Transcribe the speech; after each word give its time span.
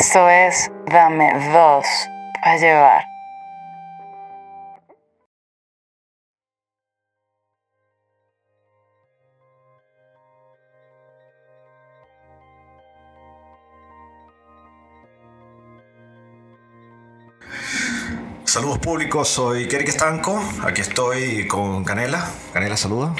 Esto 0.00 0.28
es 0.28 0.70
Dame 0.86 1.32
dos 1.52 1.84
para 2.40 2.56
llevar. 2.56 3.04
Saludos 18.44 18.78
públicos, 18.78 19.28
soy 19.28 19.66
Kerik 19.66 19.88
Estanco, 19.88 20.40
aquí 20.62 20.80
estoy 20.80 21.48
con 21.48 21.84
Canela. 21.84 22.30
Canela, 22.52 22.76
saluda. 22.76 23.14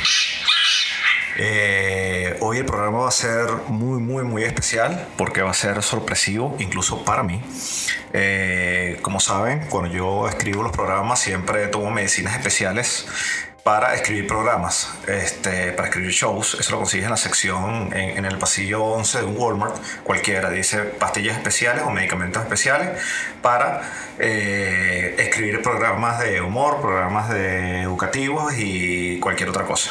Eh, 1.40 2.17
hoy 2.40 2.58
el 2.58 2.64
programa 2.64 2.98
va 2.98 3.08
a 3.08 3.12
ser 3.12 3.48
muy, 3.68 4.00
muy, 4.00 4.24
muy 4.24 4.44
especial 4.44 5.08
porque 5.16 5.42
va 5.42 5.50
a 5.50 5.54
ser 5.54 5.82
sorpresivo, 5.82 6.56
incluso 6.58 7.04
para 7.04 7.22
mí. 7.22 7.42
Eh, 8.12 8.98
como 9.02 9.20
saben, 9.20 9.66
cuando 9.68 9.90
yo 9.90 10.28
escribo 10.28 10.62
los 10.62 10.72
programas 10.72 11.20
siempre 11.20 11.66
tomo 11.68 11.90
medicinas 11.90 12.34
especiales 12.34 13.06
para 13.62 13.94
escribir 13.94 14.26
programas, 14.26 14.90
este, 15.06 15.72
para 15.72 15.88
escribir 15.88 16.10
shows. 16.10 16.56
Eso 16.58 16.72
lo 16.72 16.78
consigues 16.78 17.04
en 17.04 17.10
la 17.10 17.18
sección, 17.18 17.90
en, 17.92 18.24
el 18.24 18.38
pasillo 18.38 18.82
11 18.82 19.18
de 19.18 19.24
un 19.26 19.36
Walmart, 19.36 19.76
cualquiera. 20.04 20.48
Dice 20.48 20.78
pastillas 20.78 21.36
especiales 21.36 21.82
o 21.84 21.90
medicamentos 21.90 22.42
especiales 22.42 22.98
para 23.42 23.82
eh, 24.18 25.16
escribir 25.18 25.60
programas 25.60 26.18
de 26.20 26.40
humor, 26.40 26.80
programas 26.80 27.28
de 27.28 27.82
educativos 27.82 28.54
y 28.56 29.20
cualquier 29.20 29.50
otra 29.50 29.64
cosa. 29.64 29.90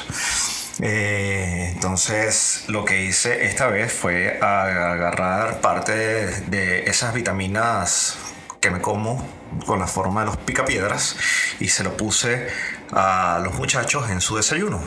Eh, 0.81 1.71
entonces 1.73 2.65
lo 2.67 2.85
que 2.85 3.03
hice 3.03 3.45
esta 3.45 3.67
vez 3.67 3.91
fue 3.91 4.39
agarrar 4.39 5.59
parte 5.59 5.93
de 5.95 6.85
esas 6.85 7.13
vitaminas 7.13 8.17
que 8.61 8.69
me 8.69 8.81
como 8.81 9.25
con 9.65 9.79
la 9.79 9.87
forma 9.87 10.21
de 10.21 10.27
los 10.27 10.37
picapiedras 10.37 11.15
y 11.59 11.69
se 11.69 11.83
lo 11.83 11.95
puse 11.97 12.47
a 12.91 13.39
los 13.43 13.55
muchachos 13.55 14.09
en 14.09 14.21
su 14.21 14.35
desayuno. 14.35 14.79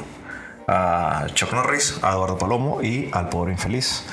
A 0.68 1.26
Chuck 1.34 1.52
Norris, 1.52 1.98
a 2.02 2.10
Eduardo 2.10 2.38
Palomo 2.38 2.80
y 2.82 3.10
al 3.12 3.28
pobre 3.28 3.52
infeliz. 3.52 4.04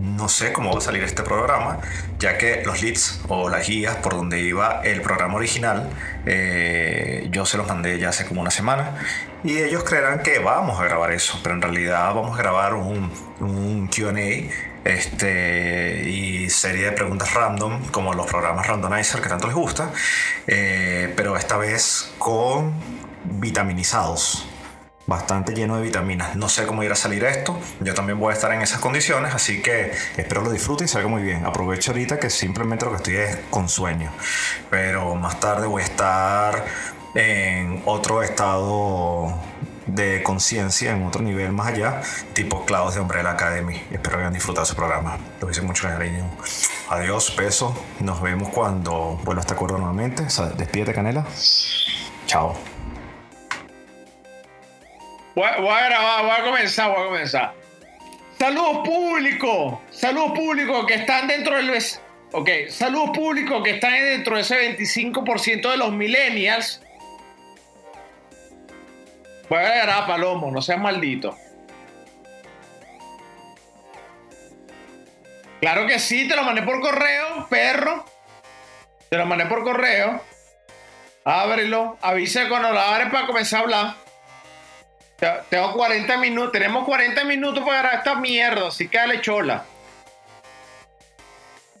No 0.00 0.28
sé 0.28 0.52
cómo 0.52 0.72
va 0.72 0.78
a 0.78 0.82
salir 0.82 1.02
este 1.02 1.22
programa, 1.22 1.78
ya 2.18 2.36
que 2.36 2.62
los 2.64 2.82
leads 2.82 3.20
o 3.28 3.48
las 3.48 3.66
guías 3.66 3.96
por 3.96 4.14
donde 4.14 4.40
iba 4.40 4.82
el 4.84 5.00
programa 5.00 5.36
original, 5.36 5.88
eh, 6.26 7.28
yo 7.30 7.46
se 7.46 7.56
los 7.56 7.66
mandé 7.66 7.98
ya 7.98 8.10
hace 8.10 8.26
como 8.26 8.42
una 8.42 8.50
semana 8.50 8.98
y 9.42 9.58
ellos 9.58 9.84
creerán 9.84 10.22
que 10.22 10.38
vamos 10.38 10.78
a 10.80 10.84
grabar 10.84 11.12
eso, 11.12 11.38
pero 11.42 11.54
en 11.54 11.62
realidad 11.62 12.12
vamos 12.14 12.38
a 12.38 12.42
grabar 12.42 12.74
un, 12.74 13.88
QA 13.88 14.50
este, 14.84 16.02
y 16.08 16.50
serie 16.50 16.86
de 16.86 16.92
preguntas 16.92 17.32
random, 17.32 17.86
como 17.90 18.12
los 18.12 18.26
programas 18.26 18.66
randomizer 18.66 19.22
que 19.22 19.28
tanto 19.28 19.46
les 19.46 19.56
gusta, 19.56 19.90
eh, 20.46 21.12
pero 21.16 21.36
esta 21.36 21.56
vez 21.56 22.12
con 22.18 22.74
vitaminizados. 23.24 24.46
Bastante 25.06 25.54
lleno 25.54 25.76
de 25.76 25.82
vitaminas. 25.82 26.34
No 26.34 26.48
sé 26.48 26.66
cómo 26.66 26.82
irá 26.82 26.94
a 26.94 26.96
salir 26.96 27.24
esto. 27.24 27.58
Yo 27.80 27.94
también 27.94 28.18
voy 28.18 28.32
a 28.32 28.34
estar 28.34 28.52
en 28.52 28.62
esas 28.62 28.80
condiciones, 28.80 29.34
así 29.34 29.62
que 29.62 29.92
espero 30.16 30.42
lo 30.42 30.50
disfruten 30.50 30.86
y 30.86 30.88
salga 30.88 31.08
muy 31.08 31.22
bien. 31.22 31.46
Aprovecho 31.46 31.92
ahorita 31.92 32.18
que 32.18 32.28
simplemente 32.28 32.84
lo 32.84 32.90
que 32.92 32.96
estoy 32.96 33.16
es 33.16 33.38
con 33.50 33.68
sueño. 33.68 34.10
Pero 34.68 35.14
más 35.14 35.38
tarde 35.38 35.66
voy 35.66 35.82
a 35.82 35.84
estar 35.84 36.64
en 37.14 37.82
otro 37.86 38.22
estado 38.22 39.32
de 39.86 40.22
conciencia 40.22 40.92
en 40.92 41.04
otro 41.04 41.22
nivel 41.22 41.52
más 41.52 41.68
allá, 41.68 42.00
tipo 42.32 42.64
Clavos 42.64 42.94
de 42.94 43.00
Umbrella 43.00 43.30
Academy. 43.30 43.80
Espero 43.90 44.16
que 44.16 44.22
hayan 44.22 44.32
disfrutado 44.32 44.66
su 44.66 44.74
programa. 44.74 45.18
Lo 45.40 45.50
hice 45.50 45.62
mucho 45.62 45.84
cariño. 45.84 46.28
Adiós, 46.90 47.30
peso. 47.30 47.76
Nos 48.00 48.20
vemos 48.20 48.48
cuando 48.50 49.18
vuelva 49.24 49.40
a 49.40 49.44
este 49.44 49.54
acuerdo 49.54 49.78
nuevamente. 49.78 50.24
despídete, 50.56 50.92
Canela. 50.92 51.24
Chao. 52.26 52.75
Voy 55.36 55.44
a, 55.44 55.84
grabar, 55.84 56.24
voy 56.24 56.32
a 56.32 56.44
comenzar, 56.44 56.90
voy 56.90 57.02
a 57.02 57.06
comenzar. 57.08 57.54
Saludos 58.38 58.88
público, 58.88 59.82
saludos 59.90 60.32
público 60.32 60.86
que 60.86 60.94
están 60.94 61.28
dentro 61.28 61.56
del... 61.56 61.78
Ok, 62.32 62.48
saludos 62.70 63.10
público 63.10 63.62
que 63.62 63.72
están 63.72 63.92
dentro 63.92 64.36
de 64.36 64.40
ese 64.40 64.78
25% 64.78 65.70
de 65.70 65.76
los 65.76 65.92
millennials 65.92 66.80
Voy 69.50 69.58
a 69.58 69.82
grabar 69.82 70.06
Palomo, 70.06 70.50
no 70.50 70.62
seas 70.62 70.80
maldito. 70.80 71.36
Claro 75.60 75.86
que 75.86 75.98
sí, 75.98 76.26
te 76.26 76.34
lo 76.34 76.44
mandé 76.44 76.62
por 76.62 76.80
correo, 76.80 77.46
perro. 77.50 78.06
Te 79.10 79.18
lo 79.18 79.26
mandé 79.26 79.44
por 79.44 79.62
correo. 79.64 80.18
Ábrelo, 81.24 81.98
avisa 82.00 82.48
cuando 82.48 82.72
lo 82.72 82.80
abres 82.80 83.10
para 83.10 83.26
comenzar 83.26 83.60
a 83.60 83.62
hablar. 83.64 84.05
Tengo 85.18 85.72
40 85.72 86.16
minutos, 86.18 86.52
tenemos 86.52 86.84
40 86.84 87.24
minutos 87.24 87.64
para 87.64 87.80
grabar 87.80 87.98
esta 87.98 88.14
mierda, 88.16 88.68
así 88.68 88.88
que 88.88 88.98
dale 88.98 89.20
chola. 89.20 89.64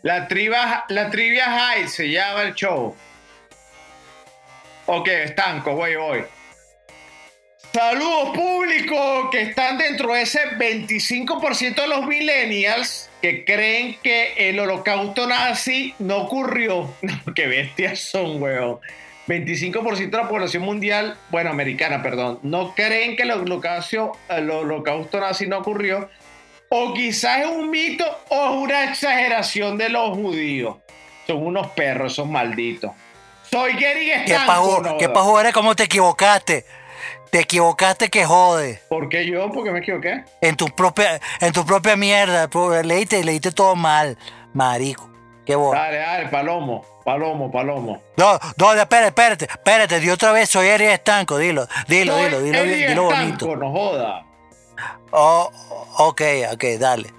La 0.02 0.26
trivia, 0.28 0.84
la 0.88 1.10
trivia 1.10 1.44
high 1.44 1.88
se 1.88 2.08
llama 2.08 2.42
el 2.42 2.54
show. 2.54 2.96
Ok, 4.86 5.08
estanco, 5.08 5.72
voy, 5.74 5.96
voy. 5.96 6.24
Saludos 7.72 8.30
público 8.34 9.28
que 9.30 9.42
están 9.42 9.76
dentro 9.76 10.14
de 10.14 10.22
ese 10.22 10.40
25% 10.56 11.74
de 11.74 11.88
los 11.88 12.06
millennials 12.06 13.10
que 13.20 13.44
creen 13.44 13.98
que 14.02 14.32
el 14.48 14.58
holocausto 14.58 15.26
nazi 15.26 15.94
no 15.98 16.22
ocurrió. 16.22 16.94
qué 17.34 17.46
bestias 17.48 18.00
son, 18.00 18.40
weón. 18.40 18.78
25% 19.26 20.10
de 20.10 20.16
la 20.16 20.28
población 20.28 20.62
mundial, 20.62 21.16
bueno, 21.30 21.50
americana, 21.50 22.02
perdón, 22.02 22.38
no 22.42 22.74
creen 22.74 23.16
que 23.16 23.24
el 23.24 23.32
holocausto, 23.32 24.12
el 24.28 24.50
holocausto 24.50 25.20
nazi 25.20 25.46
no 25.46 25.58
ocurrió. 25.58 26.08
O 26.68 26.94
quizás 26.94 27.40
es 27.40 27.46
un 27.46 27.70
mito 27.70 28.04
o 28.28 28.44
es 28.44 28.50
una 28.50 28.84
exageración 28.84 29.78
de 29.78 29.88
los 29.88 30.10
judíos. 30.10 30.76
Son 31.26 31.44
unos 31.44 31.68
perros, 31.68 32.14
son 32.14 32.30
malditos. 32.30 32.92
Soy 33.50 33.74
Gary 33.74 34.10
¿Qué 34.26 34.36
pasó? 34.46 34.96
¿Qué 34.98 35.08
pasó? 35.08 35.36
¿Cómo 35.54 35.76
te 35.76 35.84
equivocaste? 35.84 36.64
Te 37.30 37.40
equivocaste 37.40 38.08
que 38.08 38.24
jode. 38.24 38.80
¿Por 38.88 39.08
qué 39.08 39.26
yo? 39.26 39.50
¿Por 39.50 39.64
qué 39.64 39.70
me 39.70 39.78
equivoqué? 39.80 40.24
En 40.40 40.56
tu 40.56 40.66
propia, 40.66 41.20
en 41.40 41.52
tu 41.52 41.64
propia 41.64 41.96
mierda. 41.96 42.48
Leíste, 42.82 43.22
leíste 43.22 43.52
todo 43.52 43.76
mal, 43.76 44.16
marico. 44.52 45.15
Qué 45.46 45.54
bueno. 45.54 45.80
Dale, 45.80 45.98
dale, 45.98 46.28
palomo. 46.28 46.84
Palomo, 47.04 47.50
palomo. 47.52 48.02
No, 48.16 48.36
no, 48.58 48.74
espérate, 48.74 49.06
espérate, 49.06 49.44
espérate, 49.44 50.00
di 50.00 50.10
otra 50.10 50.32
vez, 50.32 50.50
soy 50.50 50.66
Eri 50.66 50.86
Estanco, 50.86 51.38
dilo, 51.38 51.68
dilo, 51.86 52.16
dilo, 52.16 52.40
dilo, 52.40 52.64
dilo, 52.64 52.88
dilo 52.88 53.04
bonito. 53.04 53.54
no 53.54 53.70
joda. 53.70 54.24
Oh, 55.12 55.48
ok, 55.98 56.22
ok, 56.52 56.64
dale. 56.80 57.14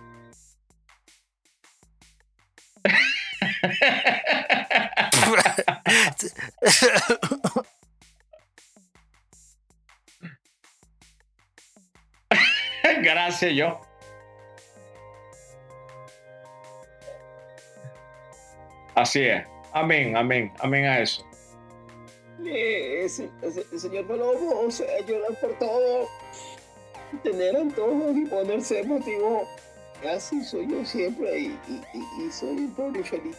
Gracias, 13.01 13.53
yo. 13.53 13.86
Así 18.97 19.19
es. 19.21 19.45
Amén, 19.73 20.17
amén, 20.17 20.51
amén 20.59 20.85
a 20.85 20.99
eso. 21.01 21.23
Eh, 22.43 23.07
señor 23.07 24.07
Palomo, 24.07 24.61
o 24.65 24.71
sea, 24.71 24.87
llorar 25.05 25.39
por 25.39 25.53
todo, 25.59 26.07
tener 27.21 27.55
antojos 27.55 28.17
y 28.17 28.25
ponerse 28.25 28.79
emotivo, 28.79 29.47
así 30.11 30.43
soy 30.43 30.67
yo 30.67 30.83
siempre 30.83 31.39
y, 31.39 31.59
y 31.93 32.31
soy 32.31 32.57
un 32.57 32.73
pobre 32.73 33.03
feliz. 33.03 33.37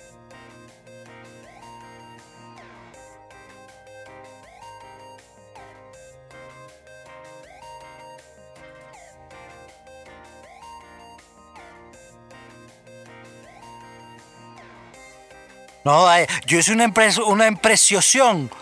No, 15.88 16.06
yo 16.44 16.58
hice 16.58 16.74
una, 16.74 16.84
impresión. 16.84 17.24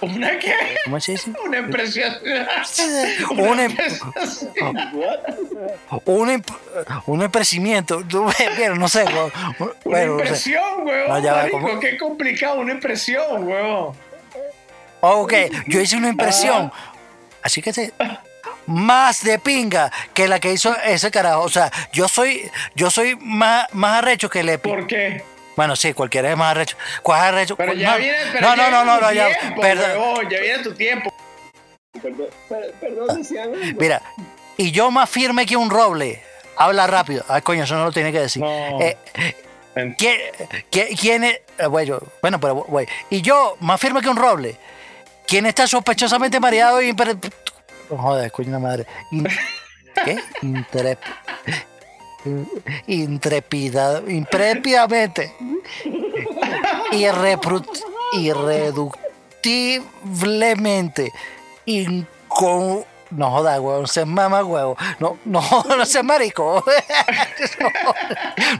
¿Una 0.01 0.39
qué? 0.39 0.55
¿Cómo 0.85 1.01
se 1.01 1.11
dice? 1.11 1.33
Una 1.45 1.59
impresión. 1.59 2.15
una 3.31 3.67
un, 6.05 6.45
un 7.07 7.23
empresimiento. 7.25 8.05
No 8.77 8.89
sé. 8.89 9.07
una 9.83 10.05
impresión, 10.05 10.87
weón. 10.87 11.81
qué 11.81 11.99
complicado, 11.99 12.61
una 12.61 12.71
impresión, 12.71 13.43
weón. 13.45 13.97
Ok, 15.01 15.35
yo 15.67 15.81
hice 15.81 15.97
una 15.97 16.11
impresión. 16.11 16.71
Así 17.43 17.61
que 17.61 17.73
se 17.73 17.93
más 18.67 19.25
de 19.25 19.41
pinga 19.41 19.91
que 20.15 20.29
la 20.29 20.39
que 20.39 20.53
hizo 20.53 20.77
ese 20.85 21.11
carajo. 21.11 21.43
O 21.43 21.49
sea, 21.49 21.73
yo 21.93 22.07
soy, 22.07 22.49
yo 22.77 22.89
soy 22.89 23.17
más, 23.17 23.67
más 23.73 23.99
arrecho 23.99 24.31
que 24.31 24.45
le 24.45 24.59
¿Por 24.59 24.87
qué? 24.87 25.25
Bueno, 25.57 25.75
sí, 25.75 25.93
cualquiera 25.95 26.31
es 26.31 26.37
más 26.37 26.51
arrecho. 26.53 26.77
¿Cuál 27.03 27.21
es 27.21 27.27
arrecho? 27.29 27.57
Pero 27.57 27.73
ya 27.73 27.93
no, 27.93 27.99
viene, 27.99 28.19
pero 28.33 28.49
no, 28.49 28.57
ya 28.57 28.71
no, 28.71 28.85
no, 28.85 29.01
no, 29.01 29.13
ya. 29.13 29.39
tiempo, 29.41 29.61
perdón. 29.63 29.91
huevón, 29.91 30.29
ya 30.31 30.41
viene 30.41 30.59
tu 30.63 30.75
tiempo. 30.75 31.15
Perdón, 32.03 32.27
per- 32.49 32.73
perdón, 32.81 33.17
decían 33.19 33.55
algo. 33.55 33.81
Mira, 33.81 34.03
y 34.59 34.71
yo 34.71 34.91
más 34.91 35.09
firme 35.09 35.47
que 35.47 35.57
un 35.57 35.71
roble. 35.71 36.23
Habla 36.59 36.87
rápido. 36.87 37.25
Ay, 37.29 37.43
coño, 37.43 37.65
eso 37.65 37.75
no 37.77 37.85
lo 37.85 37.93
tiene 37.93 38.13
que 38.13 38.21
decir. 38.21 38.43
No. 38.43 38.81
Eh, 38.81 38.97
¿quién, 39.99 40.21
quién- 40.71 40.97
quién 40.97 41.25
es? 41.25 41.41
eh, 41.59 41.67
bueno, 41.67 42.01
pero, 42.41 42.55
güey. 42.57 42.87
Y 43.11 43.23
yo, 43.23 43.57
más 43.61 43.81
firme 43.81 44.01
que 44.03 44.09
un 44.09 44.17
roble. 44.17 44.57
¿Quién 45.27 45.47
está 45.47 45.67
sospechosamente 45.67 46.39
mareado 46.39 46.81
y... 46.81 46.93
No 46.93 47.97
joder, 47.99 48.31
coño 48.31 48.53
la 48.53 48.59
madre. 48.59 48.87
¿Qué? 50.05 50.19
Intrep... 50.43 50.99
Intrepida... 52.87 54.03
Imprépidamente. 54.07 55.33
Irrepru... 56.93 57.65
Irreductiblemente. 58.13 61.13
Incon... 61.67 62.85
No 63.11 63.31
joda, 63.31 63.61
huevón, 63.61 63.87
se 63.87 64.05
mama 64.05 64.43
huevo. 64.43 64.77
No, 64.99 65.17
no, 65.25 65.41
no 65.69 65.87
se 65.87 66.03
marico. 66.03 66.65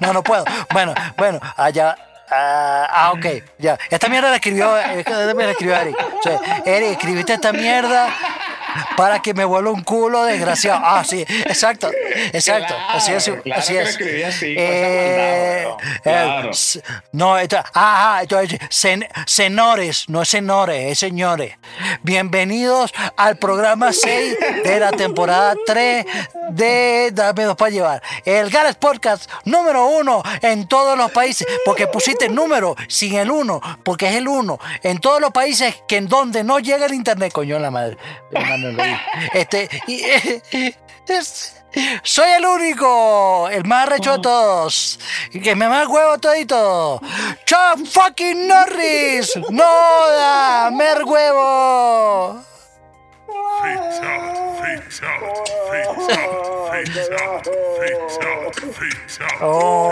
No, 0.01 0.13
no 0.13 0.23
puedo. 0.23 0.45
Bueno, 0.73 0.95
bueno, 1.17 1.41
allá. 1.57 1.97
Ah, 2.31 2.87
ah, 2.91 3.13
ok, 3.13 3.27
ya. 3.59 3.79
Esta 3.91 4.09
mierda 4.09 4.31
la 4.31 4.37
escribió, 4.37 4.77
esta 4.77 5.35
mierda 5.35 5.35
la 5.35 5.51
escribió 5.51 5.77
Eric. 5.77 5.97
O 6.19 6.23
sea, 6.23 6.63
Eric, 6.65 6.93
escribiste 6.93 7.35
esta 7.35 7.53
mierda 7.53 8.09
para 8.97 9.21
que 9.21 9.35
me 9.35 9.45
vuelva 9.45 9.71
un 9.71 9.83
culo 9.83 10.25
desgraciado. 10.25 10.81
Ah, 10.83 11.05
sí, 11.05 11.25
exacto, 11.47 11.91
exacto. 12.33 12.75
así 12.89 13.13
es, 13.13 13.25
Claro, 13.25 13.43
claro 13.43 13.61
así 13.61 13.77
es. 13.77 13.89
escribí 13.89 14.23
así, 14.23 14.55
Eh, 14.59 15.67
eh, 15.67 15.69
Claro. 16.03 16.51
no, 17.13 17.39
esto, 17.39 17.59
ajá, 17.73 18.23
esto 18.23 18.41
es 18.41 18.53
sen- 18.71 19.09
senores, 19.27 20.09
no 20.09 20.23
es 20.23 20.29
senores, 20.29 20.93
es 20.93 20.99
señores. 20.99 21.57
Bienvenidos 22.03 22.93
al 23.17 23.37
programa 23.37 23.93
6 23.93 24.37
de 24.65 24.81
la 24.81 24.93
temporada 24.93 25.55
3 25.67 26.05
de 26.51 27.11
Dame 27.13 27.45
dos 27.45 27.57
para 27.57 27.71
llevar. 27.71 28.03
El 28.25 28.51
Gales 28.51 28.77
Podcast 28.77 29.31
número 29.45 29.87
uno 29.87 30.23
en 30.43 30.67
todos 30.69 30.97
los 30.97 31.11
países, 31.11 31.47
porque 31.65 31.87
pusiste 31.87 32.27
el 32.27 32.35
número 32.35 32.77
sin 32.89 33.15
el 33.17 33.31
uno, 33.31 33.61
porque 33.85 34.09
es 34.09 34.15
el 34.17 34.29
uno. 34.29 34.59
En 34.83 34.99
todos 34.99 35.21
los 35.21 35.31
países 35.33 35.75
que 35.89 35.97
en 35.97 36.09
donde 36.09 36.45
no 36.45 36.59
llega 36.61 36.87
el 36.87 36.95
internet, 36.95 37.33
coño 37.33 37.59
la 37.59 37.71
madre. 37.71 37.97
Hermano, 38.69 38.79
lo 38.79 38.85
vi. 38.85 39.39
Este, 39.39 39.69
y, 39.87 40.75
es- 41.13 41.53
soy 42.03 42.31
el 42.31 42.47
único, 42.47 43.49
el 43.51 43.65
más 43.65 43.87
arrecho 43.87 44.13
de 44.17 44.19
todos. 44.23 44.99
Y 45.33 45.41
que 45.43 45.55
me 45.55 45.69
más 45.69 45.87
huevo 45.89 46.17
todito. 46.19 47.03
Chuck 47.45 47.87
fucking 47.87 48.49
Norris. 48.49 49.37
No 49.51 50.09
da, 50.09 50.71
mer 50.73 51.05
huevo. 51.05 52.43
Oh. 59.41 59.91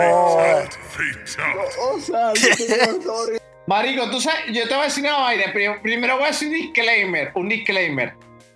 Marico, 3.67 4.09
tú 4.11 4.21
sabes, 4.21 4.41
yo 4.51 4.67
te 4.67 4.73
voy 4.73 4.83
a 4.83 4.85
decir 4.85 5.03
una 5.03 5.17
vaina. 5.17 5.51
Pri- 5.51 5.79
Primero 5.81 6.15
voy 6.15 6.25
a 6.25 6.27
decir 6.27 6.47
un 6.49 6.53
disclaimer, 6.53 7.31
un 7.33 7.49
disclaimer. 7.49 8.13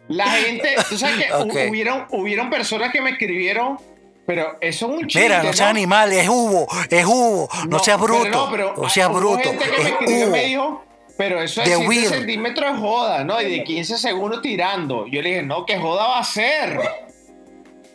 La 0.09 0.25
gente, 0.31 0.75
tú 0.89 0.97
sabes 0.97 1.25
que 1.25 1.33
hubieron, 1.69 2.05
hubieron 2.11 2.49
personas 2.49 2.91
que 2.91 3.01
me 3.01 3.11
escribieron, 3.11 3.77
pero 4.25 4.57
eso 4.61 4.87
es 4.87 4.91
un 4.91 5.07
chiste. 5.07 5.21
Mira, 5.21 5.41
no 5.43 5.53
seas 5.53 5.69
animal, 5.69 6.11
es 6.11 6.27
Hugo, 6.27 6.67
es 6.89 7.05
Hugo. 7.05 7.47
No, 7.69 7.79
seas 7.79 7.97
pero 8.01 8.13
bruto. 8.19 8.29
No, 8.29 8.51
pero 8.51 8.73
No, 8.75 8.89
seas 8.89 9.07
hubo 9.09 9.19
bruto. 9.19 9.39
gente 9.49 9.65
que 9.65 9.71
me 9.71 9.89
Es 9.89 9.91
escribió 9.93 10.27
me 10.29 10.43
dijo, 10.45 10.83
pero 11.17 11.41
eso 11.41 11.61
de 11.61 11.67
The 11.67 11.75
7 11.75 11.87
Will. 11.87 12.05
centímetros 12.05 12.73
es 12.73 12.79
joda, 12.79 13.23
¿no? 13.23 13.41
Y 13.41 13.57
de 13.57 13.63
15 13.63 13.97
segundos 13.97 14.41
tirando. 14.41 15.07
Yo 15.07 15.21
le 15.21 15.29
dije, 15.29 15.43
no, 15.43 15.65
¿qué 15.65 15.77
joda 15.77 16.07
va 16.07 16.19
a 16.19 16.23
ser? 16.23 16.79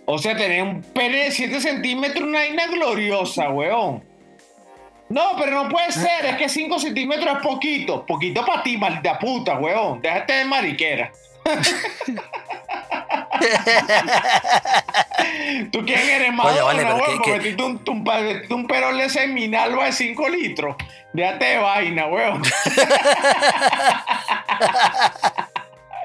O 0.06 0.19
sea, 0.19 0.37
tener 0.37 0.62
un 0.62 0.82
pene 0.82 1.25
de 1.25 1.31
7 1.31 1.61
centímetros, 1.61 2.28
una 2.28 2.40
vaina 2.40 2.66
gloriosa, 2.66 3.49
weón. 3.50 4.05
No, 5.08 5.32
pero 5.38 5.62
no 5.64 5.69
puede 5.69 5.93
ser, 5.93 6.26
es 6.26 6.37
que 6.37 6.49
5 6.49 6.78
centímetros 6.78 7.37
es 7.38 7.43
poquito. 7.43 8.05
Poquito 8.06 8.44
para 8.44 8.62
ti, 8.62 8.76
maldita 8.76 9.19
puta, 9.19 9.58
weón. 9.58 10.00
Déjate 10.02 10.32
de 10.32 10.44
mariquera. 10.44 11.12
¿Tú 15.73 15.85
quién 15.85 16.08
eres, 16.08 16.32
Madonna, 16.32 16.62
vale, 16.64 16.82
pero 16.82 16.96
weón? 16.96 17.11
que- 17.11 17.17
Por 17.17 17.25
que- 17.25 17.37
metiste 17.38 17.62
un, 17.62 17.81
un, 17.87 18.43
un 18.50 18.67
perol 18.67 18.99
de 18.99 19.08
seminalba 19.08 19.87
de 19.87 19.93
5 19.93 20.29
litros. 20.29 20.76
Déjate 21.12 21.44
de 21.44 21.58
vaina, 21.58 22.06
weón. 22.06 22.43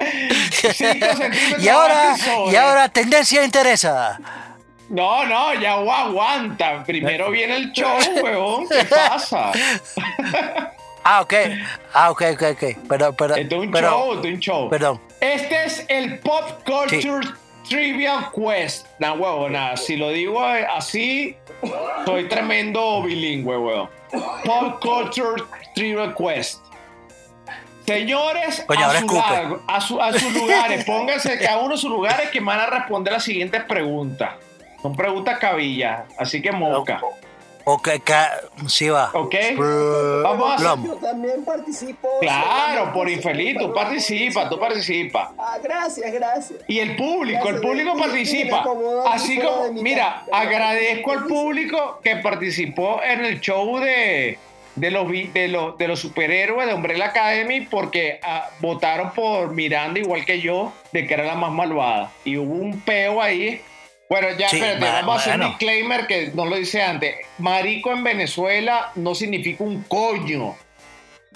centímetros 1.16 1.62
Y 1.62 1.68
ahora, 1.68 2.10
más 2.10 2.26
y 2.52 2.56
ahora, 2.56 2.88
tendencia 2.88 3.44
interesa. 3.44 4.18
No, 4.88 5.24
no, 5.26 5.54
ya 5.54 5.74
aguanta. 5.74 6.82
Primero 6.84 7.30
viene 7.30 7.56
el 7.56 7.72
show, 7.72 7.96
weón. 8.22 8.68
¿Qué 8.68 8.84
pasa? 8.84 9.52
Ah, 11.04 11.20
ok. 11.22 11.34
Ah, 11.94 12.10
ok, 12.10 12.22
ok, 12.34 12.42
ok. 12.52 12.64
Pero, 12.88 13.12
pero, 13.14 13.34
un 13.34 13.70
pero, 13.70 13.88
show, 13.88 14.10
un 14.20 14.38
show. 14.38 14.68
Perdón. 14.70 15.00
Este 15.20 15.64
es 15.64 15.84
el 15.88 16.18
Pop 16.20 16.44
Culture 16.64 17.26
Trivial 17.68 18.26
Quest. 18.32 18.86
Nah, 18.98 19.12
huevo, 19.12 19.48
nada. 19.48 19.76
Si 19.76 19.96
lo 19.96 20.10
digo 20.10 20.44
eh, 20.54 20.66
así, 20.66 21.36
soy 22.04 22.28
tremendo 22.28 23.02
bilingüe, 23.02 23.56
huevo. 23.56 23.88
Pop 24.44 24.80
Culture 24.80 25.42
Trivial 25.74 26.14
Quest. 26.14 26.60
Señores, 27.86 28.62
Coño, 28.66 28.86
a, 28.86 29.00
su 29.00 29.18
a, 29.66 29.80
su- 29.80 30.00
a 30.00 30.12
sus 30.12 30.32
lugares, 30.32 30.84
pónganse 30.84 31.38
cada 31.38 31.58
uno 31.58 31.72
en 31.72 31.78
sus 31.78 31.90
lugares 31.90 32.30
que 32.30 32.38
van 32.38 32.60
a 32.60 32.66
responder 32.66 33.12
las 33.12 33.24
siguientes 33.24 33.64
preguntas. 33.64 34.30
Son 34.80 34.94
preguntas 34.94 35.38
cabillas, 35.38 36.02
así 36.16 36.40
que 36.40 36.52
mosca. 36.52 37.00
Ok, 37.64 37.88
ca- 38.04 38.40
sí 38.66 38.88
va. 38.88 39.10
¿Ok? 39.12 39.34
Vamos 40.22 40.50
a 40.50 40.54
hacer-. 40.54 40.86
Yo 40.88 40.96
también 40.96 41.44
participo. 41.44 42.08
Claro, 42.20 42.92
por 42.92 43.08
infeliz, 43.08 43.56
tú 43.58 43.72
participas, 43.72 44.48
tú 44.48 44.58
participas. 44.58 45.28
Ah, 45.38 45.58
gracias, 45.62 46.12
gracias. 46.12 46.58
Y 46.66 46.78
el 46.80 46.96
público, 46.96 47.48
el 47.48 47.60
público 47.60 47.94
me 47.94 48.02
participa. 48.02 48.64
Así 49.06 49.38
como, 49.38 49.64
de 49.64 49.72
mi 49.72 49.82
mira, 49.82 50.22
casa. 50.26 50.42
agradezco 50.42 51.12
al 51.12 51.26
público 51.26 52.00
que 52.02 52.16
participó 52.16 53.02
en 53.02 53.24
el 53.24 53.40
show 53.40 53.78
de, 53.78 54.38
de, 54.76 54.90
los, 54.90 55.08
vi- 55.08 55.28
de, 55.28 55.48
los, 55.48 55.76
de 55.78 55.88
los 55.88 56.00
superhéroes 56.00 56.66
de 56.66 56.74
Umbrella 56.74 57.06
Academy 57.06 57.62
porque 57.62 58.20
ah, 58.22 58.48
votaron 58.60 59.12
por 59.12 59.50
Miranda 59.52 60.00
igual 60.00 60.24
que 60.24 60.40
yo, 60.40 60.72
de 60.92 61.06
que 61.06 61.14
era 61.14 61.24
la 61.24 61.34
más 61.34 61.52
malvada. 61.52 62.10
Y 62.24 62.36
hubo 62.36 62.54
un 62.54 62.80
peo 62.80 63.20
ahí. 63.22 63.60
Bueno, 64.10 64.28
ya, 64.36 64.48
Sí, 64.50 64.56
espérate, 64.56 64.80
ma- 64.80 64.92
vamos 65.00 65.16
a 65.16 65.20
hacer 65.30 65.40
un 65.40 65.46
disclaimer 65.48 66.06
que 66.08 66.32
no 66.34 66.44
lo 66.44 66.56
dice 66.56 66.82
antes. 66.82 67.14
Marico 67.38 67.92
en 67.92 68.02
Venezuela 68.04 68.90
no 68.96 69.14
significa 69.14 69.62
un 69.64 69.82
coño. 69.84 70.56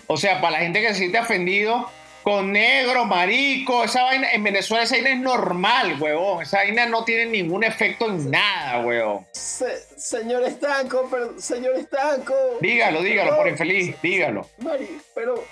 O 0.09 0.17
sea, 0.19 0.41
para 0.43 0.59
la 0.59 0.59
gente 0.59 0.83
que 0.83 0.89
se 0.89 0.95
siente 0.97 1.19
ofendido 1.21 1.89
con 2.25 2.53
negro, 2.53 3.05
marico, 3.05 3.85
esa 3.85 4.03
vaina, 4.03 4.33
en 4.33 4.43
Venezuela 4.43 4.83
esa 4.85 4.97
vaina 4.97 5.11
es 5.11 5.19
normal, 5.19 5.97
huevón. 6.01 6.43
Esa 6.43 6.59
vaina 6.59 6.87
no 6.87 7.05
tiene 7.05 7.27
ningún 7.27 7.63
efecto 7.65 8.07
en 8.09 8.31
nada, 8.31 8.81
huevón. 8.85 9.25
Se- 9.33 9.85
señor 9.97 10.43
Estanco, 10.43 11.07
pero, 11.11 11.39
señor 11.41 11.77
Estanco. 11.77 12.35
Dígalo, 12.61 13.03
dígalo, 13.03 13.31
No, 13.33 13.37
por 13.37 13.49
infeliz, 13.49 13.95
dígalo. 14.03 14.49
Mari, 14.59 14.99
pero. 15.15 15.45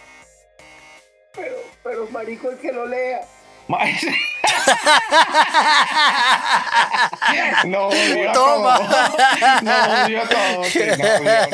Pero, 1.34 1.56
pero, 1.84 2.08
marico, 2.10 2.50
el 2.50 2.58
que 2.58 2.72
lo 2.72 2.84
lea. 2.86 3.20
No 7.66 7.88
odio 7.88 8.32
Toma. 8.32 8.78
todo. 8.78 8.88
No 9.62 10.04
odio 10.04 10.22
todo. 10.28 10.64
sí, 10.64 10.80
no 10.96 11.04
odio. 11.06 11.48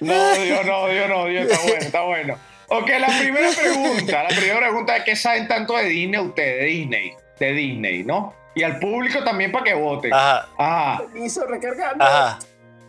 No 0.00 0.32
odio, 0.32 0.64
no 0.64 0.76
odio, 0.82 1.08
no 1.08 1.16
odio. 1.22 1.40
Está 1.42 1.60
bueno, 1.62 1.78
está 1.80 2.00
bueno. 2.02 2.38
Ok, 2.68 2.88
la 2.98 3.06
primera 3.18 3.48
pregunta. 3.50 4.22
La 4.24 4.28
primera 4.28 4.58
pregunta 4.58 4.96
es: 4.96 5.04
¿qué 5.04 5.16
saben 5.16 5.48
tanto 5.48 5.76
de 5.76 5.84
Disney 5.84 6.20
ustedes? 6.20 6.58
De 6.60 6.66
Disney. 6.66 7.12
De 7.38 7.52
Disney, 7.52 8.04
¿no? 8.04 8.34
Y 8.54 8.62
al 8.62 8.78
público 8.78 9.22
también 9.24 9.52
para 9.52 9.64
que 9.64 9.74
voten. 9.74 10.12
Ajá, 10.12 10.48
Ajá. 10.58 10.98
Permiso, 10.98 11.46
recargando. 11.46 12.04
ajá. 12.04 12.38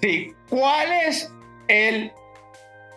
Sí. 0.02 0.34
¿Cuál 0.50 0.92
es 0.92 1.32
el 1.68 2.12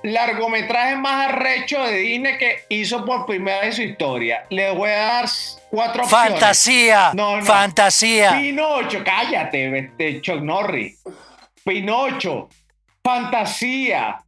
largometraje 0.02 0.96
más 0.96 1.28
arrecho 1.28 1.82
de 1.84 1.96
Disney 1.98 2.38
que 2.38 2.64
hizo 2.68 3.04
por 3.04 3.26
primera 3.26 3.58
vez 3.60 3.66
en 3.68 3.72
su 3.74 3.82
historia? 3.82 4.46
Le 4.50 4.70
voy 4.72 4.90
a 4.90 4.98
dar 4.98 5.24
cuatro 5.70 6.02
opciones. 6.04 6.30
Fantasía, 6.32 7.10
No, 7.14 7.36
no. 7.38 7.44
fantasía. 7.44 8.32
Pinocho, 8.32 9.02
cállate, 9.04 9.78
este, 9.78 10.20
Chuck 10.20 10.40
Norris. 10.42 11.00
Pinocho, 11.64 12.48
Fantasía, 13.04 14.22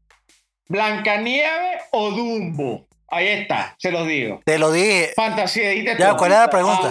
Blancanieve 0.69 1.81
o 1.93 2.11
Dumbo. 2.11 2.87
Ahí 3.09 3.29
está, 3.29 3.75
se 3.79 3.93
los 3.93 4.07
digo. 4.09 4.41
Te 4.45 4.59
lo 4.59 4.73
dije. 4.73 5.13
Fantasía, 5.15 5.69
dijiste 5.71 5.97
Ya, 5.99 6.11
tú. 6.11 6.17
¿cuál 6.17 6.33
era 6.33 6.41
la 6.43 6.51
pregunta? 6.51 6.91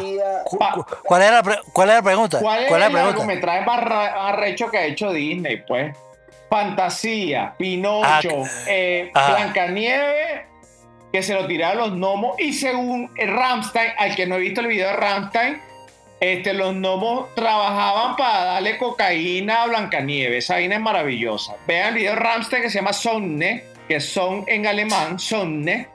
¿Cuál 1.04 1.22
era 1.22 1.32
la, 1.32 1.44
pre- 1.44 1.60
cuál 1.74 1.90
era 1.90 1.98
la 1.98 2.04
pregunta? 2.04 2.40
¿Cuál 2.40 2.62
es 2.64 2.68
¿Cuál 2.70 2.82
era 2.82 2.88
el 2.88 2.94
la 2.94 3.00
pregunta? 3.00 3.18
largometraje 3.20 3.66
más 3.66 3.84
ra- 3.84 4.14
más 4.16 4.34
arrecho 4.34 4.70
que 4.72 4.78
ha 4.78 4.86
hecho 4.86 5.12
Disney, 5.12 5.64
pues? 5.68 5.94
Fantasía, 6.54 7.56
Pinocho, 7.58 8.44
Ah, 8.44 8.48
eh, 8.68 9.10
ah. 9.16 9.34
Blancanieves, 9.36 10.42
que 11.12 11.24
se 11.24 11.34
lo 11.34 11.48
tiraron 11.48 11.80
los 11.80 11.92
gnomos. 11.94 12.40
Y 12.40 12.54
según 12.54 13.10
Ramstein, 13.18 13.90
al 13.98 14.16
que 14.16 14.28
no 14.28 14.36
he 14.36 14.40
visto 14.40 14.62
el 14.62 14.68
video 14.68 14.90
de 14.90 14.94
Ramstein, 14.94 15.60
este, 16.20 16.54
los 16.54 16.76
gnomos 16.76 17.34
trabajaban 17.34 18.16
para 18.18 18.44
darle 18.44 18.78
cocaína 18.78 19.64
a 19.64 19.66
Blancanieves. 19.66 20.46
Esa 20.46 20.54
vaina 20.54 20.76
es 20.76 20.82
maravillosa. 20.82 21.56
Vean 21.66 21.88
el 21.88 21.94
video 21.96 22.14
de 22.14 22.20
Ramstein 22.20 22.62
que 22.62 22.70
se 22.70 22.76
llama 22.76 22.94
Sonne, 22.94 23.64
que 23.88 24.00
son 24.00 24.44
en 24.46 24.68
alemán, 24.68 25.18
Sonne. 25.18 25.88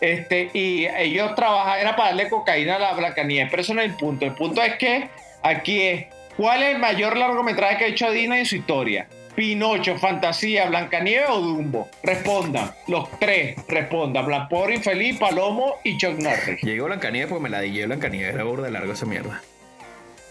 Este, 0.00 0.48
y 0.54 0.86
ellos 0.86 1.34
trabajaban, 1.34 1.80
era 1.80 1.96
para 1.96 2.08
darle 2.08 2.30
cocaína 2.30 2.76
a 2.76 2.78
la 2.78 2.92
Blancanieves, 2.94 3.50
pero 3.50 3.60
eso 3.60 3.74
no 3.74 3.82
es 3.82 3.90
el 3.90 3.96
punto. 3.96 4.24
El 4.24 4.32
punto 4.32 4.62
es 4.62 4.76
que 4.76 5.10
aquí 5.42 5.82
es, 5.82 6.06
¿cuál 6.38 6.62
es 6.62 6.70
el 6.70 6.78
mayor 6.78 7.14
largometraje 7.14 7.76
que 7.76 7.84
ha 7.84 7.88
hecho 7.88 8.10
Disney 8.10 8.38
en 8.40 8.46
su 8.46 8.56
historia? 8.56 9.06
Pinocho, 9.38 9.96
Fantasía, 9.98 10.66
Blancanieves 10.66 11.30
o 11.30 11.38
Dumbo. 11.40 11.88
Respondan, 12.02 12.74
los 12.88 13.08
tres 13.20 13.56
respondan. 13.68 14.26
Blan 14.26 14.48
Pobre 14.48 14.74
Infeliz, 14.74 15.16
Palomo 15.16 15.76
y 15.84 15.96
Chuck 15.96 16.18
Norris. 16.18 16.60
Llegó 16.60 16.86
Blancanieves 16.86 17.28
porque 17.28 17.44
me 17.44 17.48
la 17.48 17.60
dije 17.60 17.86
Blancanieves, 17.86 18.34
era 18.34 18.42
burda 18.42 18.64
de 18.64 18.72
largo 18.72 18.92
esa 18.92 19.06
mierda. 19.06 19.40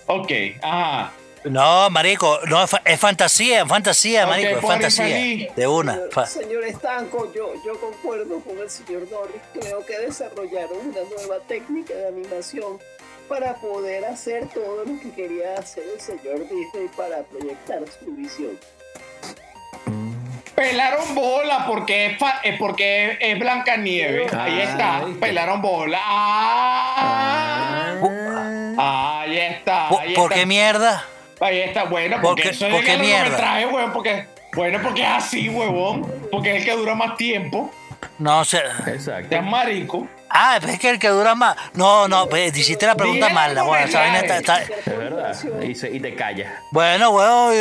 Ok, 0.07 0.29
ajá. 0.61 1.13
No, 1.45 1.89
marico, 1.89 2.37
no, 2.49 2.61
es, 2.61 2.69
fa- 2.69 2.81
es 2.83 2.99
fantasía, 2.99 3.61
es 3.61 3.67
fantasía, 3.69 4.27
marico, 4.27 4.57
es 4.57 4.61
fantasía. 4.61 5.07
infeliz. 5.07 5.55
De 5.55 5.67
una. 5.69 5.93
Señor, 5.93 6.27
señor 6.27 6.63
Estanco, 6.65 7.31
yo, 7.33 7.53
yo 7.65 7.79
concuerdo 7.79 8.41
con 8.41 8.57
el 8.59 8.69
señor 8.69 9.07
Norris. 9.09 9.41
Creo 9.53 9.85
que 9.85 9.99
desarrollaron 9.99 10.79
una 10.79 10.99
nueva 11.15 11.39
técnica 11.47 11.93
de 11.93 12.09
animación 12.09 12.77
para 13.29 13.53
poder 13.55 14.03
hacer 14.03 14.47
todo 14.53 14.83
lo 14.83 14.99
que 14.99 15.11
quería 15.11 15.53
hacer 15.57 15.85
el 15.93 16.01
señor 16.01 16.39
Disney 16.41 16.89
para 16.97 17.23
proyectar 17.23 17.79
su 18.03 18.11
visión. 18.11 18.59
Pelaron 20.55 21.13
bola 21.13 21.65
porque 21.67 22.07
es, 22.07 22.17
fa- 22.17 22.39
eh, 22.43 22.55
porque 22.57 23.11
es, 23.11 23.17
es 23.21 23.39
Blancanieves. 23.39 24.33
Ah, 24.33 24.43
Ahí 24.45 24.59
está, 24.61 24.99
¿viste? 25.05 25.19
pelaron 25.19 25.61
bola. 25.61 25.99
Ah, 28.79 29.21
ahí 29.21 29.37
está. 29.37 29.89
¿Por, 29.89 30.01
Ahí 30.01 30.13
por 30.15 30.25
está. 30.31 30.35
qué 30.35 30.45
mierda? 30.45 31.05
Ahí 31.39 31.59
está, 31.59 31.83
bueno, 31.83 32.15
¿Por 32.17 32.29
porque 32.31 32.43
qué- 32.43 32.49
eso 32.49 32.65
es 32.65 32.71
por 32.73 32.79
el 32.81 32.85
qué 32.87 32.97
mierda? 32.97 33.19
largometraje, 33.29 33.65
weón, 33.67 33.93
porque, 33.93 34.25
bueno, 34.55 34.79
porque 34.81 35.01
es 35.03 35.07
así, 35.09 35.49
huevón, 35.49 36.11
porque 36.31 36.51
es 36.51 36.57
el 36.61 36.65
que 36.65 36.71
dura 36.75 36.95
más 36.95 37.15
tiempo, 37.15 37.71
No 38.17 38.43
sé. 38.45 38.61
Exacto. 38.87 39.35
es 39.35 39.43
marico. 39.43 40.07
Ah, 40.29 40.59
es 40.61 40.79
que 40.79 40.89
el 40.89 40.99
que 40.99 41.07
dura 41.09 41.35
más. 41.35 41.55
No, 41.73 42.07
no, 42.07 42.27
pues, 42.27 42.55
hiciste 42.57 42.85
la 42.85 42.95
pregunta 42.95 43.25
Dije 43.27 43.33
mal. 43.35 43.55
la 43.55 43.63
buena, 43.63 43.85
esa 43.85 43.99
vaina 43.99 44.19
está- 44.19 44.37
está- 44.37 44.61
Es 44.61 44.85
verdad. 44.97 45.35
Y, 45.63 45.73
se- 45.75 45.89
y 45.91 45.99
te 45.99 46.15
callas. 46.15 46.51
Bueno, 46.71 47.11
bueno, 47.11 47.51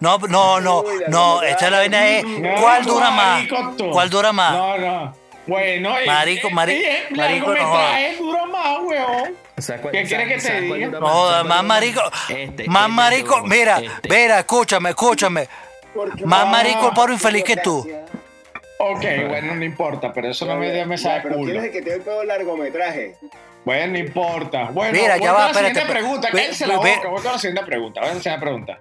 no, 0.00 0.18
no, 0.28 0.60
no, 0.60 0.84
no, 1.08 1.42
esta 1.42 1.64
es 1.66 1.70
la 1.70 1.78
vaina 1.78 2.08
es, 2.08 2.24
¿cuál 2.60 2.84
dura 2.84 3.10
más? 3.10 3.36
marico. 3.50 3.90
¿Cuál 3.92 4.10
dura 4.10 4.32
más? 4.32 4.52
No, 4.52 4.78
no. 4.78 5.20
Bueno, 5.46 5.94
Marico, 6.06 6.48
y- 6.48 6.52
mari- 6.52 6.74
y 6.80 6.84
el 6.84 7.16
marico, 7.16 7.46
no 7.46 7.52
dura 8.18 8.46
más, 8.46 8.78
huevón. 8.84 9.34
¿Sabes 9.58 9.80
cuál- 9.80 9.92
¿Qué 9.92 10.04
quieres 10.04 10.28
que 10.28 10.48
te 10.48 10.60
diga? 10.60 10.86
No, 10.88 11.00
¿Sabes 11.00 11.30
cuál 11.32 11.44
más 11.48 11.64
marico, 11.64 12.02
Este, 12.28 12.68
más 12.68 12.82
este 12.84 12.94
marico, 12.94 13.42
mira, 13.42 13.78
este. 13.80 14.08
mira, 14.08 14.38
escúchame, 14.40 14.90
escúchame, 14.90 15.48
Porque 15.92 16.24
más 16.24 16.42
Ah, 16.42 16.46
marico 16.46 16.86
el 16.88 16.94
pobre 16.94 17.14
infeliz 17.14 17.42
que 17.42 17.56
tú. 17.56 17.82
Gracias. 17.84 18.09
Ok, 18.82 19.04
bueno, 19.28 19.54
no 19.54 19.64
importa, 19.64 20.12
pero 20.12 20.28
eso 20.30 20.46
no 20.46 20.56
me, 20.56 20.86
me 20.86 20.96
Ya, 20.96 21.02
sabe 21.02 21.20
pero 21.22 21.34
culo. 21.36 21.52
¿quién 21.52 21.56
es 21.58 21.64
el 21.64 21.70
que 21.72 21.82
tiene 21.82 22.20
el 22.22 22.28
largometraje? 22.28 23.14
Bueno, 23.64 23.92
no 23.92 23.98
importa. 23.98 24.70
Bueno, 24.72 24.92
Mira, 24.98 25.16
voy 25.16 25.24
ya 25.24 25.32
con 25.32 25.40
va, 25.40 25.48
la 25.48 25.54
siguiente 25.54 25.80
espérate, 25.80 26.00
pregunta. 26.00 26.28
Cállense 26.30 26.66
la 26.66 26.76
boca. 26.76 27.08
Voy 27.10 27.22
con 27.22 27.32
la 27.32 27.38
siguiente 27.38 27.62
pregunta. 27.66 28.00
Voy 28.00 28.08
con 28.08 28.16
la 28.16 28.22
siguiente 28.22 28.40
pregunta. 28.46 28.80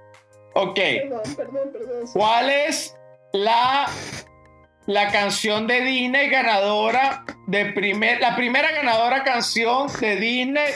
Ok. 0.53 0.75
Perdón, 0.75 1.35
perdón, 1.35 1.69
perdón. 1.73 2.05
¿Cuál 2.13 2.49
es 2.49 2.95
la, 3.33 3.87
la 4.85 5.11
canción 5.11 5.67
de 5.67 5.81
Disney 5.81 6.29
ganadora 6.29 7.25
de 7.47 7.65
primer, 7.73 8.21
la 8.21 8.37
primera 8.37 8.71
ganadora 8.71 9.23
canción 9.23 9.87
de 9.99 10.15
Disney? 10.15 10.71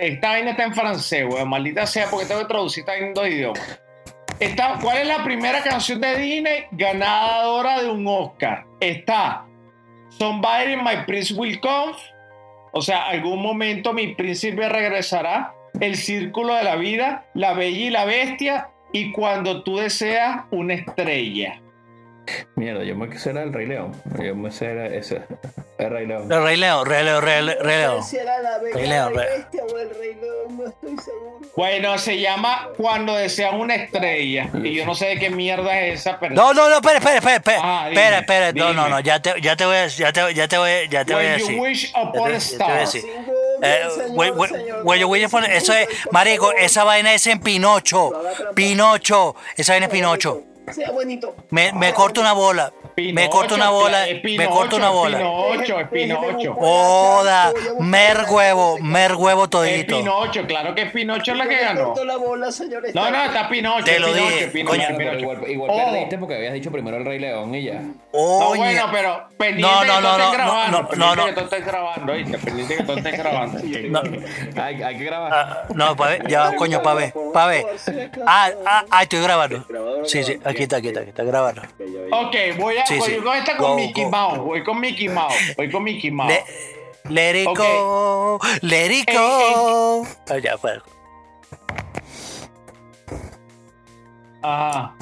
Esta 0.00 0.28
vaina 0.30 0.50
está 0.50 0.64
en 0.64 0.74
francés, 0.74 1.24
weón. 1.30 1.48
Maldita 1.48 1.86
sea, 1.86 2.08
porque 2.10 2.26
tengo 2.26 2.40
que 2.40 2.48
traducir 2.48 2.80
esta 2.80 2.96
en 2.96 3.14
dos 3.14 3.28
idiomas. 3.28 3.80
¿Cuál 4.80 4.98
es 4.98 5.06
la 5.08 5.24
primera 5.24 5.62
canción 5.62 6.00
de 6.00 6.16
Disney 6.16 6.66
ganadora 6.70 7.82
de 7.82 7.90
un 7.90 8.06
Oscar? 8.06 8.66
Está 8.78 9.44
Somebody 10.10 10.76
My 10.76 11.04
Prince 11.06 11.34
Will 11.34 11.58
Come. 11.58 11.94
O 12.70 12.80
sea, 12.80 13.08
algún 13.08 13.42
momento 13.42 13.92
mi 13.92 14.14
príncipe 14.14 14.68
regresará. 14.68 15.54
El 15.80 15.96
círculo 15.96 16.54
de 16.54 16.62
la 16.62 16.76
vida, 16.76 17.26
la 17.34 17.52
bella 17.52 17.86
y 17.86 17.90
la 17.90 18.04
bestia. 18.04 18.70
Y 18.92 19.10
cuando 19.10 19.64
tú 19.64 19.78
deseas 19.78 20.44
una 20.52 20.74
estrella. 20.74 21.60
Mierda, 22.56 22.84
yo 22.84 22.96
me 22.96 23.08
quisiera 23.10 23.42
el 23.42 23.52
Rey 23.52 23.66
León. 23.66 23.92
Yo 24.22 24.34
me 24.34 24.48
quisiera 24.50 24.86
ese. 24.86 25.22
El 25.78 25.90
Rey 25.90 26.06
León. 26.06 26.30
El 26.32 26.42
Rey 26.42 26.56
León, 26.56 26.86
Rey 26.86 27.04
León, 27.04 27.22
Rey 27.22 27.42
León, 27.42 27.58
Rey 27.62 27.78
León. 27.78 28.00
la 28.42 28.58
Rey 28.58 28.86
León, 28.88 29.14
la 29.14 29.22
Rey- 29.22 29.38
Bestia 29.38 29.62
o 29.64 29.78
el 29.78 29.90
Rey 29.90 30.14
León, 30.14 30.58
no 30.58 30.66
estoy 30.68 30.96
seguro. 31.04 31.38
Bueno, 31.56 31.98
se 31.98 32.18
llama 32.20 32.68
Cuando 32.76 33.14
deseas 33.14 33.52
una 33.54 33.74
estrella. 33.76 34.48
Y 34.62 34.74
yo 34.74 34.84
no 34.86 34.94
sé 34.94 35.06
de 35.06 35.18
qué 35.18 35.30
mierda 35.30 35.80
es 35.80 36.00
esa, 36.00 36.18
pero. 36.18 36.34
No, 36.34 36.52
no, 36.52 36.68
no, 36.68 36.76
espera, 36.76 36.98
espera, 36.98 37.16
espera, 37.16 37.36
espera, 37.36 37.60
Ah, 37.62 37.86
dime, 37.88 38.02
espera, 38.18 38.48
espera, 38.48 38.52
no, 38.66 38.72
no, 38.74 38.88
no, 38.88 39.00
ya 39.00 39.20
te, 39.22 39.40
ya 39.40 39.56
te 39.56 39.64
voy 39.64 39.76
a, 39.76 39.86
ya 39.86 40.12
te, 40.12 40.34
ya 40.34 40.48
te 40.48 40.58
voy, 40.58 40.70
ya 40.88 41.04
te 41.04 41.14
voy 41.14 41.24
a 41.26 41.32
decir. 41.32 41.56
you 41.56 41.62
wish 41.62 41.92
upon 41.94 42.32
a 42.32 42.36
star. 42.36 42.80
decir. 42.80 43.04
Eh, 43.60 43.82
eso 45.50 45.72
es, 45.72 45.88
marico, 46.12 46.52
esa 46.52 46.84
vaina 46.84 47.12
es 47.12 47.26
en 47.26 47.40
Pinocho, 47.40 48.12
Pinocho, 48.54 49.34
esa 49.56 49.72
vaina 49.72 49.86
es 49.86 49.92
Pinocho. 49.92 50.42
Sea 50.72 50.90
bonito. 50.90 51.34
Me, 51.50 51.72
me 51.72 51.92
corto 51.92 52.20
una 52.20 52.32
bola, 52.32 52.72
me 52.96 53.28
corto 53.30 53.54
una 53.54 53.70
bola, 53.70 54.08
es 54.08 54.22
me 54.24 54.48
corto 54.48 54.76
una 54.76 54.90
bola. 54.90 55.18
Pinocho, 55.18 55.80
es 55.80 55.88
Pinocho. 55.88 56.56
Mer 57.80 58.24
huevo, 58.28 58.78
mer 58.80 59.14
huevo 59.14 59.44
Es 59.44 59.50
todito. 59.50 59.96
Pinocho, 59.98 60.46
claro 60.46 60.74
que 60.74 60.82
es 60.82 60.90
Pinocho 60.92 61.34
la 61.34 61.46
que 61.48 61.56
ganó. 61.58 61.84
corto 61.86 62.04
la 62.04 62.16
bola, 62.16 62.48
No, 62.94 63.10
no, 63.10 63.24
está 63.24 63.48
Pinocho. 63.48 63.84
Te 63.84 63.94
es 63.94 64.00
lo 64.00 64.06
Pinocho, 64.08 64.24
dije, 64.24 64.44
es 64.44 64.50
Pinocho, 64.50 64.70
coño. 64.76 64.88
es 64.88 64.96
Pero 64.96 65.10
Pinocho. 65.12 65.20
igual, 65.34 65.50
igual 65.50 65.70
Oh. 65.70 65.90
perdiste 65.92 66.18
porque 66.18 66.34
habías 66.36 66.52
dicho 66.54 66.70
primero 66.72 66.96
el 66.96 67.04
Rey 67.04 67.18
León 67.18 67.54
y 67.54 67.64
ya. 67.64 67.80
No, 67.80 67.92
Oye, 68.12 68.58
bueno, 68.60 68.86
pero 68.92 69.28
pendiente 69.36 69.62
No, 69.62 69.84
no, 69.84 69.84
que 69.84 69.92
tú 69.96 70.02
no, 70.02 70.10
estés 70.10 70.26
no, 70.26 70.32
grabando. 70.32 70.70
no, 70.70 70.82
no, 70.82 70.88
pendiente 70.88 71.16
no. 71.16 71.26
que 71.26 71.32
tú 71.32 71.40
estés 71.40 71.66
grabando, 71.66 72.12
¿oíste? 72.12 72.38
Pendiente 72.38 72.76
que 72.76 72.82
tú 72.84 72.92
estés 72.92 73.18
grabando. 73.18 73.58
no, 73.62 74.62
Hay, 74.62 74.82
hay 74.82 74.98
que 74.98 75.04
grabar. 75.04 75.32
ah, 75.34 75.62
no, 75.74 75.96
pa' 75.96 76.06
ver, 76.08 76.28
ya, 76.28 76.56
coño, 76.56 76.82
pa' 76.82 76.94
ver, 76.94 77.12
pa' 77.32 77.46
ver. 77.46 77.66
Ah, 78.26 78.50
ah, 78.66 78.84
ah, 78.90 79.02
estoy 79.02 79.20
grabando. 79.22 79.64
Sí, 80.04 80.24
sí, 80.24 80.38
aquí 80.58 80.62
está, 80.64 80.76
aquí 80.78 80.88
está, 80.88 81.00
aquí 81.00 81.10
está 81.10 81.24
grabando. 81.24 81.62
Ok, 82.12 82.34
voy 82.58 82.76
a 82.76 82.86
Sí, 82.86 82.98
voy 82.98 83.10
sí. 83.10 83.16
con 83.16 83.36
esta 83.36 83.56
con 83.56 83.70
Go, 83.70 83.76
Mickey 83.76 84.04
go. 84.04 84.10
Mouse. 84.10 84.38
Voy 84.38 84.64
con 84.64 84.80
Mickey 84.80 85.08
Mouse. 85.08 85.34
Voy 85.56 85.70
con 85.70 85.82
Mickey 85.84 86.10
Mouse. 86.10 86.32
Le, 87.08 87.32
let 87.32 87.42
it 87.42 87.46
Ok. 87.48 87.58
go, 87.58 88.38
let 88.62 88.86
it 88.92 89.08
go. 89.12 90.06
Ah, 90.28 90.38
ya, 90.38 90.56
pues. 90.56 90.80
Ajá. 94.42 94.94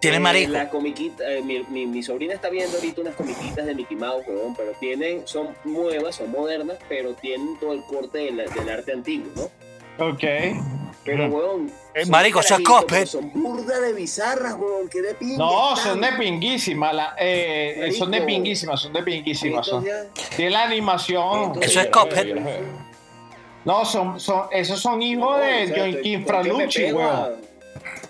Tienes 0.00 0.18
Eh, 0.18 0.22
marico. 0.22 0.52
La 0.52 0.70
comiquita, 0.70 1.28
eh, 1.28 1.42
mi, 1.42 1.60
mi, 1.68 1.84
mi 1.86 2.02
sobrina 2.04 2.32
está 2.34 2.48
viendo 2.50 2.76
ahorita 2.76 3.00
unas 3.00 3.14
comiquitas 3.16 3.66
de 3.66 3.74
Mickey 3.74 3.96
Mouse, 3.96 4.24
weón, 4.28 4.54
pero 4.54 4.70
tienen, 4.78 5.26
son 5.26 5.54
nuevas, 5.64 6.14
son 6.14 6.30
modernas, 6.30 6.78
pero 6.88 7.14
tienen 7.14 7.58
todo 7.58 7.72
el 7.72 7.82
corte 7.82 8.18
de 8.18 8.30
la- 8.30 8.44
del 8.44 8.68
arte 8.68 8.92
antiguo, 8.92 9.26
¿no? 9.34 9.50
Ok. 9.98 10.24
Pero, 11.04 11.26
weón. 11.28 11.70
Eh, 11.94 12.02
son 12.02 12.10
marico, 12.10 12.40
eso 12.40 12.54
es 12.56 12.60
cosplay. 12.60 13.06
Son 13.06 13.32
burda 13.32 13.80
de 13.80 13.92
bizarras, 13.94 14.54
weón, 14.54 14.88
que 14.88 15.00
de 15.00 15.14
pinga 15.14 15.38
No, 15.38 15.74
están. 15.74 15.92
son 15.92 16.00
de 16.02 16.12
pinguísimas. 16.12 16.94
la- 16.94 17.14
eh, 17.18 17.76
Marico. 17.78 17.96
son 17.98 18.10
de 18.10 18.20
pinguísimas, 18.22 18.80
son 18.80 18.92
de 18.92 19.02
pinguísimas. 19.02 19.66
Son. 19.66 19.86
Entonces, 19.86 20.28
Tiene 20.36 20.50
la 20.50 20.64
animación. 20.64 21.52
Eso 21.62 21.80
es 21.80 21.86
Cuphead. 21.88 22.36
No, 23.64 23.84
son, 23.84 24.18
son, 24.20 24.44
esos 24.52 24.80
son 24.80 25.02
hijos 25.02 25.40
de 25.40 25.72
John 25.76 25.92
¿por 25.92 26.02
King 26.02 26.24
Fralucci, 26.26 26.92
weón. 26.92 27.47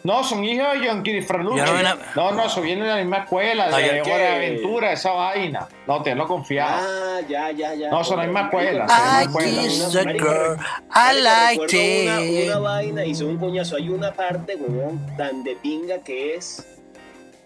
No, 0.05 0.23
son 0.25 0.45
hijos 0.45 0.67
de 0.73 0.88
John 0.88 1.02
King 1.02 1.23
Fralucci. 1.23 1.59
Yo 1.59 1.67
no 1.67 1.95
No, 2.17 2.33
no, 2.33 2.45
eso 2.47 2.61
viene 2.62 2.83
de 2.83 2.88
la 2.88 2.97
misma 2.97 3.19
escuela, 3.19 3.69
Ah, 3.73 3.78
de 3.78 4.00
Hora 4.00 4.17
de 4.17 4.28
Aventura, 4.28 4.93
esa 4.93 5.12
vaina. 5.12 5.69
No, 5.87 6.02
tenlo 6.02 6.26
confiado. 6.26 6.87
Ah, 6.87 7.21
ya, 7.28 7.50
ya, 7.50 7.75
ya. 7.75 7.90
No, 7.90 8.05
son 8.05 8.19
la 8.19 8.25
misma 8.25 8.43
escuela. 8.43 8.88
Son 8.88 9.23
I 9.23 9.26
kiss 9.45 9.93
girl, 9.93 10.57
I 10.95 11.21
like 11.21 11.62
recuerdo 11.62 12.02
una, 12.02 12.25
it. 12.25 12.47
una 12.47 12.59
vaina, 12.59 13.05
hizo 13.05 13.26
un 13.26 13.38
coñazo. 13.38 13.76
Hay 13.76 13.88
una 13.88 14.12
parte, 14.12 14.57
weón, 14.57 15.05
tan 15.17 15.43
de 15.45 15.57
pinga 15.57 15.99
que 15.99 16.37
es 16.37 16.64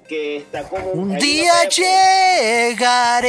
que 0.09 0.37
está 0.39 0.65
como 0.69 0.91
Un 0.93 1.17
día 1.19 1.53
era 1.63 1.69
llegaré, 1.71 3.29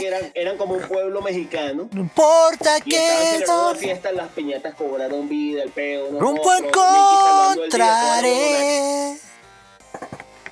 que 0.00 0.06
eran, 0.06 0.30
eran 0.34 0.56
como 0.56 0.74
un 0.74 0.82
pueblo 0.82 1.20
mexicano. 1.22 1.88
no 1.92 2.00
importa 2.00 2.78
Y 2.84 2.90
que 2.90 3.42
una 3.48 3.74
fiesta, 3.74 4.12
las 4.12 4.28
piñatas 4.30 4.74
cobraron 4.74 5.28
vida, 5.28 5.62
el 5.62 5.72
rumbo 6.18 6.52
encontraré 7.70 9.16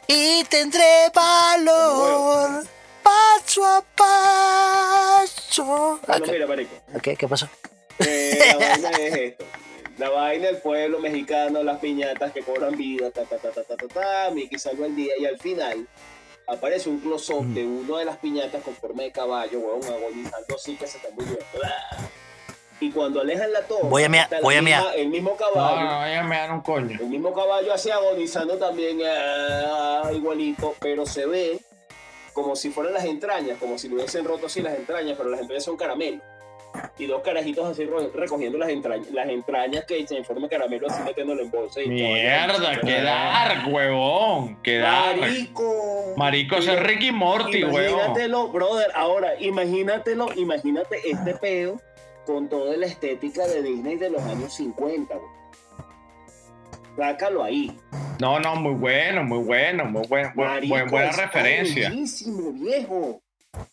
y 0.07 0.45
tendré 0.45 1.11
valor 1.15 2.65
paso 3.03 3.67
a 3.67 3.83
paso. 3.97 5.65
Bueno, 6.07 6.25
Ok, 6.25 6.31
mira, 6.33 6.47
marico. 6.47 6.75
¿qué 7.03 7.29
pasó? 7.29 7.49
eh, 7.99 8.39
la 8.59 8.69
vaina 8.69 8.91
es 8.91 9.15
esto. 9.15 9.45
La 9.99 10.11
vaina 10.11 10.47
del 10.47 10.59
pueblo 10.59 11.01
mexicano, 11.01 11.63
las 11.65 11.79
piñatas 11.81 12.33
que 12.33 12.43
cobran 12.43 12.77
vida, 12.77 13.11
ta, 13.11 13.25
ta, 13.25 13.37
ta, 13.39 13.51
ta, 13.51 13.65
ta, 13.65 13.77
ta, 13.77 13.89
ta, 13.89 14.31
Mickey 14.31 14.59
salva 14.59 14.87
el 14.87 14.95
día 14.95 15.13
y 15.19 15.27
al 15.27 15.39
final 15.39 15.87
aparece 16.47 16.89
un 16.89 17.01
close-up 17.01 17.45
de 17.47 17.67
una 17.67 17.99
de 17.99 18.05
las 18.05 18.17
piñatas 18.19 18.63
con 18.63 18.75
forma 18.75 19.03
de 19.03 19.11
caballo, 19.11 19.59
weón, 19.59 19.83
agonizando 19.85 20.55
así 20.55 20.77
que 20.77 20.87
se 20.87 20.99
está 20.99 21.11
muriendo. 21.11 21.39
Y 22.81 22.93
cuando 22.93 23.21
alejan 23.21 23.53
la 23.53 23.63
toma, 23.63 23.89
Voy 23.91 24.05
a 24.05 24.09
mear, 24.09 24.29
voy 24.41 24.55
a 24.55 24.63
misma- 24.63 24.83
mear. 24.85 24.99
el 24.99 25.09
mismo 25.09 25.31
No, 25.31 25.37
caballo. 25.37 25.85
no, 25.91 26.07
ella 26.07 26.23
me 26.23 26.37
dan 26.37 26.53
un 26.53 26.61
coño. 26.61 26.97
El 27.01 27.07
mismo 27.09 27.35
caballo 27.35 27.73
así 27.73 27.91
agonizando 27.91 28.57
también 28.57 29.01
ah, 29.05 30.09
igualito, 30.15 30.77
pero 30.79 31.05
se 31.05 31.27
ve 31.27 31.59
como 32.33 32.55
si 32.55 32.71
fueran 32.71 32.95
las 32.95 33.05
entrañas, 33.05 33.59
como 33.59 33.77
si 33.79 33.89
le 33.89 33.97
hubiesen 33.97 34.25
roto 34.25 34.47
así 34.47 34.63
las 34.63 34.77
entrañas, 34.77 35.17
pero 35.19 35.29
las 35.29 35.41
entrañas 35.41 35.65
son 35.65 35.77
caramelo. 35.77 36.21
Y 36.99 37.07
dos 37.07 37.23
carajitos 37.23 37.67
así 37.67 37.89
recogiendo 38.15 38.59
las 38.59 38.69
entrañas, 38.71 39.11
las 39.13 39.29
entrañas 39.29 39.85
que 39.85 40.07
se 40.07 40.17
en 40.17 40.25
forma 40.25 40.43
de 40.43 40.57
caramelo 40.57 40.89
así 40.89 41.03
metiéndole 41.03 41.43
en 41.43 41.51
bolsa. 41.51 41.81
y 41.83 41.89
Mierda, 41.89 42.81
qué 42.81 43.03
dark, 43.03 43.73
huevón. 43.73 44.61
Qué. 44.63 44.81
Marico. 44.81 46.15
Marico, 46.17 46.57
ese 46.57 46.75
es 46.75 46.83
Ricky 46.83 47.13
Morty, 47.13 47.63
huevón. 47.65 47.93
Imagínatelo, 48.01 48.49
brother. 48.49 48.91
Ahora, 48.95 49.41
imagínatelo, 49.41 50.29
imagínate 50.35 50.99
este 51.09 51.35
peo 51.35 51.81
con 52.27 52.49
toda 52.49 52.77
la 52.77 52.87
estética 52.87 53.47
de 53.47 53.63
Disney 53.63 53.97
de 53.97 54.11
los 54.11 54.23
años 54.23 54.53
50, 54.55 55.15
güey. 55.15 55.29
Sácalo 56.97 57.45
ahí. 57.45 57.77
No, 58.21 58.41
no, 58.41 58.57
muy 58.57 58.75
bueno, 58.75 59.23
muy 59.23 59.39
bueno, 59.45 59.85
muy 59.85 60.05
buen, 60.09 60.35
buen- 60.35 60.49
Marico, 60.49 60.75
buen- 60.75 60.89
buena 60.91 61.11
está 61.11 61.23
referencia. 61.23 61.89
Buenísimo, 61.89 62.53
viejo. 62.53 63.21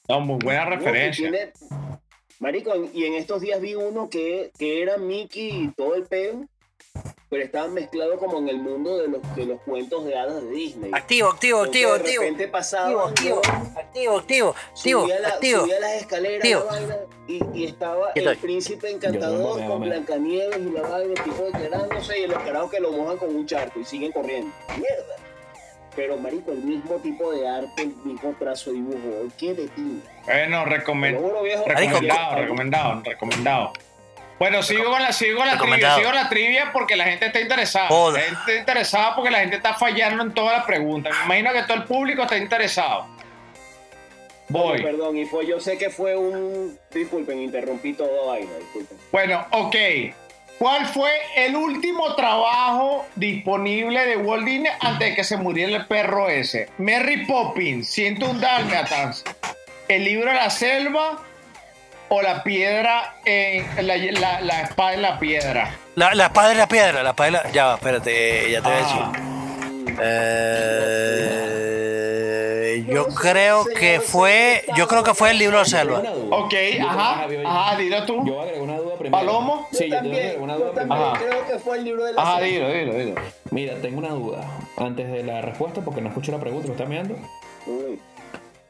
No, 0.08 0.20
muy 0.20 0.38
buena 0.44 0.66
referencia. 0.66 1.30
tiene- 1.32 1.52
Marico, 2.40 2.74
y 2.94 3.06
en 3.06 3.14
estos 3.14 3.42
días 3.42 3.62
vi 3.62 3.76
uno 3.76 4.10
que, 4.10 4.52
que 4.58 4.82
era 4.82 4.98
Mickey 4.98 5.50
y 5.66 5.68
todo 5.70 5.96
el 5.96 6.04
peo, 6.04 6.46
pero 7.30 7.44
estaba 7.44 7.68
mezclado 7.68 8.18
como 8.18 8.38
en 8.40 8.50
el 8.50 8.58
mundo 8.58 8.98
de 8.98 9.08
los, 9.08 9.36
de 9.36 9.46
los 9.46 9.62
cuentos 9.62 10.06
de 10.06 10.16
hadas 10.18 10.44
de 10.44 10.50
Disney. 10.52 10.92
Activo, 10.94 11.30
activo, 11.30 11.60
Entonces, 11.66 11.84
activo, 11.86 11.92
de 11.94 12.00
activo. 12.00 12.22
repente 12.24 12.48
pasaba, 12.50 13.10
Activo, 13.10 13.38
activo, 13.40 13.42
activo, 13.80 14.18
activo, 14.18 14.56
activo, 14.56 15.02
subía, 15.02 15.20
la- 15.20 15.28
activo. 15.30 15.62
subía 15.62 15.80
las 15.80 15.94
escaleras 15.94 16.38
Activo. 16.38 16.60
la 16.60 16.66
vaina, 16.72 16.98
y, 17.28 17.60
y 17.60 17.66
estaba 17.66 18.14
¿Qué 18.14 18.20
el 18.20 18.38
príncipe 18.38 18.92
encantador 18.92 19.60
no, 19.62 19.68
con 19.68 19.82
Blancanieves 19.82 20.58
y 20.60 20.70
la 20.72 20.82
vaina, 20.82 21.14
el 21.14 21.24
tipo 21.24 21.44
declarándose 21.44 22.20
y 22.20 22.28
los 22.28 22.44
carajos 22.44 22.70
que 22.72 22.80
lo 22.80 22.92
mojan 22.92 23.18
con 23.18 23.36
un 23.36 23.46
charco 23.48 23.80
y 23.80 23.86
siguen 23.86 24.12
corriendo. 24.12 24.52
Mierda. 24.78 25.16
Pero, 25.96 26.18
marico, 26.18 26.52
el 26.52 26.60
mismo 26.60 26.96
tipo 26.96 27.32
de 27.32 27.48
arte, 27.48 27.84
el 27.84 27.96
mismo 28.04 28.36
trazo 28.38 28.72
de 28.72 28.78
dibujo. 28.78 29.28
¿Qué 29.38 29.54
de 29.54 29.68
ti? 29.70 30.02
Bueno, 30.26 30.66
recomend- 30.66 31.18
juro, 31.18 31.42
recomendado, 31.66 32.36
recomendado, 32.36 33.02
recomendado. 33.06 33.74
Bueno, 34.38 34.62
sigo 34.64 34.92
con 34.92 35.02
la, 35.02 35.14
sigo 35.14 35.38
con 35.38 35.48
la 35.48 35.58
trivia, 35.58 35.96
sigo 35.96 36.08
con 36.08 36.16
la 36.16 36.28
trivia 36.28 36.72
porque 36.74 36.98
la 36.98 37.06
gente 37.06 37.28
está 37.28 37.40
interesada. 37.40 37.88
La 38.12 38.20
gente 38.20 38.36
está 38.42 38.56
interesada 38.60 39.16
porque 39.16 39.32
la 39.32 39.40
gente 39.40 39.56
está 39.56 39.74
fallando 39.76 40.24
en 40.24 40.34
todas 40.34 40.58
las 40.58 40.66
preguntas. 40.66 41.16
Me 41.20 41.40
imagino 41.40 41.54
que 41.54 41.66
todo 41.66 41.78
el 41.78 41.84
público 41.86 42.24
está 42.24 42.36
interesado. 42.38 43.08
Voy. 44.50 44.84
Perdón, 44.84 45.18
y 45.18 45.26
fue, 45.26 45.48
yo 45.48 45.60
sé 45.62 45.78
que 45.78 45.90
fue 45.90 46.18
un. 46.18 46.78
Disculpen, 46.92 47.40
interrumpí 47.42 47.94
toda 47.94 48.26
vaina, 48.28 48.52
disculpen. 48.60 48.98
Bueno, 49.12 49.46
ok. 49.52 49.76
¿Cuál 50.60 50.86
fue 50.86 51.12
el 51.36 51.56
último 51.56 52.16
trabajo 52.16 53.06
disponible 53.16 54.06
de 54.06 54.18
Walt 54.18 54.46
Disney 54.46 54.72
antes 54.80 55.10
de 55.10 55.16
que 55.16 55.24
se 55.24 55.36
muriera 55.38 55.76
el 55.76 55.86
perro 55.86 56.30
ese? 56.30 56.70
Mary 56.78 57.26
Poppins, 57.26 57.88
101 57.90 58.40
Dálmatas, 58.40 59.24
El 59.88 60.06
libro 60.06 60.30
de 60.32 60.36
la 60.38 60.50
selva 60.50 61.20
o 62.08 62.22
la 62.22 62.42
piedra 62.44 63.16
en 63.26 63.66
la, 63.86 63.98
la- 63.98 64.42
la 64.42 64.62
espada 64.62 64.94
en 64.94 65.02
la 65.02 65.20
piedra. 65.20 65.76
La, 65.96 66.14
la 66.16 66.26
espada 66.26 66.50
de 66.50 66.56
la 66.56 66.68
piedra, 66.68 67.04
la 67.04 67.10
espada 67.10 67.26
de 67.26 67.32
la... 67.32 67.52
Ya 67.52 67.66
va, 67.66 67.76
espérate, 67.76 68.50
ya 68.52 68.62
te 68.62 68.68
voy 68.70 68.78
a 68.78 68.82
decir. 68.82 69.96
Ah, 70.02 71.55
Eh, 72.76 72.86
yo 72.88 73.08
creo 73.08 73.66
que 73.66 74.00
fue, 74.02 74.64
yo 74.76 74.88
creo 74.88 75.04
que 75.04 75.14
fue 75.14 75.32
el 75.32 75.38
libro 75.38 75.60
de 75.60 75.66
selva. 75.66 76.02
Ok, 76.32 76.54
Yo- 76.80 76.88
ajá, 76.90 77.26
ajá, 77.46 77.78
dilo 77.78 78.06
tú. 78.06 78.26
Yo 78.26 78.42
agrego 78.42 78.64
una 78.64 78.78
duda 78.78 78.96
primero. 78.96 79.18
¿Palomo? 79.26 79.68
Sí, 79.72 79.90
yo, 79.90 79.96
también, 79.96 80.42
una 80.42 80.54
yo 80.54 80.60
duda 80.60 80.72
también 80.74 80.88
primero. 81.00 81.06
Ajá. 81.12 81.20
creo 81.26 81.48
que 81.48 81.60
fue 81.60 81.78
el 81.78 81.84
libro 81.86 82.04
de 82.06 82.14
la 82.14 82.22
Ajá, 82.22 82.40
selva. 82.40 82.48
dilo, 82.48 82.70
dilo, 82.70 82.94
dilo. 82.94 83.22
Mira, 83.52 83.76
tengo 83.82 84.00
una 84.00 84.10
duda. 84.10 84.44
Antes 84.78 85.12
de 85.12 85.24
la 85.24 85.42
respuesta, 85.42 85.82
porque 85.82 86.02
no 86.02 86.10
escucho 86.10 86.32
la 86.32 86.40
pregunta, 86.40 86.68
me 86.68 86.74
está 86.74 86.86
mirando. 86.86 87.16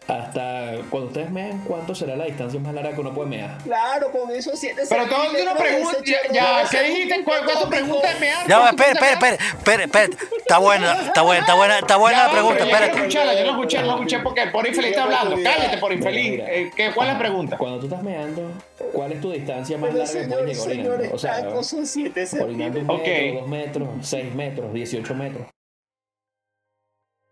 Hasta 0.07 0.71
cuando 0.91 1.07
ustedes 1.07 1.31
mean, 1.31 1.59
¿cuánto 1.67 1.95
será 1.95 2.15
la 2.15 2.25
distancia 2.25 2.59
más 2.59 2.73
larga 2.75 2.93
que 2.93 3.01
uno 3.01 3.11
puede 3.13 3.27
mear? 3.29 3.57
Claro, 3.63 4.11
con 4.11 4.29
eso 4.29 4.51
siete 4.55 4.83
Pero 4.87 5.07
todo 5.07 5.35
es 5.35 5.41
una 5.41 5.55
pregunta. 5.55 5.97
Ya, 6.05 6.17
ya, 6.31 6.69
¿qué 6.69 6.83
dijiste? 6.83 7.23
¿Cuál 7.23 7.43
fue 7.43 7.53
tu 7.63 7.69
pregunta 7.69 8.13
de 8.13 8.19
mear? 8.19 8.47
Ya 8.47 8.59
va, 8.59 8.63
¿Cuál 8.65 8.77
fue 8.77 8.85
tu 8.85 8.91
espera, 8.93 9.11
espera, 9.13 9.35
espera, 9.35 9.83
espera, 9.83 10.05
espera. 10.05 10.29
Está 10.37 10.57
buena, 10.59 10.93
está 11.07 11.21
buena, 11.23 11.39
está 11.41 11.55
buena, 11.55 11.79
está 11.79 11.97
buena 11.97 12.17
Ya 12.19 12.23
la 12.25 12.31
pregunta, 12.31 12.57
pero 12.59 12.69
yo 12.69 12.75
espérate. 12.75 12.97
escucharla, 12.99 13.33
yo 13.33 13.45
no 13.45 13.51
escuché, 13.51 13.81
no 13.81 13.89
escuché 13.95 14.19
porque 14.19 14.47
por 14.47 14.67
infeliz 14.67 14.89
está 14.91 15.03
hablando. 15.03 15.35
Cállate, 15.41 15.77
por 15.79 15.91
infeliz. 15.91 16.31
Mira, 16.31 16.43
mira. 16.45 16.55
Eh, 16.55 16.71
¿qué, 16.75 16.91
¿Cuál 16.93 17.07
es 17.07 17.13
la 17.13 17.19
pregunta? 17.19 17.57
Cuando 17.57 17.79
tú 17.79 17.85
estás 17.87 18.03
meando, 18.03 18.51
¿cuál 18.93 19.11
es 19.11 19.21
tu 19.21 19.31
distancia 19.31 19.77
más 19.79 19.89
Pero 19.89 20.03
larga 20.05 20.13
que 20.21 20.27
puedes 20.27 20.45
llegar 20.45 20.75
señores, 20.75 20.97
orinando? 20.99 21.15
O 21.15 21.17
sea, 21.17 21.63
son 21.63 21.87
siete 21.87 22.27
orinando 22.39 22.79
un 22.79 22.87
centímetros. 22.87 22.99
metro, 22.99 23.33
Ok. 23.33 23.39
dos 23.41 23.49
metros, 23.49 23.89
seis 24.07 24.35
metros, 24.35 24.71
18 24.73 25.15
metros. 25.15 25.47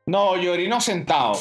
No, 0.05 0.35
yo 0.35 0.51
orino 0.51 0.81
sentado. 0.81 1.33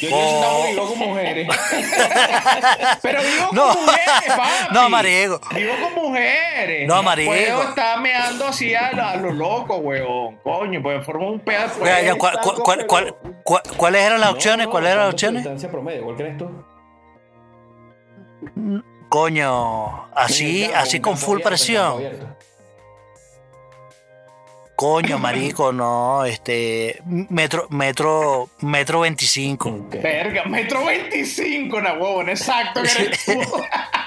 Yo 0.00 0.08
orino 0.14 0.30
sentado 0.30 0.58
porque 0.58 0.70
vivo 0.72 0.86
con 0.86 0.98
mujeres. 1.00 1.48
Pero 3.02 3.22
vivo 3.22 3.48
No. 3.50 3.68
con 3.74 3.82
mujeres, 3.86 4.22
papi. 4.36 4.72
No, 4.74 4.88
marico. 4.88 5.40
Vivo 5.52 5.72
con 5.82 5.94
mujeres. 6.04 6.86
No, 6.86 7.02
marico. 7.02 7.32
Puedo 7.32 7.62
estar 7.70 8.00
meando 8.00 8.46
así 8.46 8.72
a 8.72 8.92
lo, 8.92 9.02
a 9.04 9.16
lo 9.16 9.32
loco, 9.32 9.76
huevón. 9.78 10.36
Coño, 10.44 10.80
pues 10.80 11.04
forma 11.04 11.26
un 11.26 11.40
pedazo. 11.40 11.84
Ya, 11.84 12.14
¿cuál- 12.14 12.38
cuál- 12.40 12.56
cuál- 12.62 12.86
cuál- 12.86 13.16
cuál- 13.42 13.62
¿Cuáles 13.76 14.02
eran 14.02 14.20
las 14.20 14.30
No, 14.30 14.34
opciones? 14.36 14.66
no, 14.66 14.70
¿Cuáles 14.70 14.90
eran 14.92 15.04
las 15.06 15.14
¿cuánto 15.14 15.16
es 15.16 15.20
tu 15.20 15.26
opciones? 15.26 15.42
distancia 15.42 15.70
promedio? 15.70 16.04
¿Cuál 16.04 16.16
crees 16.16 16.38
tú? 16.38 16.64
Coño, 19.08 20.08
así, 20.14 20.70
así 20.72 21.00
con 21.00 21.16
full 21.18 21.36
abierto, 21.38 21.48
presión. 21.48 22.36
Coño, 24.78 25.18
marico, 25.26 25.72
no, 25.72 26.24
este, 26.24 27.02
metro, 27.04 27.66
metro, 27.70 28.48
metro 28.60 29.00
veinticinco. 29.00 29.70
Ok. 29.70 29.96
Verga, 30.00 30.44
metro 30.44 30.84
25, 30.84 31.80
na 31.80 31.94
huevón, 31.94 32.28
exacto 32.28 32.82
que 32.82 33.02
eres 33.02 33.24
tú. 33.24 33.32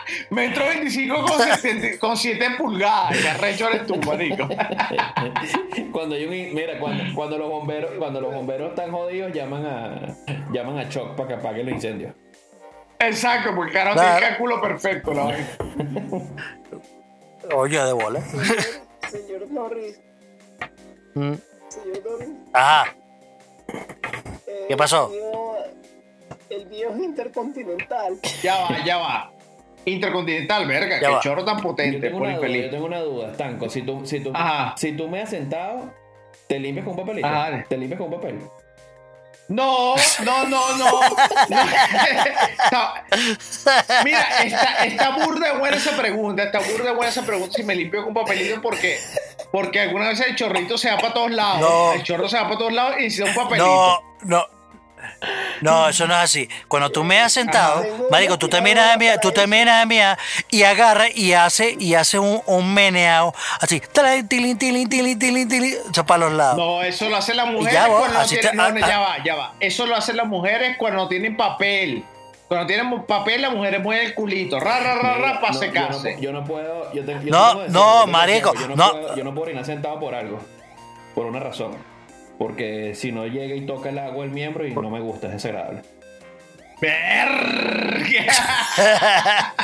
metro 0.29 0.65
25 0.67 1.25
con 1.25 1.39
7, 1.60 1.99
con 1.99 2.15
siete 2.15 2.45
pulgadas. 2.57 3.17
Que 3.17 3.27
arrecho 3.27 3.67
eres 3.67 3.86
tú, 3.86 3.97
marico. 3.97 4.47
cuando 5.91 6.15
hay 6.15 6.23
un, 6.25 6.55
mira, 6.55 6.79
cuando, 6.79 7.03
cuando 7.15 7.38
los 7.38 7.49
bomberos, 7.49 7.91
cuando 7.97 8.21
los 8.21 8.34
bomberos 8.34 8.69
están 8.69 8.91
jodidos, 8.91 9.34
llaman 9.34 9.65
a 9.65 10.15
llaman 10.53 10.77
a 10.77 10.88
Choc 10.88 11.17
para 11.17 11.27
que 11.27 11.34
apague 11.34 11.65
los 11.65 11.73
incendios. 11.73 12.13
Exacto, 12.97 13.53
porque 13.53 13.73
carajo 13.73 13.95
Claro. 13.95 14.12
tiene 14.19 14.27
cálculo 14.29 14.62
perfecto, 14.62 15.13
la. 15.13 15.36
Oye, 17.55 17.77
de 17.84 17.91
bola. 17.91 18.21
Señor 19.10 19.51
Norris, 19.51 19.99
Mm, 21.13 21.34
señor. 21.69 22.26
Ajá, 22.54 22.95
eh, 24.47 24.65
¿Qué 24.67 24.78
pasó? 24.78 25.12
El 25.12 25.17
mío, 25.19 25.56
el 26.50 26.65
mío 26.67 26.89
es 26.95 27.00
intercontinental. 27.04 28.19
Ya 28.41 28.62
va, 28.62 28.84
ya 28.86 28.97
va. 28.97 29.32
Intercontinental, 29.86 30.67
verga, 30.67 31.00
Ya 31.02 31.08
que 31.08 31.13
va. 31.15 31.19
chorro 31.21 31.43
tan 31.43 31.58
potente, 31.62 32.12
por 32.12 32.28
yo 32.28 32.69
tengo 32.69 32.86
una 32.86 33.00
duda, 33.00 33.34
Stanco. 33.34 33.69
Si 33.69 33.82
tú, 33.82 34.06
si 34.06 34.19
tú, 34.19 34.32
Ajá. 34.34 34.76
si 34.78 34.91
tú 34.95 35.08
me 35.08 35.21
has 35.21 35.30
sentado, 35.30 35.91
¿te 36.47 36.60
limpias 36.60 36.86
con 36.86 36.93
un 36.93 37.00
papelito? 37.00 37.28
Ajá. 37.28 37.65
¿Te 37.67 37.78
limpias 37.78 38.00
con 38.00 38.13
un 38.13 38.19
papel? 38.19 38.39
No, 39.47 39.95
no, 40.24 40.47
no, 40.47 40.78
no. 40.80 41.00
Mira, 44.06 44.21
está, 44.45 44.86
está 44.86 45.10
burda 45.17 45.52
de 45.52 45.60
buena 45.60 45.76
esa 45.76 45.97
pregunta, 45.97 46.43
está 46.43 46.60
burda 46.60 46.86
de 46.86 46.95
buena 46.95 47.10
esa 47.10 47.24
pregunta 47.26 47.54
si 47.58 47.63
me 47.63 47.76
limpio 47.76 48.06
con 48.06 48.13
papelito 48.13 48.62
porque 48.62 48.97
porque 49.51 49.79
alguna 49.81 50.09
vez 50.09 50.19
el 50.21 50.35
chorrito 50.35 50.77
se 50.77 50.89
va 50.89 50.97
para 50.97 51.13
todos 51.13 51.31
lados. 51.31 51.61
No. 51.61 51.93
El 51.93 52.03
chorro 52.03 52.27
se 52.29 52.37
va 52.37 52.43
para 52.43 52.57
todos 52.57 52.73
lados 52.73 52.95
y 52.99 53.03
necesita 53.03 53.29
un 53.29 53.35
papelito. 53.35 53.65
no, 53.65 54.01
no. 54.23 54.61
No, 55.61 55.89
eso 55.89 56.07
no 56.07 56.13
es 56.13 56.19
así. 56.21 56.49
Cuando 56.67 56.91
tú 56.91 57.03
me 57.03 57.19
has 57.19 57.33
sentado, 57.33 57.83
marico, 58.11 58.37
tú 58.37 58.47
terminas 58.49 58.91
de 58.91 58.97
mirar, 58.97 59.19
tú 59.19 59.31
terminas 59.31 59.79
de 59.79 59.85
mirar 59.85 60.17
y 60.49 60.63
agarra 60.63 61.05
y 61.13 61.33
hace 61.33 61.75
y 61.79 61.95
hace 61.95 62.17
un, 62.19 62.41
un 62.45 62.73
meneado 62.73 63.33
así, 63.59 63.79
tilín, 63.91 64.27
tilín, 64.27 64.57
tilín, 64.57 64.89
tilín, 64.89 65.19
tilín, 65.19 65.47
tilín, 65.49 65.75
o 65.89 65.93
sea, 65.93 66.05
para 66.05 66.25
los 66.25 66.33
lados. 66.33 66.57
No, 66.57 66.83
eso 66.83 67.09
lo 67.09 67.17
hacen 67.17 67.37
las 67.37 67.47
mujeres 67.47 67.73
ya, 67.73 67.87
vos, 67.87 67.99
cuando 67.99 68.19
no 68.19 68.25
tienen. 68.27 68.51
te- 68.51 68.55
no, 68.57 68.63
ah, 68.63 68.73
ah. 68.75 68.87
ya 68.87 68.99
va, 68.99 69.23
ya 69.23 69.35
va. 69.35 69.53
Eso 69.59 69.85
lo 69.85 69.95
hacen 69.95 70.17
las 70.17 70.27
mujeres 70.27 70.77
cuando 70.77 71.03
no 71.03 71.07
tienen 71.07 71.35
papel. 71.37 72.03
Cuando 72.51 72.67
tienen 72.67 73.03
papel, 73.03 73.41
las 73.43 73.53
mujeres 73.53 73.81
mueven 73.81 74.07
el 74.07 74.13
culito. 74.13 74.59
Ra, 74.59 74.81
ra, 74.81 74.95
ra, 74.95 75.17
ra, 75.19 75.39
para 75.39 75.53
No, 75.53 75.59
secarse. 75.59 76.17
Yo 76.19 76.33
no, 76.33 76.39
yo 76.39 76.41
no 76.41 76.43
puedo. 76.43 76.91
Yo 76.93 77.05
te- 77.05 77.13
yo 77.23 77.31
No, 77.31 77.65
no, 77.69 78.07
marico, 78.07 78.53
Yo 78.53 78.67
no, 78.67 78.75
no. 78.75 78.91
Puedo, 78.91 79.15
yo 79.15 79.23
no 79.23 79.29
puedo 79.31 79.43
orinar 79.43 79.63
sentado 79.65 79.97
por 80.01 80.13
algo. 80.13 80.37
Por 81.15 81.27
una 81.27 81.39
razón. 81.39 81.71
Porque 82.37 82.93
si 82.93 83.13
no 83.13 83.25
llega 83.25 83.55
y 83.55 83.61
toca 83.65 83.87
el 83.87 83.99
agua 83.99 84.25
el 84.25 84.31
miembro 84.31 84.67
y 84.67 84.73
no 84.75 84.89
me 84.89 84.99
gusta, 84.99 85.27
es 85.27 85.33
desagradable. 85.35 85.83
Verga. 86.81 88.33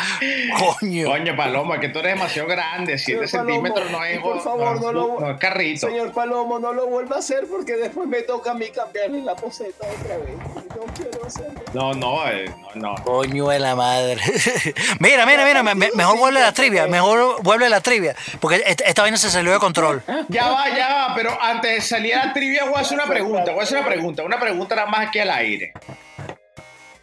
Coño. 0.80 1.08
Coño, 1.10 1.36
Paloma, 1.36 1.80
que 1.80 1.90
tú 1.90 2.00
eres 2.00 2.14
demasiado 2.14 2.48
grande. 2.48 2.98
7 2.98 3.28
Señor 3.28 3.46
Palomo, 3.46 3.50
centímetros 3.66 3.92
no 3.92 4.04
es, 4.06 4.20
por 4.20 4.42
favor, 4.44 4.82
no 4.82 4.92
lo- 4.94 5.20
no 5.20 5.32
es 5.32 5.38
carrito. 5.40 5.88
Señor 5.88 6.12
Palomo, 6.14 6.60
no 6.60 6.74
lo 6.74 6.86
vuelva 6.88 7.16
a 7.18 7.20
hacer 7.20 7.46
porque 7.50 7.76
después 7.76 8.08
me 8.08 8.22
toca 8.22 8.52
a 8.52 8.54
mí 8.54 8.68
cambiarle 8.70 9.22
la 9.24 9.36
poseta 9.36 9.86
otra 10.00 10.18
vez. 10.18 10.36
No 10.38 10.84
quiero 10.96 11.26
hacerlo. 11.26 11.60
No, 11.74 11.94
no, 11.96 12.28
eh, 12.30 12.54
no, 12.76 12.94
no. 12.96 13.04
Coño 13.04 13.48
de 13.50 13.60
la 13.60 13.76
madre. 13.76 14.22
mira, 15.00 15.26
mira, 15.26 15.44
mira, 15.46 15.64
me- 15.64 15.76
me- 15.76 15.92
mejor 15.96 16.18
vuelve 16.20 16.40
la 16.40 16.52
trivia, 16.52 16.86
mejor 16.88 17.42
vuelve 17.42 17.68
la 17.70 17.82
trivia, 17.82 18.16
porque 18.40 18.62
esta, 18.66 18.84
esta 18.86 19.02
vaina 19.02 19.18
se 19.18 19.30
salió 19.32 19.52
de 19.54 19.60
control. 19.60 20.04
Ya 20.30 20.50
va, 20.50 20.70
ya 20.70 20.88
va, 21.08 21.16
pero 21.16 21.36
antes 21.42 21.72
de 21.72 21.82
salir 21.82 22.14
a 22.16 22.28
la 22.28 22.34
trivia 22.34 22.66
voy 22.66 22.76
a 22.76 22.82
hacer 22.82 22.96
una 22.98 23.08
pregunta, 23.08 23.52
voy 23.52 23.62
a 23.62 23.64
hacer 23.64 23.80
una 23.80 23.88
pregunta, 23.88 24.24
una 24.24 24.40
pregunta 24.40 24.76
nada 24.76 24.88
más 24.88 25.08
aquí 25.08 25.20
al 25.20 25.32
aire. 25.32 25.74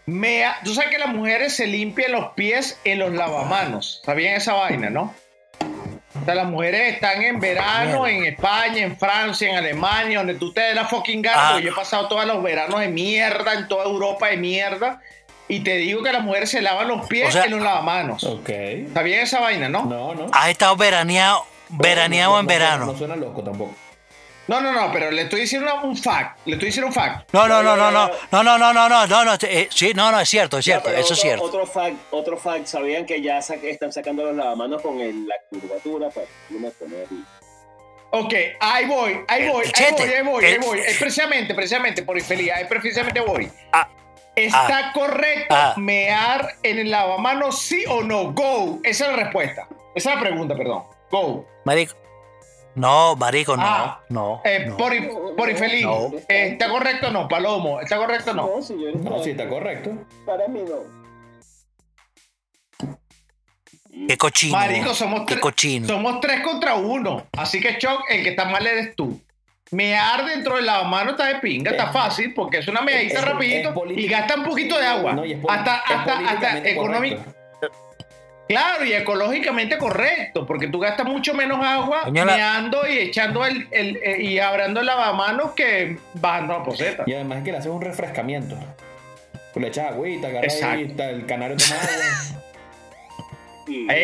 Me 0.07 0.45
ha- 0.45 0.59
Tú 0.65 0.75
sabes 0.75 0.91
que 0.91 0.99
las 0.99 1.09
mujeres 1.09 1.55
se 1.57 1.67
limpian 1.67 2.13
los 2.13 2.33
pies 2.33 2.79
en 2.85 2.99
los 2.99 3.13
lavamanos, 3.13 4.03
¿sabían 4.05 4.35
esa 4.35 4.53
vaina, 4.55 4.91
no? 4.91 5.15
O 6.21 6.25
sea, 6.25 6.35
las 6.35 6.47
mujeres 6.47 6.95
están 6.95 7.23
en 7.23 7.41
verano 7.41 8.07
en 8.07 8.25
España, 8.25 8.79
en 8.79 8.97
Francia, 8.97 9.51
en 9.51 9.57
Alemania, 9.57 10.19
donde 10.19 10.35
tú 10.35 10.53
te 10.53 10.61
des 10.61 10.75
la 10.75 10.85
fucking 10.85 11.23
gana, 11.23 11.37
Ah. 11.49 11.51
porque 11.53 11.67
yo 11.67 11.73
he 11.73 11.75
pasado 11.75 12.07
todos 12.09 12.25
los 12.27 12.43
veranos 12.43 12.81
de 12.81 12.89
mierda, 12.89 13.55
en 13.55 13.67
toda 13.69 13.85
Europa 13.85 14.29
de 14.29 14.37
mierda, 14.37 15.01
y 15.49 15.61
te 15.61 15.77
digo 15.77 16.03
que 16.03 16.13
las 16.13 16.23
mujeres 16.23 16.51
se 16.51 16.63
lavan 16.63 16.89
los 16.89 17.07
pies 17.09 17.29
O 17.29 17.33
sea- 17.33 17.45
en 17.45 17.51
los 17.51 17.61
lavamanos. 17.63 18.25
Ok. 18.25 18.49
¿Sabían 18.95 19.21
esa 19.21 19.41
vaina, 19.41 19.69
no? 19.69 19.85
No, 19.87 20.15
no. 20.15 20.27
Has 20.33 20.49
estado 20.51 20.77
veraneado, 20.77 21.45
veraneado 21.69 22.33
No, 22.35 22.41
en 22.41 22.45
no 22.47 22.49
verano. 22.49 22.87
No 22.87 22.97
suena 22.97 23.17
loco 23.17 23.43
tampoco. 23.43 23.75
No, 24.47 24.61
no, 24.61 24.73
no, 24.73 24.93
pero 24.93 25.11
le 25.11 25.23
estoy 25.23 25.41
diciendo 25.43 25.73
un 25.83 25.97
fact, 25.97 26.39
le 26.45 26.53
estoy 26.55 26.67
diciendo 26.67 26.89
un 26.89 26.93
fact. 26.93 27.33
No, 27.33 27.49
no, 27.49 27.63
no, 27.63 27.77
no, 27.77 27.91
no, 27.91 28.11
no, 28.31 28.43
no, 28.43 28.59
no, 28.59 28.73
no, 28.75 28.89
no, 28.89 29.07
no, 29.07 29.25
no, 29.25 29.35
eh, 29.43 29.69
sí, 29.71 29.93
no, 29.95 30.13
no, 30.13 30.21
es 30.21 30.29
cierto, 30.29 30.59
es 30.59 30.65
cierto, 30.67 30.91
Ya, 30.93 30.99
eso 30.99 31.15
es 31.15 31.21
cierto. 31.21 31.45
Otro 31.45 31.67
fact, 31.67 31.97
otro 32.11 32.37
fact, 32.37 32.67
¿sabían 32.67 33.07
que 33.07 33.23
ya 33.23 33.41
sa- 33.41 33.55
están 33.55 33.91
sacando 33.93 34.23
los 34.25 34.37
lavamanos 34.37 34.83
con 34.83 35.01
el- 35.01 35.27
la 35.27 35.35
curvatura 35.49 36.11
para 36.11 36.27
uno 36.51 36.69
poner 36.79 37.07
y- 37.11 37.25
Ok, 38.11 38.33
ahí 38.61 38.85
voy, 38.87 39.21
ahí 39.27 39.49
voy, 39.49 39.65
ahí 39.75 39.93
voy, 39.93 40.03
ahí 40.13 40.23
voy, 40.23 40.45
ahí 40.45 40.59
voy. 40.59 40.79
Es 40.79 40.99
precisamente, 40.99 41.53
precisamente, 41.55 42.03
por 42.03 42.17
infeliz, 42.17 42.53
ahí 42.53 42.65
precisamente 42.67 43.21
voy. 43.21 43.51
Ah, 43.73 43.89
¿Está 44.37 44.93
correcto 44.93 45.55
ah. 45.57 45.75
mear 45.79 46.57
en 46.63 46.79
el 46.81 46.91
lavamanos, 46.91 47.61
sí 47.63 47.85
o 47.89 48.03
no? 48.03 48.33
Go. 48.33 48.79
Esa 48.85 49.07
es 49.07 49.11
la 49.17 49.25
respuesta. 49.25 49.67
Esa 49.95 50.11
es 50.11 50.15
la 50.17 50.21
pregunta, 50.21 50.55
perdón. 50.55 50.85
Go. 51.11 51.47
Marico. 51.65 51.95
No, 52.75 53.15
marico, 53.17 53.57
no, 53.57 53.63
Ah, 53.65 54.01
no. 54.09 54.43
Eh, 54.45 54.65
no. 54.67 54.77
por, 54.77 54.93
in- 54.95 55.09
por 55.37 55.49
infeliz. 55.49 55.83
No. 55.85 56.07
Eh, 56.29 56.49
¿Está 56.53 56.69
correcto 56.69 57.09
o 57.09 57.11
no? 57.11 57.29
Palomo, 57.29 57.81
¿está 57.81 57.97
correcto 57.97 58.33
o 58.33 58.35
no? 58.35 58.47
No, 58.57 58.63
señor. 58.63 58.97
No, 58.97 59.23
sí, 59.23 59.31
está 59.31 59.49
correcto. 59.49 59.93
Para 60.27 60.49
mí 60.49 60.61
no. 60.69 61.05
Qué 64.09 64.19
cochino. 64.19 64.57
Marico, 64.57 64.93
somos 64.93 65.21
Qué 65.21 65.27
tres. 65.35 65.41
cochino. 65.41 65.87
Somos 65.87 66.21
tres 66.21 66.41
contra 66.41 66.75
uno. 66.75 67.27
Así 67.37 67.61
que, 67.61 67.79
Choc, 67.79 68.03
el 68.11 68.25
que 68.25 68.31
está 68.31 68.45
mal 68.47 68.67
eres 68.67 68.97
tú. 68.97 69.21
Mear 69.71 70.25
dentro 70.27 70.57
del 70.57 70.67
lavamanos 70.67 71.13
está 71.13 71.27
de 71.27 71.37
pinga, 71.37 71.71
está 71.71 71.91
fácil, 71.93 72.35
porque 72.35 72.59
es 72.59 72.69
una 72.69 72.81
meadita 72.83 73.21
rapidito 73.23 73.73
y 73.91 74.07
gasta 74.07 74.35
un 74.37 74.45
poquito 74.45 74.79
de 74.79 74.87
agua. 74.87 75.13
No, 75.15 75.23
hasta 75.49 75.77
es 75.89 75.95
hasta, 75.97 76.19
hasta 76.29 76.69
económico. 76.69 77.23
Claro, 78.49 78.85
y 78.85 78.93
ecológicamente 78.93 79.79
correcto, 79.79 80.47
porque 80.47 80.67
tú 80.69 80.79
gastas 80.79 81.07
mucho 81.07 81.33
menos 81.33 81.65
agua 81.65 82.03
la- 82.13 82.25
meando 82.27 82.87
y 82.87 82.99
echando 82.99 83.45
el, 83.47 83.67
el- 83.71 83.97
eh, 84.03 84.21
y 84.21 84.39
abriendo 84.39 84.81
el 84.81 84.87
lavamanos 84.87 85.53
que 85.53 85.97
bajando 86.15 86.59
la 86.59 86.63
poseta. 86.65 87.05
Y 87.07 87.15
además 87.15 87.39
es 87.39 87.45
que 87.45 87.53
le 87.53 87.59
haces 87.59 87.71
un 87.71 87.81
refrescamiento. 87.81 88.57
Tú 89.55 89.61
le 89.61 89.69
echas 89.69 89.93
agüita, 89.93 90.29
está 90.31 91.09
el 91.11 91.25
canario 91.27 91.57
toma 91.57 91.81
agua. 91.81 92.41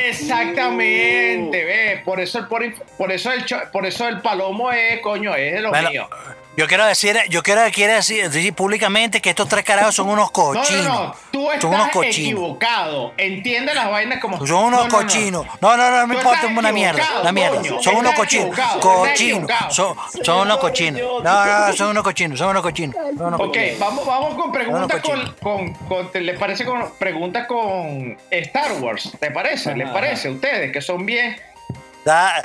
Exactamente, 0.00 1.64
ve, 1.64 2.00
por 2.04 2.20
eso 2.20 2.38
el 2.38 2.46
por, 2.46 2.62
por 2.96 3.10
eso 3.10 3.32
el 3.32 3.44
cho- 3.44 3.70
por 3.72 3.84
eso 3.86 4.06
el 4.06 4.20
palomo 4.20 4.70
es 4.70 5.00
coño, 5.00 5.34
es 5.34 5.54
de 5.54 5.60
lo 5.62 5.70
Bueno, 5.70 5.90
mío. 5.90 6.08
Yo 6.60 6.66
quiero 6.66 6.84
decir, 6.84 7.16
yo 7.30 7.42
quiero, 7.42 7.62
quiero 7.72 7.94
decir, 7.94 8.28
decir 8.30 8.52
públicamente 8.52 9.22
que 9.22 9.30
estos 9.30 9.48
tres 9.48 9.64
carajos 9.64 9.94
son 9.94 10.10
unos 10.10 10.26
No, 10.26 10.30
cochinos. 10.32 10.84
no, 10.84 11.04
no, 11.06 11.14
tú 11.30 11.48
son 11.58 11.70
unos 11.70 11.86
estás 11.86 11.92
cochinos. 11.94 12.16
equivocado. 12.18 13.14
Entiende 13.16 13.74
las 13.74 13.90
vainas 13.90 14.20
como 14.20 14.36
Son 14.46 14.64
unos 14.64 14.70
No, 14.70 14.76
no, 14.76 14.88
no. 14.88 14.98
cochinos. 14.98 15.46
No, 15.62 15.76
no, 15.78 15.90
no, 15.90 16.00
no, 16.00 16.06
me 16.06 16.16
importa 16.16 16.40
estás 16.40 16.58
una 16.58 16.70
mierda. 16.70 17.02
Una 17.22 17.32
mierda. 17.32 17.56
coño. 17.56 17.82
Son 17.82 17.94
unos 17.96 18.12
Estás 18.12 18.18
cochinos. 18.26 18.50
estás 18.58 18.76
Cochinos. 18.76 19.50
Son, 19.70 19.96
son 20.22 20.38
unos 20.40 20.58
cochinos. 20.58 21.00
No, 21.00 21.20
no, 21.46 21.66
no, 21.68 21.72
son 21.72 21.88
unos 21.88 22.02
cochinos. 22.04 22.38
Son 22.38 22.48
unos 22.50 22.62
cochinos. 22.62 22.94
Son 22.94 23.26
unos 23.28 23.40
Ok, 23.40 23.46
cochinos. 23.46 23.78
vamos, 23.78 24.06
vamos 24.06 24.34
con 24.34 24.52
preguntas 24.52 25.00
con, 25.00 25.32
con, 25.40 25.72
con- 25.88 26.12
¿te- 26.12 26.20
¿les 26.20 26.38
parece 26.38 26.66
con 26.66 26.92
preguntas 26.98 27.46
con 27.46 28.18
Star 28.30 28.72
Wars? 28.82 29.10
¿Te 29.18 29.30
parece? 29.30 29.74
¿Les 29.76 29.88
parece 29.88 30.28
a 30.28 30.32
ustedes 30.32 30.70
que 30.72 30.82
son 30.82 31.06
bien, 31.06 31.40
La- 32.04 32.42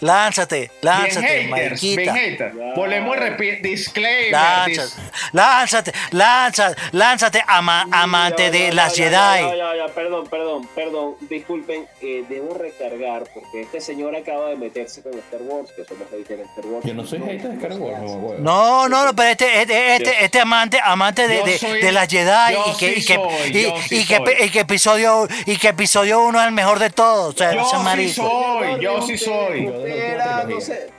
lánzate, 0.00 0.70
lánzate, 0.80 1.46
mariquita. 1.48 2.00
Bien 2.02 2.14
haters. 2.16 2.54
Volvemos 2.74 3.16
y 3.16 3.20
repito, 3.20 3.68
disclaimer. 3.68 4.32
Lánzate, 4.32 4.72
dis- 4.72 4.94
lánzate, 5.32 5.92
lánzate, 6.12 6.76
lánzate, 6.92 7.44
ama- 7.46 7.86
amante 7.90 8.44
Ya, 8.44 8.50
de 8.50 8.66
ya, 8.68 8.74
las 8.74 8.94
Jedi. 8.96 9.10
Ya, 9.10 9.54
ya, 9.56 9.76
ya, 9.76 9.94
perdón, 9.94 10.26
perdón, 10.28 10.68
perdón. 10.74 11.16
Disculpen, 11.28 11.86
eh, 12.00 12.24
debo 12.28 12.54
recargar 12.54 13.24
porque 13.34 13.62
este 13.62 13.80
señor 13.80 14.16
acaba 14.16 14.48
de 14.48 14.56
meterse 14.56 15.02
con 15.02 15.12
Star 15.18 15.42
Wars, 15.42 15.70
que 15.76 15.84
somos 15.84 16.08
haters 16.10 16.38
de 16.38 16.44
Star 16.44 16.66
Wars. 16.66 16.86
Yo 16.86 16.94
no 16.94 17.04
soy 17.06 17.18
hater 17.20 17.48
de 17.50 17.54
Star 17.56 17.72
Wars, 17.78 17.98
no. 18.00 18.38
No, 18.38 18.88
no, 18.88 19.04
no, 19.04 19.14
pero 19.14 19.28
este, 19.30 19.62
este, 19.62 19.96
este, 19.96 20.24
este 20.24 20.40
amante, 20.40 20.78
amante 20.82 21.28
de, 21.28 21.42
de, 21.42 21.58
soy- 21.58 21.80
de 21.82 21.92
las 21.92 22.08
Jedi 22.08 22.54
y 22.54 22.76
que, 22.78 22.94
sí 22.94 23.00
y 23.00 23.04
que, 23.04 23.14
soy, 23.14 23.48
y, 23.48 23.52
sí 23.88 24.06
que, 24.06 24.16
soy. 24.16 24.34
y 24.46 24.50
que 24.50 24.60
episodio, 24.60 25.28
y 25.46 25.56
que 25.58 25.68
episodio 25.68 26.20
uno 26.22 26.40
es 26.40 26.46
el 26.46 26.52
mejor 26.52 26.78
de 26.78 26.90
todos. 26.90 27.34
O 27.34 27.38
sea, 27.38 27.52
Yo 27.52 27.60
ese 27.62 27.76
sí 27.76 27.82
marico. 27.82 28.77
Yo 28.80 29.02
sí 29.02 29.18
soy. 29.18 29.66
No 29.66 30.60
sé. 30.60 30.90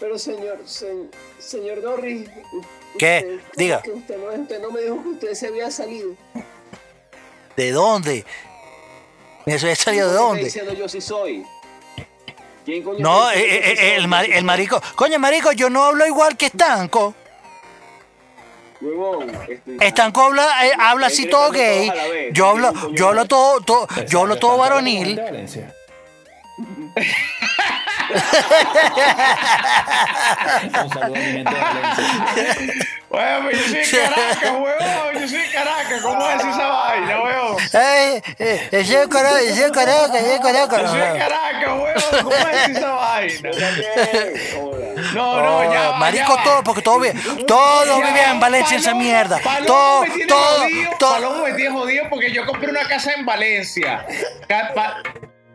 Pero 0.00 0.18
señor, 0.18 0.58
se- 0.64 1.06
señor 1.38 1.82
Norris. 1.82 2.28
u- 2.52 2.62
¿Qué? 2.98 3.38
usted- 3.40 3.56
Diga. 3.56 3.82
que 3.82 3.90
Usted 3.90 4.16
no, 4.16 4.42
usted 4.42 4.60
no 4.60 4.70
me 4.70 4.80
dijo 4.82 5.02
que 5.02 5.08
usted 5.10 5.34
se 5.34 5.48
había 5.48 5.70
salido. 5.70 6.10
¿De 7.56 7.72
dónde? 7.72 8.24
¿Eso 9.46 9.68
ha 9.68 9.74
salido 9.74 10.10
de 10.10 10.16
¿Cómo 10.16 10.28
dónde? 10.28 10.44
diciendo 10.44 10.72
yo 10.74 10.88
sí 10.88 11.00
soy? 11.00 11.44
¿Quién 12.64 12.82
coño 12.82 12.98
No, 13.00 13.30
eh, 13.30 13.38
eh, 13.40 13.74
eh, 13.78 13.96
el, 13.96 14.06
mari- 14.08 14.32
el 14.32 14.44
marico. 14.44 14.80
Coño, 14.94 15.18
marico, 15.18 15.52
yo 15.52 15.70
no 15.70 15.84
hablo 15.84 16.06
igual 16.06 16.36
que 16.36 16.46
Estanco. 16.46 17.14
Huevón, 18.80 19.28
estoy- 19.48 19.76
Estanco 19.80 20.22
habla, 20.22 20.66
eh, 20.66 20.72
habla 20.78 21.06
así 21.08 21.26
todo 21.26 21.50
gay. 21.50 21.90
Yo 22.32 22.46
hablo, 22.50 22.72
yo 22.92 23.08
hablo 23.08 23.24
todo, 23.26 23.60
todo- 23.62 23.88
yo 24.06 24.20
hablo 24.20 24.36
todo 24.36 24.56
varonil. 24.58 25.20
Un 30.82 30.90
saludo 30.90 31.14
a 31.14 31.18
mi 31.18 31.24
gente 31.24 31.54
de 31.54 31.60
Valencia. 31.60 32.04
Bueno, 33.10 33.40
pues 33.42 33.58
yo 33.58 33.68
soy 33.68 34.00
Caracas, 34.02 34.50
huevón. 34.52 35.20
Yo 35.20 35.28
soy 35.28 35.46
Caracas. 35.52 36.00
¿Cómo 36.02 36.30
es 36.30 36.40
esa 36.44 36.66
vaina, 36.68 37.22
huevón? 37.22 37.56
Eh, 37.72 38.22
eh, 38.38 38.68
ese 38.72 39.02
es 39.02 39.08
Caracas, 39.08 39.40
ese 39.42 39.64
es 39.66 39.70
Caracas, 39.72 40.14
ese 40.16 40.34
es 40.34 40.40
Caracas. 40.40 40.80
Yo 40.82 40.88
soy 40.88 40.98
de 41.00 41.18
Caracas, 41.18 41.68
huevón. 41.68 41.94
¿Cómo 42.22 42.36
es 42.36 42.68
esa 42.68 42.90
vaina? 42.90 43.50
No, 45.14 45.42
no, 45.42 45.72
ya. 45.72 45.88
Oh, 45.88 45.92
va, 45.92 45.98
marico, 45.98 46.36
ya 46.36 46.42
todo, 46.42 46.62
porque 46.64 46.82
todo 46.82 46.98
bien, 47.00 47.16
todo 47.46 48.00
Ya 48.00 48.06
vivía 48.08 48.30
en 48.32 48.40
Valencia 48.40 48.76
esa 48.76 48.90
Palomo- 48.90 49.02
mierda. 49.04 49.38
Palomo 49.38 49.66
Todo, 49.66 50.00
me 50.02 50.08
tiene 50.10 50.26
todo, 50.26 50.58
jodido, 50.58 50.90
todo. 50.98 51.12
Palomo 51.14 51.44
me 51.44 51.52
tiene 51.52 51.70
jodido 51.70 52.08
porque 52.10 52.32
yo 52.32 52.44
compré 52.46 52.70
una 52.70 52.84
casa 52.86 53.12
en 53.12 53.24
Valencia. 53.24 54.04
Pa- 54.74 54.96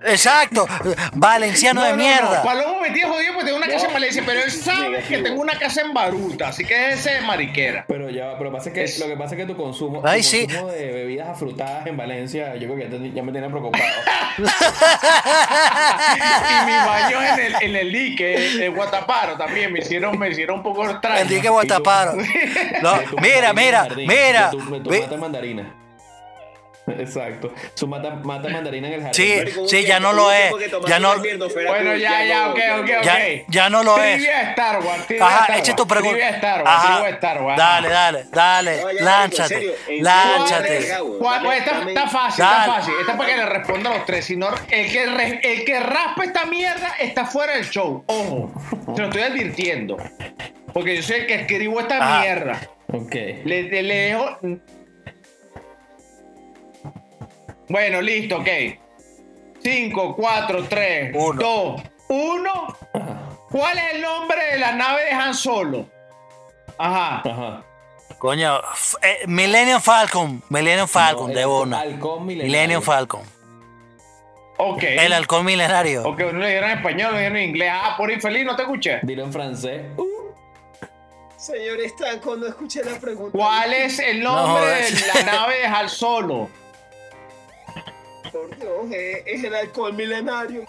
Exacto, 0.06 0.68
valenciano 1.14 1.82
No, 1.82 1.86
de 1.88 1.92
no, 1.94 1.98
no, 1.98 2.04
mierda. 2.04 2.44
Palomo 2.44 2.82
me 2.82 2.90
tiene 2.92 3.10
jodido 3.10 3.34
porque 3.34 3.46
tengo 3.46 3.58
una 3.58 3.68
casa 3.68 3.88
en 3.88 3.94
Valencia, 3.94 4.24
pero 4.26 4.40
él 4.44 4.52
sabe 4.52 5.04
que 5.08 5.18
tengo 5.20 5.42
una 5.42 5.58
casa 5.58 5.82
en 5.82 5.94
Baruta, 5.94 6.50
así 6.50 6.66
que 6.66 6.90
es 6.90 7.00
ese 7.00 7.12
de 7.16 7.22
mariquera. 7.22 7.86
Pero 7.88 8.10
ya, 8.10 8.38
pero 8.38 8.52
pasa 8.52 8.72
que, 8.74 8.84
Es- 8.84 9.00
lo 9.00 9.08
que 9.08 9.16
pasa 9.16 9.36
es 9.36 9.42
que 9.42 9.46
tu 9.48 9.56
consumo, 9.56 10.02
tu 10.02 10.08
Ay, 10.08 10.22
sí. 10.24 10.46
consumo 10.48 10.68
de 10.72 10.92
bebidas 10.92 11.30
afrutadas 11.30 11.86
en 11.88 11.96
Valencia, 11.98 12.56
yo 12.56 12.68
creo 12.68 12.76
que 12.76 12.84
ya, 12.84 12.90
te- 13.00 13.12
ya 13.12 13.24
me 13.24 13.32
tiene 13.32 13.50
preocupado. 13.50 13.84
y 14.38 14.42
mis 16.66 16.86
baños 16.86 17.24
en 17.24 17.40
el, 17.40 17.56
en 17.62 17.76
el 17.76 17.92
dique, 17.92 18.66
en 18.66 18.76
Guataparo 18.76 19.38
también 19.38 19.72
me 19.72 19.80
hicieron, 19.80 20.18
me 20.20 20.30
hicieron 20.30 20.58
un 20.58 20.64
poco 20.64 20.90
extraño. 20.90 21.22
El 21.22 21.28
dique 21.30 21.50
Guataparo. 21.50 22.14
Mira, 23.22 23.54
mira, 23.54 23.88
mira. 23.96 24.50
tu 24.50 24.90
Ve- 24.90 25.02
mata 25.02 25.18
mandarina. 25.18 25.83
Exacto. 26.86 27.54
Su 27.76 27.88
mata, 27.88 28.12
mata 28.12 28.50
mandarina 28.50 28.88
en 28.90 28.94
el 28.96 29.02
jardín. 29.04 29.14
Sí, 29.48 29.54
sí, 29.68 29.86
ya 29.86 30.00
no 30.02 30.12
lo 30.12 30.32
es. 30.34 30.52
Ya 30.88 31.00
no, 31.00 31.14
Bueno, 31.18 31.96
ya, 31.96 32.26
ya, 32.26 32.50
ok, 32.50 32.60
ok, 32.80 32.90
ok. 33.00 33.04
ya, 33.06 33.20
ya 33.48 33.70
no 33.70 33.84
lo 33.84 33.98
es. 34.04 34.16
Trivia 34.16 34.42
Star 34.52 34.80
Wars, 34.82 35.06
Ajá, 35.22 35.46
Wars, 35.54 35.76
tu 35.76 35.88
pregunta. 35.88 36.12
Trivia 36.18 36.30
Star 36.32 36.64
Wars, 36.64 36.70
Ajá. 36.76 36.94
trivia 36.98 37.10
Star 37.16 37.42
Wars. 37.42 37.58
Dale, 37.58 37.90
dale, 37.90 38.26
dale. 38.32 38.72
No, 38.72 38.78
ya, 38.78 38.84
marico, 38.86 39.00
en 39.00 39.06
Lánzate, 39.06 39.48
serio, 39.56 39.72
en 39.72 39.86
serio, 39.86 40.04
lánzate. 40.04 40.70
verga, 40.70 41.00
güey. 41.00 41.20
¿Cuál- 41.20 41.44
Dame- 41.44 41.46
pues 41.46 41.88
está, 41.88 42.10
fácil, 42.10 42.44
está 42.46 42.64
fácil. 42.66 42.94
Esta 43.00 43.12
es 43.14 43.18
para 43.18 43.30
que 43.30 43.38
le 43.38 43.46
responda 43.46 43.90
a 43.90 43.94
los 43.98 44.06
tres. 44.06 44.26
Si 44.26 44.36
no, 44.36 44.48
el 44.70 44.92
que, 44.92 45.06
re- 45.06 45.40
el 45.42 45.66
que 45.66 45.80
raspa 45.80 46.24
esta 46.26 46.46
mierda 46.46 46.96
está 47.00 47.26
fuera 47.26 47.54
del 47.54 47.70
show. 47.70 48.04
Ojo, 48.08 48.52
se 48.94 49.02
lo 49.02 49.08
estoy 49.08 49.22
advirtiendo. 49.22 49.98
Porque 50.74 50.98
yo 50.98 51.04
soy 51.04 51.18
el 51.22 51.28
que 51.28 51.36
escribo 51.36 51.80
esta 51.80 52.20
mierda. 52.20 52.60
Ok. 52.92 53.16
Le 53.46 53.64
dejo. 53.64 54.38
Bueno, 57.70 58.02
listo, 58.02 58.38
ok. 58.38 58.48
5, 59.62 60.16
4, 60.16 60.64
3, 60.68 61.12
Uno. 61.16 61.42
2, 61.42 61.82
1. 62.10 62.78
¿Cuál 63.50 63.78
es 63.78 63.94
el 63.96 64.02
nombre 64.02 64.44
de 64.52 64.58
la 64.60 64.74
nave 64.74 65.06
de 65.06 65.12
Han 65.12 65.34
Solo? 65.34 65.88
Ajá. 66.78 67.22
Ajá. 67.26 67.64
Coño, 68.18 68.60
eh, 69.02 69.20
Millennium 69.28 69.82
Falcon. 69.82 70.42
Millennium 70.50 70.88
Falcon, 70.88 71.28
No, 71.28 71.34
de 71.34 71.44
halcón 71.76 72.26
milenario. 72.26 72.52
Millennium 72.52 72.82
Falcon. 72.82 73.22
Ok. 74.58 74.84
El 74.84 75.14
halcón 75.14 75.46
milenario. 75.46 76.04
Ok, 76.08 76.20
no 76.32 76.40
le 76.40 76.50
dieron 76.50 76.70
en 76.70 76.78
español, 76.78 77.08
no 77.12 77.14
le 77.14 77.20
dieron 77.20 77.38
en 77.38 77.50
inglés. 77.50 77.70
Ah, 77.74 77.96
por 77.98 78.12
infeliz, 78.12 78.46
no 78.46 78.56
te 78.56 78.62
escuché. 78.64 79.00
Dilo 79.04 79.24
en 79.24 79.34
francés. 79.34 79.82
Uh, 79.98 80.06
Señor 81.38 81.80
Estanco, 81.82 82.36
no 82.38 82.48
escuché 82.48 82.84
la 82.84 82.98
pregunta. 83.00 83.38
¿Cuál 83.38 83.74
es 83.74 84.00
el 84.00 84.24
nombre 84.24 84.64
No, 84.64 85.00
de 85.00 85.08
la 85.14 85.32
nave 85.32 85.58
de 85.60 85.66
Han 85.66 85.90
Solo? 85.90 86.50
Por 88.34 88.58
Dios, 88.58 88.92
es, 88.92 89.24
es 89.26 89.44
el 89.44 89.56
alcohol 89.56 89.94
milenario 89.94 90.66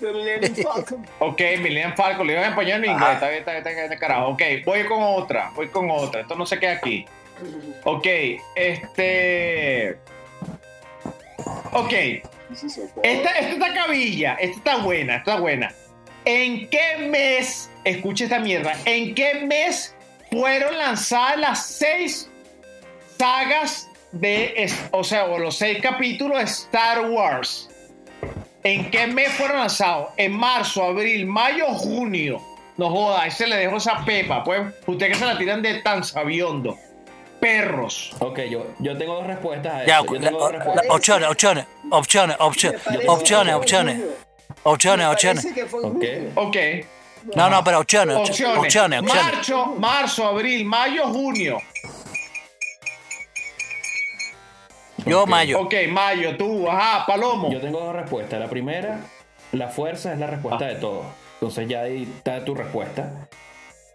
de 0.00 0.12
Millennium 0.12 0.54
Falcon. 0.72 1.06
Ok, 1.20 1.40
Millennium 1.60 1.94
Falcon, 1.94 2.26
le 2.26 2.32
dieron 2.32 2.46
en 2.46 2.50
español 2.50 2.80
o 2.80 2.84
en 2.84 2.90
inglés. 2.90 3.12
Está 3.12 3.28
bien, 3.28 3.38
está 3.40 3.52
bien, 3.52 3.66
está 3.66 3.86
bien, 3.86 3.98
carajo. 4.00 4.28
Ok, 4.28 4.42
voy 4.64 4.84
con 4.86 5.02
otra, 5.02 5.52
voy 5.54 5.68
con 5.68 5.90
otra. 5.90 6.22
Esto 6.22 6.34
no 6.34 6.46
se 6.46 6.58
queda 6.58 6.72
aquí. 6.72 7.06
Ok, 7.84 8.06
este. 8.54 9.98
Ok, 11.72 11.92
esta, 13.02 13.30
esta 13.30 13.38
está 13.38 13.74
cabilla, 13.74 14.34
esta 14.34 14.56
está 14.56 14.76
buena, 14.78 15.16
esta 15.16 15.32
está 15.32 15.40
buena. 15.40 15.74
¿En 16.24 16.68
qué 16.70 17.08
mes, 17.10 17.70
escucha 17.84 18.24
esta 18.24 18.38
mierda, 18.38 18.74
en 18.84 19.14
qué 19.14 19.42
mes 19.46 19.94
fueron 20.30 20.78
lanzadas 20.78 21.38
las 21.38 21.66
seis 21.66 22.30
sagas 23.18 23.90
de, 24.14 24.70
o 24.92 25.04
sea, 25.04 25.24
o 25.26 25.38
los 25.38 25.56
seis 25.56 25.78
capítulos 25.82 26.38
de 26.38 26.44
Star 26.44 27.00
Wars? 27.10 27.68
¿En 28.62 28.90
qué 28.90 29.06
mes 29.06 29.28
fueron 29.34 29.58
lanzados? 29.58 30.08
En 30.16 30.32
marzo, 30.32 30.82
abril, 30.84 31.26
mayo, 31.26 31.66
junio. 31.74 32.40
No 32.76 32.90
joda, 32.90 33.22
ahí 33.22 33.30
se 33.30 33.46
le 33.46 33.56
dejó 33.56 33.76
esa 33.76 34.04
pepa, 34.04 34.42
pues. 34.42 34.62
Usted 34.86 35.08
que 35.08 35.14
se 35.14 35.26
la 35.26 35.36
tiran 35.38 35.60
de 35.62 35.80
tan 35.82 36.02
sabiondo. 36.02 36.76
Perros. 37.40 38.12
ok, 38.20 38.38
yo, 38.50 38.66
yo 38.78 38.96
tengo 38.96 39.16
dos 39.16 39.26
respuestas 39.26 39.74
a 39.74 39.84
Ya, 39.84 39.96
eso. 40.00 40.06
Yo 40.06 40.14
la- 40.14 40.20
tengo 40.28 40.38
dos 40.38 40.52
la- 40.52 40.58
respuestas. 40.58 40.86
opciones, 40.90 41.28
opciones, 41.28 41.66
opciones, 41.90 42.36
opciones, 42.40 43.54
opciones, 43.54 43.54
opciones, 43.54 44.00
opciones, 44.64 45.06
opciones. 45.06 46.32
Ok. 46.36 46.56
No, 47.36 47.50
no, 47.50 47.62
pero 47.64 47.80
opciones, 47.80 48.16
Opciones. 48.16 48.58
opciones, 48.58 49.00
opciones. 49.00 49.24
Marzo, 49.34 49.66
marzo, 49.78 50.26
abril, 50.26 50.64
mayo, 50.64 51.06
junio. 51.08 51.58
Yo, 55.06 55.26
mayo. 55.26 55.60
Ok, 55.60 55.74
mayo, 55.90 56.36
tú, 56.36 56.68
ajá, 56.68 57.04
Palomo. 57.06 57.50
Yo 57.52 57.60
tengo 57.60 57.80
dos 57.80 57.94
respuestas. 57.94 58.40
La 58.40 58.48
primera, 58.48 59.00
la 59.52 59.68
fuerza 59.68 60.12
es 60.12 60.18
la 60.18 60.26
respuesta 60.26 60.66
de 60.66 60.76
todo. 60.76 61.04
Entonces 61.34 61.68
ya 61.68 61.82
ahí 61.82 62.04
está 62.16 62.44
tu 62.44 62.54
respuesta. 62.54 63.28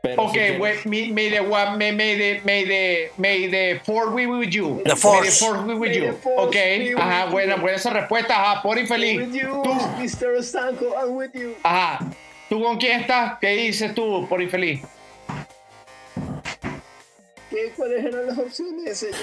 Pero 0.01 0.23
Ok, 0.23 0.31
si 0.31 0.37
quieres- 0.39 0.59
we- 0.61 0.79
may, 0.85 1.11
may 1.11 1.29
the 1.29 1.41
one, 1.41 1.75
may, 1.77 1.91
may 1.91 2.15
the, 2.17 2.41
may 2.45 2.63
the, 2.63 3.11
may 3.17 3.47
the 3.49 3.81
force 3.83 4.15
be 4.15 4.25
with 4.27 4.49
you. 4.49 4.81
The 4.85 4.95
force. 4.95 5.21
May 5.21 5.29
the 5.29 5.35
force 5.35 5.61
be 5.67 5.73
with 5.73 5.89
May 5.91 5.97
you. 6.07 6.17
Ok, 6.37 6.55
with 6.55 6.97
ajá, 6.97 7.25
you. 7.25 7.31
buena, 7.31 7.55
buena 7.57 7.75
esa 7.75 7.89
respuesta, 7.89 8.33
ajá, 8.39 8.61
por 8.61 8.75
With 8.77 8.83
infeliz. 8.83 9.33
you, 9.33 9.61
Tú, 9.61 9.73
Mr. 9.99 10.35
Estanco, 10.39 10.85
I'm 10.97 11.15
with 11.17 11.31
you. 11.33 11.53
ajá, 11.63 11.99
¿tú 12.47 12.63
con 12.63 12.77
quién 12.77 13.01
estás? 13.01 13.39
¿Qué 13.41 13.49
dices 13.49 13.93
tú, 13.93 14.25
por 14.29 14.41
infeliz? 14.41 14.81
¿Qué, 17.49 17.73
¿Cuáles 17.75 18.05
eran 18.05 18.27
las 18.27 18.37
opciones, 18.37 18.99
señor? 18.99 19.15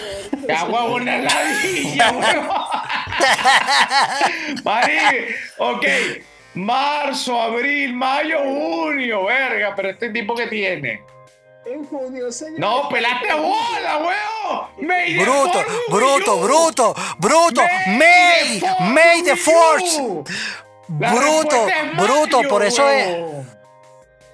¡Qué 0.46 0.52
agua 0.52 0.84
una 0.86 1.18
ladilla, 1.18 2.10
huevón! 2.12 2.56
Marí, 4.64 4.98
ok. 5.58 5.84
Marzo, 6.54 7.40
abril, 7.40 7.94
mayo, 7.94 8.38
junio, 8.40 9.24
verga, 9.26 9.74
pero 9.76 9.90
este 9.90 10.10
tipo 10.10 10.34
que 10.34 10.46
tiene. 10.46 11.02
En 11.66 11.84
junio, 11.84 12.32
señor. 12.32 12.58
No, 12.58 12.88
pelaste 12.88 13.32
bola, 13.34 13.98
huevón. 13.98 14.86
May 14.86 15.16
the 15.16 15.24
Bruto, 15.24 15.64
bruto, 15.88 16.36
you. 16.36 16.46
bruto, 16.46 16.94
bruto. 17.18 17.62
May, 17.88 18.62
may 18.92 19.22
the 19.22 19.36
force. 19.36 20.00
La 20.98 21.12
Bruto, 21.12 21.66
bruto, 21.96 22.42
por 22.48 22.64
eso 22.64 22.88
es. 22.88 23.18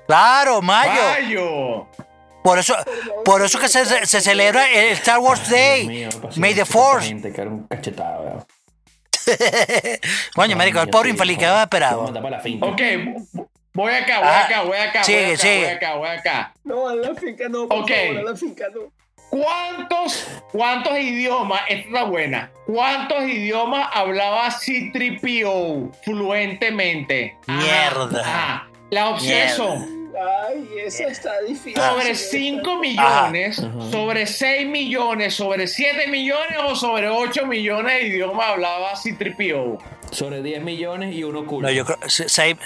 Claro, 0.07 0.61
mayo. 0.61 0.93
Mayo. 0.93 1.87
Por 2.43 2.59
eso, 2.59 2.75
por 3.25 3.43
eso 3.43 3.59
que 3.59 3.69
se, 3.69 3.85
se- 4.07 4.21
celebra 4.21 4.69
el 4.69 4.91
Star 4.93 5.19
Wars 5.21 5.49
Day. 5.49 5.87
mío, 5.87 6.09
me 6.15 6.21
pasó 6.21 6.41
May 6.41 6.55
the 6.55 6.65
Force. 6.65 7.09
gente 7.09 7.33
que 7.33 7.41
era 7.41 7.51
un 7.51 7.67
cachetado. 7.69 8.47
Coño, 10.35 10.57
marico, 10.57 10.81
el 10.81 10.89
pobre 10.89 11.11
infeliz 11.11 11.39
que 11.39 11.47
va 11.47 11.67
Te 11.69 11.79
voy 11.79 11.85
a 11.85 12.01
esperado. 12.01 12.13
la. 12.13 12.67
Ok, 12.67 12.83
voy 13.75 13.93
acá, 13.95 14.19
voy 14.19 14.29
Ajá. 14.29 14.45
acá, 14.47 14.63
voy 14.63 14.77
acá, 14.77 15.05
Sigue, 15.05 15.23
voy 15.25 15.33
acá, 15.35 15.43
sigue. 15.43 15.59
voy 15.65 15.69
acá, 15.75 15.95
voy 15.95 16.09
acá. 16.09 16.55
No, 16.65 16.89
a 16.89 16.95
la 16.97 17.15
finca 17.15 17.49
no, 17.49 17.69
por 17.69 17.79
Ok. 17.83 17.91
favor, 17.91 18.19
a 18.19 18.31
la 18.31 18.37
finca 18.37 18.65
no. 18.75 18.81
¿Cuántos, 19.31 20.27
cuántos 20.51 20.99
idiomas, 20.99 21.63
esta 21.69 21.87
está 21.89 22.03
buena, 22.05 22.51
cuántos 22.67 23.23
idiomas 23.23 23.89
hablaba 23.95 24.51
C-3PO 24.51 25.91
fluentemente? 26.05 27.37
Ajá, 27.47 27.59
Mierda. 27.63 28.21
ajá. 28.21 28.69
Las 28.91 29.13
opciones 29.13 29.59
Mierda. 29.59 29.79
son 29.79 30.02
Ay, 30.21 30.69
esa 30.85 31.05
está 31.05 31.41
difícil. 31.43 31.75
sobre 31.81 32.15
señor 32.15 32.17
5 32.17 32.59
Estanco. 32.61 32.81
millones, 32.81 33.59
Ajá. 33.59 33.91
sobre 33.91 34.27
6 34.27 34.67
millones, 34.69 35.35
sobre 35.35 35.67
7 35.67 36.07
millones 36.09 36.59
o 36.65 36.77
sobre 36.77 37.09
8 37.09 37.47
millones 37.47 37.95
de 37.95 38.09
idiomas 38.09 38.47
hablaba 38.49 38.95
C-3PO. 38.97 39.79
Sobre 40.11 40.43
10 40.43 40.63
millones 40.63 41.15
y 41.15 41.25
uno 41.25 41.47
culo. 41.47 41.69
No, 41.69 41.73
yo 41.73 41.85
creo. 41.87 41.99
se- 42.11 42.29
se- 42.29 42.57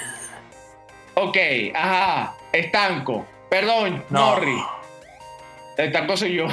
Ok, 1.14 1.37
ajá, 1.74 2.35
estanco. 2.52 3.24
Perdón, 3.48 4.04
No. 4.11 4.30
Norri. 4.35 4.56
Estanco 5.76 6.16
soy 6.16 6.35
yo. 6.35 6.46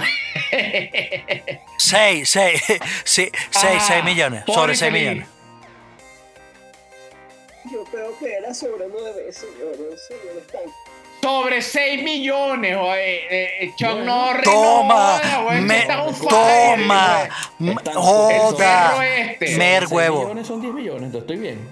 Seis, 1.78 2.30
seis, 2.30 2.62
sí, 3.04 3.32
seis, 3.50 3.78
Ah, 3.80 3.86
seis 3.88 4.04
millones. 4.04 4.44
pobre 4.46 4.60
Sobre 4.62 4.76
seis 4.76 4.90
infeliz. 4.92 5.10
millones. 5.10 5.30
Yo 7.72 7.84
creo 7.86 8.18
que 8.20 8.34
era 8.34 8.54
sobre 8.54 8.86
nueve, 8.90 9.32
señor, 9.32 9.76
señor 10.08 10.38
Estanco. 10.38 10.74
Sobre 11.24 11.62
6 11.62 12.04
millones, 12.04 12.76
oye, 12.76 13.16
eh, 13.30 13.58
eh, 13.62 13.72
Chuck 13.78 13.92
Bueno. 13.94 14.06
Norris. 14.28 14.44
Toma, 14.44 15.22
no, 15.24 15.44
güey, 15.46 15.62
me- 15.62 15.82
fire, 15.84 16.04
toma, 16.30 17.30
güey. 17.60 17.76
Están- 17.78 17.94
joda, 17.94 19.06
este. 19.08 19.56
mer 19.56 19.80
6 19.84 19.92
huevo. 19.94 20.22
millones 20.24 20.48
son 20.48 20.62
10 20.62 20.74
millones, 20.74 21.04
entonces 21.04 21.22
estoy 21.22 21.38
bien. 21.38 21.70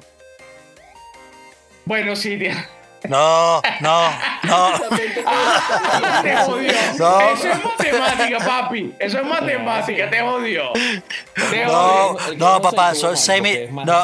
Bueno, 1.83 2.15
sí, 2.15 2.37
tía. 2.37 2.69
No, 3.09 3.61
no, 3.81 4.09
no. 4.43 4.71
te 6.23 6.35
jodió. 6.37 6.71
No. 6.97 7.19
Eso 7.31 7.47
es 7.49 7.63
matemática, 7.65 8.37
papi. 8.45 8.93
Eso 8.99 9.17
es 9.19 9.25
matemática, 9.25 10.09
te 10.09 10.21
jodió. 10.21 10.71
Te 11.49 11.65
No, 11.65 11.73
jodió. 12.19 12.37
No, 12.37 12.61
papá, 12.61 12.95
son 12.95 13.09
mal, 13.11 13.17
seis 13.17 13.41
porque 13.41 13.51
mil- 13.57 13.61
es 13.63 13.71
más 13.73 13.85
no. 13.85 14.03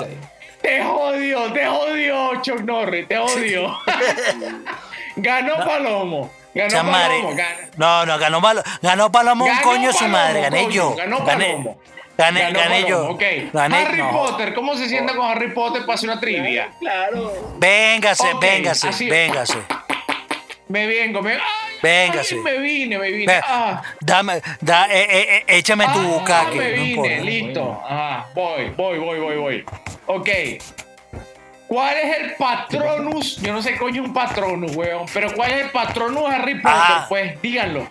Te 0.61 0.83
jodió, 0.83 1.53
te 1.53 1.65
jodió, 1.67 2.41
Chuck 2.41 2.59
Norris, 2.61 3.07
te 3.07 3.15
jodió. 3.17 3.77
Ganó 5.17 5.57
Palomo. 5.65 6.29
Ganó 6.53 6.69
Chamare. 6.71 7.15
Palomo. 7.21 7.35
Ganó. 7.35 7.57
No, 7.77 8.05
no, 8.05 8.17
ganó 8.19 8.41
Palomo, 8.41 8.63
ganó 8.81 9.11
Palomo 9.11 9.45
un 9.45 9.57
coño 9.57 9.91
su 9.91 9.99
Palomo, 9.99 10.17
madre, 10.17 10.41
gané 10.41 10.63
coño, 10.63 10.71
yo. 10.73 10.95
ganó 10.95 11.19
Gané, 11.25 11.45
Palomo. 11.45 11.77
gané, 12.17 12.39
Ganó 12.41 12.59
gané 12.59 12.81
yo. 12.87 13.17
Palomo. 13.17 13.49
Gané, 13.53 13.77
Harry 13.77 13.97
no. 13.97 14.11
Potter, 14.11 14.53
¿cómo 14.53 14.75
se 14.75 14.89
siente 14.89 15.15
con 15.15 15.29
Harry 15.29 15.51
Potter 15.53 15.81
para 15.85 15.93
hacer 15.95 16.09
una 16.09 16.19
trivia? 16.19 16.69
Claro. 16.79 17.33
Véngase, 17.59 18.33
véngase, 18.41 18.87
así- 18.89 19.09
véngase. 19.09 19.57
Me 20.69 20.85
vengo, 20.87 21.21
me. 21.21 21.37
Véngase. 21.81 22.35
ay, 22.35 22.41
me 22.41 22.57
vine, 22.57 22.97
me 22.97 23.11
vine. 23.11 23.33
Ah. 23.47 23.81
Dame, 24.01 24.41
da, 24.59 24.87
eh, 24.91 25.07
eh, 25.09 25.27
eh, 25.47 25.57
échame 25.59 25.85
tu 25.85 25.99
Ah, 25.99 26.03
bucaque, 26.03 26.55
me 26.57 26.71
vine, 26.71 27.21
listo. 27.21 27.81
Ajá, 27.87 28.27
voy, 28.33 28.69
voy, 28.75 28.97
voy, 28.97 29.19
voy, 29.19 29.35
voy. 29.37 29.65
Ok. 30.07 30.29
¿Cuál 31.67 31.97
es 31.97 32.17
el 32.17 32.35
patronus? 32.35 33.37
Yo 33.37 33.53
no 33.53 33.61
sé 33.61 33.77
coño 33.77 34.03
un 34.03 34.13
patronus, 34.13 34.75
weón. 34.75 35.05
Pero 35.13 35.33
¿cuál 35.35 35.51
es 35.51 35.65
el 35.65 35.71
patronus 35.71 36.29
de 36.29 36.35
Harry 36.35 36.55
Potter? 36.55 36.71
Ah. 36.73 37.05
Pues 37.09 37.41
díganlo. 37.41 37.85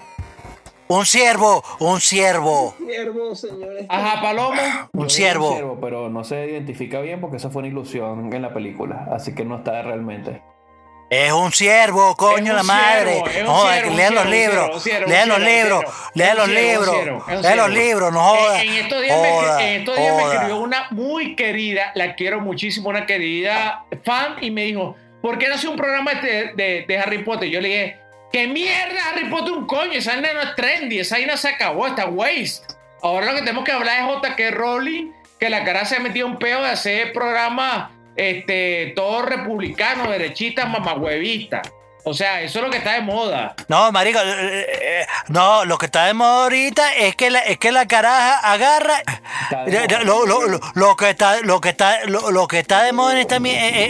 Un 0.89 1.05
ciervo, 1.05 1.65
un 1.81 2.01
ciervo, 2.01 2.73
Siervo, 2.79 3.35
señor 3.35 3.77
Estanco. 3.77 3.93
Ajá, 3.93 4.23
Palomo. 4.23 4.63
un 4.93 5.09
digo 5.09 5.73
un 5.73 5.81
pero 5.81 6.09
no 6.09 6.23
se 6.23 6.47
identifica 6.47 7.01
bien 7.01 7.21
porque 7.21 7.39
eso 7.39 7.51
fue 7.51 7.61
una 7.61 7.69
ilusión 7.69 8.33
en 8.33 8.43
la 8.43 8.55
película, 8.55 9.09
así 9.11 9.35
que 9.35 9.45
no 9.45 9.57
está 9.57 9.83
realmente. 9.83 10.43
Es 11.09 11.31
un 11.33 11.53
ciervo, 11.53 12.17
coño 12.17 12.53
la 12.53 12.65
madre. 12.65 13.23
No, 13.45 13.65
lean 13.95 14.15
los 14.15 14.27
libros, 14.27 14.85
lean 15.07 15.29
los 15.29 15.39
libros, 15.39 15.85
lean 16.15 16.37
los 16.37 16.49
libros, 16.49 16.97
lean 17.43 17.57
los 17.57 17.71
libros, 17.71 18.13
no 18.13 18.21
jodas. 18.21 18.63
En, 18.63 18.73
estos 18.73 19.03
días, 19.03 19.23
me, 19.23 19.31
Joda, 19.31 19.63
en 19.63 19.81
estos 19.81 19.97
días 19.97 20.17
me 20.17 20.23
joda. 20.23 20.33
escribió 20.35 20.57
una 20.57 20.87
muy 20.91 21.37
querida, 21.37 21.93
la 21.95 22.17
quiero 22.17 22.41
muchísimo, 22.41 22.89
una 22.89 23.07
querida 23.07 23.85
fan, 24.05 24.37
y 24.41 24.51
me 24.51 24.65
dijo, 24.65 24.97
¿por 25.23 25.39
qué 25.39 25.47
no 25.49 25.55
hace 25.55 25.69
un 25.69 25.77
programa 25.77 26.13
de, 26.15 26.53
de- 26.57 26.85
de 26.89 26.99
Harry 26.99 27.23
Potter? 27.23 27.49
Yo 27.51 27.61
le 27.61 27.69
dije, 27.69 27.99
¿qué 28.33 28.49
mierda 28.49 29.11
Harry 29.11 29.29
Potter 29.31 29.53
un 29.53 29.67
coño? 29.69 29.93
Esa 29.93 30.17
no 30.17 30.27
es 30.27 30.57
trendy, 30.57 30.99
esa 30.99 31.15
vaina 31.17 31.37
se 31.37 31.51
acabó, 31.51 31.87
está 31.87 32.07
waste. 32.07 32.67
Ahora 33.01 33.27
lo 33.27 33.35
que 33.35 33.41
tenemos 33.41 33.63
que 33.65 33.71
hablar 33.71 33.99
es 34.01 34.05
J.K. 34.07 34.51
Rowling 34.51 35.13
que 35.39 35.51
la 35.51 35.63
cara 35.65 35.85
se 35.85 35.97
ha 35.97 36.01
metido 36.01 36.27
un 36.27 36.39
peo 36.39 36.63
de 36.63 36.71
hacer 36.71 37.13
programas 37.13 37.91
este, 38.17 38.93
todos 38.97 39.25
republicanos, 39.27 40.09
derechistas, 40.09 40.69
mamagüevistas. 40.69 41.73
O 42.09 42.15
sea, 42.15 42.41
eso 42.41 42.61
es 42.61 42.65
lo 42.65 42.71
que 42.71 42.79
está 42.79 42.93
de 42.93 43.01
moda. 43.01 43.57
No, 43.67 43.91
marico, 43.91 44.21
eh, 44.21 44.65
eh, 44.81 45.07
no, 45.27 45.65
lo 45.65 45.77
que 45.77 45.87
está 45.87 46.07
de 46.07 46.15
moda 46.15 46.45
ahorita 46.45 46.95
es 46.95 47.17
que 47.17 47.31
la, 47.33 47.41
es 47.41 47.59
que 47.59 47.73
la 47.73 47.87
caraja 47.89 48.39
agarra 48.53 49.03
eh, 49.67 49.89
lo, 50.05 50.25
lo- 50.25 50.47
lo- 50.47 50.61
lo 50.75 50.97
que 50.97 51.11
está 51.11 51.41
lo 51.41 51.61
que 51.61 51.71
está 51.71 52.05
lo, 52.05 52.31
lo 52.31 52.47
que 52.47 52.61
está 52.61 52.85
de 52.85 52.93
moda 52.93 53.11
en 53.15 53.19
esta 53.19 53.39
eh, 53.39 53.41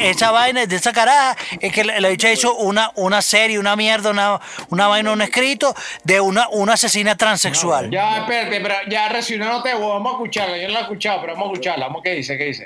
eh, 0.07 0.09
esa 0.09 0.31
vaina 0.31 0.65
de 0.65 0.77
esa 0.77 0.95
caraja 0.95 1.37
es 1.61 1.71
que 1.75 1.85
la, 1.85 2.09
bicha 2.09 2.33
hizo 2.33 2.55
una 2.57 2.91
una 2.95 3.21
serie, 3.21 3.59
una 3.59 3.77
mierda, 3.77 4.13
una, 4.13 4.41
una 4.71 4.87
vaina, 4.89 5.13
un 5.13 5.21
escrito 5.21 5.75
de 6.03 6.19
una 6.19 6.49
una 6.49 6.73
asesina 6.73 7.19
transexual. 7.19 7.91
Ya, 7.91 8.21
espérate, 8.21 8.63
pero 8.63 8.77
ya 8.89 9.11
nota 9.37 9.69
de 9.69 9.75
voz. 9.75 9.93
Vamos 9.93 10.13
a 10.13 10.15
escucharla. 10.17 10.57
Yo 10.57 10.69
no 10.69 10.73
la 10.73 10.79
he 10.81 10.83
escuchado, 10.85 11.21
pero 11.21 11.35
vamos 11.35 11.51
a 11.51 11.53
escucharla. 11.53 11.87
Vamos, 11.89 12.01
¿qué 12.03 12.15
dice? 12.15 12.39
¿Qué 12.39 12.45
dice? 12.45 12.65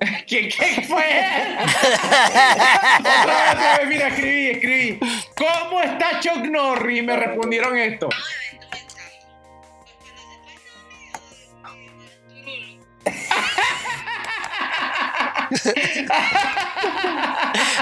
¿Qué, 0.26 0.48
qué 0.48 0.82
fue? 0.86 1.04
otra 2.98 3.24
vez, 3.26 3.52
otra 3.52 3.78
vez, 3.78 3.88
mira, 3.88 4.08
escribí, 4.08 4.46
escribí. 4.50 5.00
¿Cómo 5.36 5.80
está 5.80 6.20
Chuck 6.20 6.44
Norris? 6.44 7.02
Me 7.04 7.16
respondieron 7.16 7.76
esto. 7.78 8.08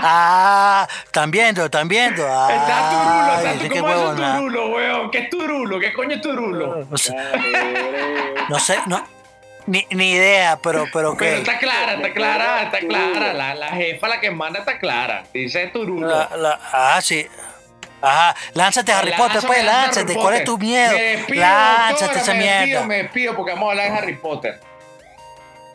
Ah, 0.09 0.87
están 1.05 1.31
viendo, 1.31 1.64
están 1.64 1.88
viendo. 1.88 2.22
Está 2.22 2.90
Turulo, 2.90 3.35
está 3.35 3.68
qué 3.68 3.81
¿Cómo 3.81 4.12
es. 4.12 4.35
Turulo, 4.37 4.68
weón? 4.68 5.11
¿Qué 5.11 5.18
es 5.18 5.31
Turulo? 5.31 5.81
¿Qué 5.81 5.92
coño 5.92 6.14
es 6.16 6.22
Turulo? 6.22 6.87
No 8.49 8.59
sé, 8.59 8.79
no, 8.87 9.05
ni, 9.66 9.87
ni 9.90 10.12
idea, 10.12 10.59
pero, 10.62 10.87
pero 10.92 11.16
Pero 11.16 11.37
está 11.38 11.59
clara, 11.59 11.94
está 11.94 12.12
clara, 12.12 12.62
está 12.64 12.79
clara. 12.81 13.33
La, 13.35 13.55
la 13.55 13.68
jefa, 13.68 14.09
la 14.09 14.20
que 14.20 14.31
manda, 14.31 14.61
está 14.61 14.79
clara. 14.79 15.24
Dice 15.33 15.66
Turulo. 15.68 16.07
La- 16.07 16.31
la- 16.37 16.61
ah, 16.72 17.00
sí. 17.02 17.26
Ajá, 18.02 18.37
lánzate 18.55 18.92
Harry 18.92 19.11
Potter, 19.12 19.37
Lánzame, 19.42 19.55
pues, 19.55 19.64
lánzate. 19.64 20.14
¿Cuál 20.14 20.35
es 20.35 20.44
tu 20.44 20.59
miedo? 20.59 20.92
Me 20.92 21.02
despido, 21.02 21.40
Lánzate 21.40 22.05
doctora, 22.05 22.20
esa 22.22 22.35
me 22.35 22.38
despido, 22.44 22.64
mierda. 22.66 22.87
me 22.87 22.96
despido 22.98 23.37
porque 23.37 23.52
vamos 23.52 23.66
a 23.68 23.70
hablar 23.72 23.90
de 23.92 23.98
Harry 23.98 24.14
Potter. 24.16 24.61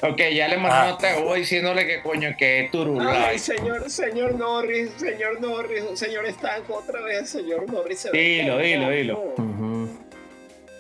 Ok, 0.04 0.18
ya 0.34 0.48
le 0.48 0.58
mandé 0.58 0.78
Ah. 0.78 0.86
nota 0.92 1.20
voz 1.20 1.36
diciéndole 1.36 1.86
que 1.86 2.02
coño 2.02 2.30
que 2.38 2.62
es 2.66 2.72
Turulo. 2.72 3.10
Ay, 3.10 3.38
señor, 3.38 3.90
señor 3.90 4.34
Norris, 4.36 4.92
señor 4.98 5.40
Norris, 5.42 5.84
señor 5.96 6.26
Estanco, 6.26 6.76
otra 6.76 7.02
vez, 7.02 7.30
señor 7.30 7.72
Norris. 7.72 8.00
se 8.00 8.12
Dilo, 8.12 8.58
dilo, 8.60 8.90
dilo. 8.90 9.20
Ujú. 9.38 9.98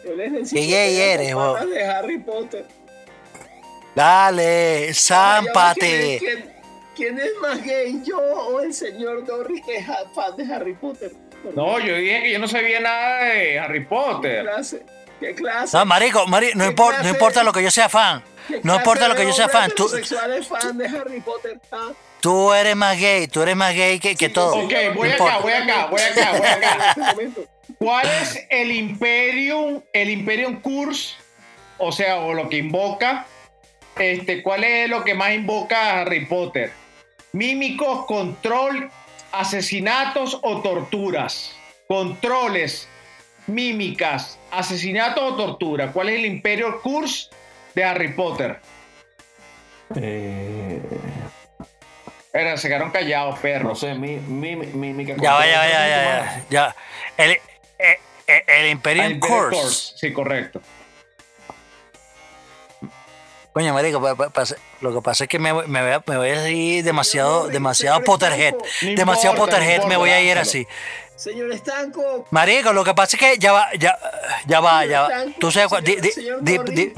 Yo 0.06 0.16
les 0.16 0.32
necesito 0.32 0.62
Qué 0.62 1.14
eres, 1.14 1.34
vos. 1.36 1.70
de 1.70 1.86
Harry 1.86 2.18
Potter. 2.20 2.66
Dale, 3.96 4.94
zámpate. 4.94 5.80
¿quién, 5.80 6.02
es- 6.12 6.20
quién- 6.20 6.54
quién 6.96 7.20
es 7.20 7.32
más 7.42 7.64
gay, 7.64 8.02
yo 8.06 8.18
o 8.20 8.62
el 8.62 8.74
señor 8.74 9.28
Norris 9.28 9.62
que 9.66 9.78
es 9.78 9.86
fan 10.16 10.36
de 10.38 10.54
Harry 10.54 10.74
Potter? 10.74 11.12
No, 11.56 11.80
yo 11.80 11.96
dije 11.96 12.22
que 12.24 12.32
yo 12.32 12.40
no 12.40 12.48
sabía 12.48 12.80
nada 12.80 13.24
de 13.26 13.60
Harry 13.60 13.80
¿Qué 13.80 13.86
Potter. 13.86 14.44
clase? 14.44 14.84
¿Qué 15.20 15.36
clase? 15.36 15.76
No, 15.78 15.86
marico, 15.86 16.26
marico, 16.28 16.58
no, 16.58 16.64
¿Qué 16.64 16.70
importa, 16.70 16.98
no 16.98 17.04
clase- 17.04 17.14
importa 17.16 17.44
lo 17.44 17.52
que 17.54 17.64
yo 17.64 17.72
sea 17.72 17.90
fan. 17.90 18.24
¿Qué 18.48 18.62
No 18.64 18.76
importa 18.76 19.08
lo 19.08 19.16
que 19.16 19.26
yo 19.26 19.34
sea 19.34 19.50
fan. 19.50 19.72
Tú, 19.76 19.88
fan 20.48 20.78
de 20.78 20.86
Harry 20.88 21.20
Potter? 21.22 21.60
Ah, 21.72 21.92
tú 22.22 22.54
eres 22.54 22.76
más 22.76 22.98
gay, 23.00 23.28
tú 23.28 23.42
eres 23.42 23.56
más 23.56 23.74
gay 23.76 24.00
que, 24.00 24.16
que 24.16 24.28
sí, 24.28 24.34
todo. 24.34 24.56
Ok, 24.56 24.72
voy 24.96 25.10
No 25.10 25.16
acá, 25.16 25.24
importa. 25.26 25.38
voy 25.40 25.52
acá, 25.54 25.86
voy 25.88 26.02
acá, 26.02 26.32
voy 26.38 26.48
acá. 26.48 26.96
¿Cuál 27.80 28.08
es 28.22 28.46
el 28.50 28.72
Imperium, 28.72 29.82
el 29.94 30.10
Imperium 30.12 30.62
Curse? 30.62 31.16
O 31.80 31.92
sea, 31.92 32.18
o 32.20 32.34
lo 32.34 32.48
que 32.48 32.58
invoca. 32.58 33.26
Este, 34.02 34.42
¿cuál 34.42 34.64
es 34.64 34.90
lo 34.90 35.04
que 35.04 35.14
más 35.14 35.32
invoca 35.32 35.80
a 35.92 36.02
Harry 36.02 36.26
Potter? 36.26 36.72
Mímicos, 37.34 38.08
control, 38.08 38.90
asesinatos 39.32 40.40
o 40.42 40.62
torturas. 40.62 41.56
Controles, 41.88 42.90
mímicas, 43.46 44.40
asesinatos 44.50 45.24
o 45.34 45.36
tortura. 45.36 45.92
¿Cuál 45.92 46.10
es 46.10 46.16
el 46.16 46.26
Imperium 46.26 46.82
Curse 46.82 47.30
de 47.76 47.84
Harry 47.84 48.14
Potter? 48.14 48.60
Eh, 49.96 50.82
Era, 52.34 52.58
se 52.58 52.70
quedaron 52.70 52.90
callados, 52.90 53.36
no 53.36 53.42
perros. 53.42 53.80
sé, 53.82 53.94
mi, 53.94 54.16
mi, 54.18 54.56
mi, 54.56 54.94
mi, 54.94 55.06
Ya 55.06 55.14
va, 55.34 55.46
ya 55.46 55.60
va, 55.60 55.68
ya 55.70 55.88
ya 55.88 56.46
ya. 56.50 56.76
El, 57.18 57.32
eh, 57.34 57.40
eh, 58.26 58.44
el 58.48 58.72
Imperium 58.72 59.06
Ah, 59.06 59.10
Imperium 59.12 59.50
Course. 59.52 59.94
Sí, 59.96 60.12
correcto. 60.12 60.60
Coño, 63.54 63.74
marico, 63.74 64.02
pa- 64.02 64.16
pa- 64.16 64.30
pasa- 64.30 64.56
lo 64.80 64.94
que 64.94 65.02
pasa 65.02 65.26
es 65.26 65.30
que 65.30 65.38
me, 65.38 65.52
voy- 65.52 65.68
me 65.68 65.82
voy 65.82 65.92
a, 65.92 66.04
me 66.08 66.18
voy 66.18 66.30
a 66.30 66.50
ir 66.50 66.84
demasiado, 66.86 67.48
demasiado 67.48 68.02
Potterhead. 68.02 68.54
No 68.54 68.90
Demasiado 68.96 69.36
importa, 69.36 69.58
no 69.58 69.60
Potterhead, 69.66 69.84
me 69.88 69.98
voy 69.98 70.10
a 70.12 70.22
ir 70.22 70.38
así. 70.38 70.66
Señor 71.18 71.52
Estanco, 71.52 72.26
Marico, 72.32 72.72
lo 72.74 72.84
que 72.84 72.94
pasa 72.94 73.18
es 73.18 73.22
que 73.22 73.38
ya 73.38 73.52
va, 73.52 73.68
ya, 73.78 73.98
ya 74.48 74.60
va, 74.62 74.86
ya 74.86 75.02
va. 75.04 75.10
Tú 75.40 75.52
sabes 75.52 75.68
cuál. 75.70 75.84
di- 75.84 75.98
di- 75.98 76.12
señor 76.12 76.42
di- 76.42 76.58
Norris. 76.58 76.76
di- 76.76 76.94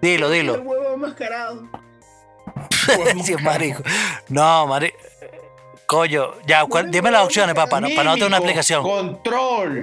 Dilo, 0.00 0.26
el 0.28 0.32
dilo. 0.32 0.54
huevo 0.60 0.94
enmascarado. 0.94 1.68
Sí, 3.24 3.34
marico. 3.42 3.82
No, 4.28 4.66
marico. 4.66 4.96
Coño, 5.86 6.34
ya, 6.46 6.64
¿cuál- 6.66 6.90
dime 6.90 7.10
las 7.10 7.24
opciones, 7.24 7.54
papá, 7.54 7.80
no, 7.80 7.88
para 7.90 8.04
no 8.04 8.12
tener 8.14 8.28
una 8.28 8.36
explicación. 8.38 8.82
Control, 8.82 9.82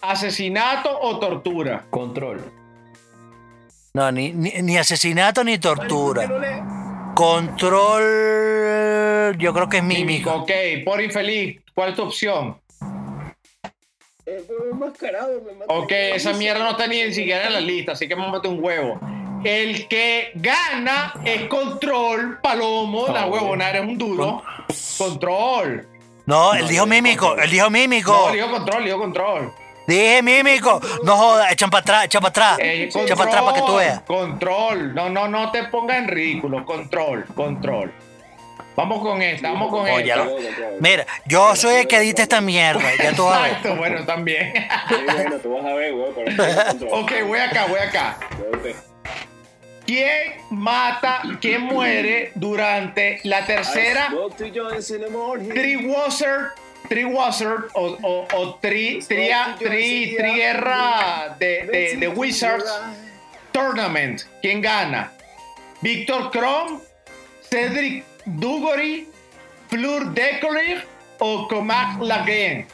asesinato 0.00 0.98
o 1.00 1.18
tortura. 1.18 1.84
Control. 1.90 2.52
No, 3.96 4.12
ni, 4.12 4.30
ni, 4.30 4.50
ni 4.60 4.76
asesinato 4.76 5.42
ni 5.42 5.56
¿Por 5.56 5.62
qué 5.62 5.68
no 5.68 5.88
tortura. 5.88 6.28
Control. 7.14 8.04
Yo 9.38 9.54
creo 9.54 9.70
que 9.70 9.78
es 9.78 9.82
mímico. 9.82 10.34
Ok, 10.34 10.50
por 10.84 11.00
infeliz, 11.00 11.62
¿cuál 11.74 11.88
es 11.88 11.96
tu 11.96 12.02
opción? 12.02 12.60
Enmascarado 14.26 15.40
me. 15.40 15.52
Ok, 15.68 15.90
esa 15.90 16.34
mierda 16.34 16.62
no 16.62 16.72
está 16.72 16.86
ni 16.86 17.10
siquiera 17.10 17.46
en 17.46 17.54
la 17.54 17.60
lista, 17.60 17.92
así 17.92 18.06
que 18.06 18.14
vamos 18.14 18.34
a 18.34 18.34
meter 18.34 18.50
un 18.50 18.62
huevo. 18.62 19.00
El 19.42 19.88
que 19.88 20.32
gana 20.34 21.14
es 21.24 21.46
control, 21.48 22.38
palomo, 22.42 23.08
la 23.08 23.24
huevonara 23.24 23.78
es 23.78 23.84
un 23.86 23.96
duro. 23.96 24.42
Control. 24.98 25.88
No, 26.26 26.52
él 26.52 26.68
dijo 26.68 26.84
mímico, 26.84 27.34
él 27.38 27.50
dijo 27.50 27.70
mímico. 27.70 28.12
No, 28.12 28.30
digo 28.30 28.50
control, 28.50 28.84
digo 28.84 28.98
control. 28.98 29.54
Dije 29.86 30.22
mímico. 30.22 30.80
No 31.04 31.16
jodas, 31.16 31.52
echan 31.52 31.70
para 31.70 31.80
atrás, 31.82 32.04
echan 32.06 32.20
para 32.20 32.30
atrás. 32.30 32.58
Eh, 32.60 32.90
Echa 32.92 33.14
para 33.16 33.28
atrás 33.30 33.42
para 33.44 33.54
que 33.60 33.66
tú 33.66 33.76
veas. 33.76 34.00
Control. 34.02 34.94
No, 34.94 35.08
no, 35.08 35.28
no 35.28 35.50
te 35.50 35.64
pongas 35.64 35.98
en 35.98 36.08
ridículo. 36.08 36.64
Control, 36.64 37.24
control. 37.34 37.92
Vamos 38.76 39.00
con 39.00 39.22
esta, 39.22 39.52
vamos 39.52 39.70
con 39.70 39.88
Oye, 39.88 40.02
esta. 40.10 40.16
lo- 40.16 40.36
Mira, 40.80 41.06
yo 41.24 41.56
soy 41.56 41.76
el 41.76 41.86
que 41.88 41.96
edita 41.96 42.22
esta 42.22 42.42
mierda, 42.42 42.82
ya 43.02 43.12
tú 43.12 43.22
sabes. 43.22 43.52
Exacto, 43.52 43.76
bueno, 43.76 44.04
también. 44.04 44.52
Sí, 44.88 44.94
bueno, 45.14 45.36
tú 45.38 45.54
vas 45.56 45.64
a 45.64 45.72
ver, 45.74 45.92
control. 45.92 46.88
ok, 46.92 47.12
voy 47.26 47.38
acá, 47.38 47.66
voy 47.68 47.78
acá. 47.78 48.18
¿Quién 49.86 50.34
mata, 50.50 51.22
quién 51.40 51.62
muere 51.62 52.32
durante 52.34 53.20
la 53.22 53.46
tercera 53.46 54.08
I 54.10 54.12
spoke 54.12 54.36
Triwasser, 56.88 57.68
Triwasser 57.68 57.68
o, 57.74 57.98
o, 58.02 58.28
o 58.32 58.54
tri, 58.54 59.00
tria, 59.06 59.56
tri, 59.58 60.14
tri 60.16 60.34
guerra 60.34 61.36
de, 61.38 61.66
de, 61.66 61.96
de 61.96 62.08
Wizards 62.08 62.70
Tournament? 63.52 64.22
¿Quién 64.42 64.60
gana? 64.60 65.12
¿Víctor 65.80 66.30
Krom, 66.30 66.80
Cedric 67.48 68.04
Dugory, 68.24 69.08
Fleur 69.68 70.12
Decolir 70.12 70.86
o 71.18 71.48
Comac 71.48 72.00
Laguerre? 72.00 72.66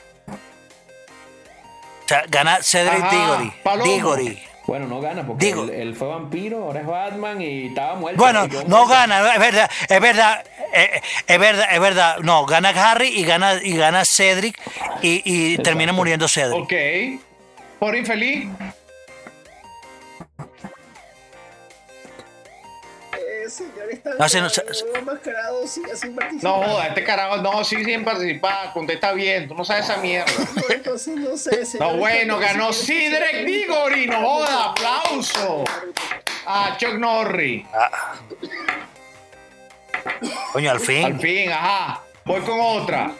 O 2.04 2.08
sea, 2.08 2.24
gana 2.28 2.62
Cedric 2.62 3.02
Ajá, 3.02 3.52
Diggory. 3.82 4.51
Bueno, 4.66 4.86
no 4.86 5.00
gana 5.00 5.26
porque 5.26 5.46
Digo- 5.46 5.64
él, 5.64 5.70
él 5.70 5.94
fue 5.96 6.08
vampiro, 6.08 6.64
ahora 6.64 6.80
es 6.80 6.86
Batman 6.86 7.40
y 7.42 7.66
estaba 7.66 7.94
muerto. 7.96 8.18
Bueno, 8.22 8.46
no 8.66 8.86
gana, 8.86 9.32
es 9.34 9.40
verdad, 9.40 9.70
es 9.88 10.00
verdad, 10.00 10.44
eh, 10.72 11.00
es 11.26 11.38
verdad, 11.38 11.66
es 11.72 11.80
verdad. 11.80 12.16
No, 12.18 12.46
gana 12.46 12.68
Harry 12.70 13.08
y 13.08 13.24
gana, 13.24 13.54
y 13.62 13.76
gana 13.76 14.04
Cedric 14.04 14.56
y, 15.02 15.22
y 15.24 15.58
termina 15.58 15.92
muriendo 15.92 16.28
Cedric. 16.28 16.62
Ok. 16.62 16.72
¿Por 17.80 17.96
infeliz? 17.96 18.48
Señor 23.52 23.90
Estanco, 23.90 24.18
No, 24.18 24.28
se- 24.28 24.40
no, 24.40 24.46
el 24.46 24.52
se- 24.52 24.84
huevo 24.84 24.96
enmascarado 24.96 25.66
sigue 25.66 25.94
sin 25.96 26.14
participar. 26.14 26.50
No, 26.60 26.62
joda, 26.66 26.86
este 26.88 27.04
carajo, 27.04 27.36
no, 27.38 27.64
sigue 27.64 27.84
sin 27.84 28.04
participar, 28.04 28.72
contesta 28.72 29.12
bien, 29.12 29.48
tú 29.48 29.54
no 29.54 29.64
sabes 29.64 29.84
esa 29.84 29.98
mierda. 29.98 30.30
No, 30.56 30.62
entonces 30.74 31.16
no 31.16 31.36
sé, 31.36 31.64
señor 31.64 31.92
No, 31.92 31.96
bueno, 31.98 32.38
ganó 32.38 32.72
si 32.72 32.92
quiere- 32.92 33.26
Cedric 33.26 33.46
Diggory, 33.46 34.06
no 34.06 34.20
joda, 34.20 34.64
aplauso. 34.70 35.64
Ah, 36.46 36.76
Chuck 36.78 36.94
Norris. 36.94 37.64
Coño, 40.52 40.70
al 40.70 40.80
fin. 40.80 41.04
Al 41.04 41.20
fin, 41.20 41.50
ajá. 41.50 42.02
Voy 42.24 42.40
con 42.42 42.58
otra. 42.60 43.12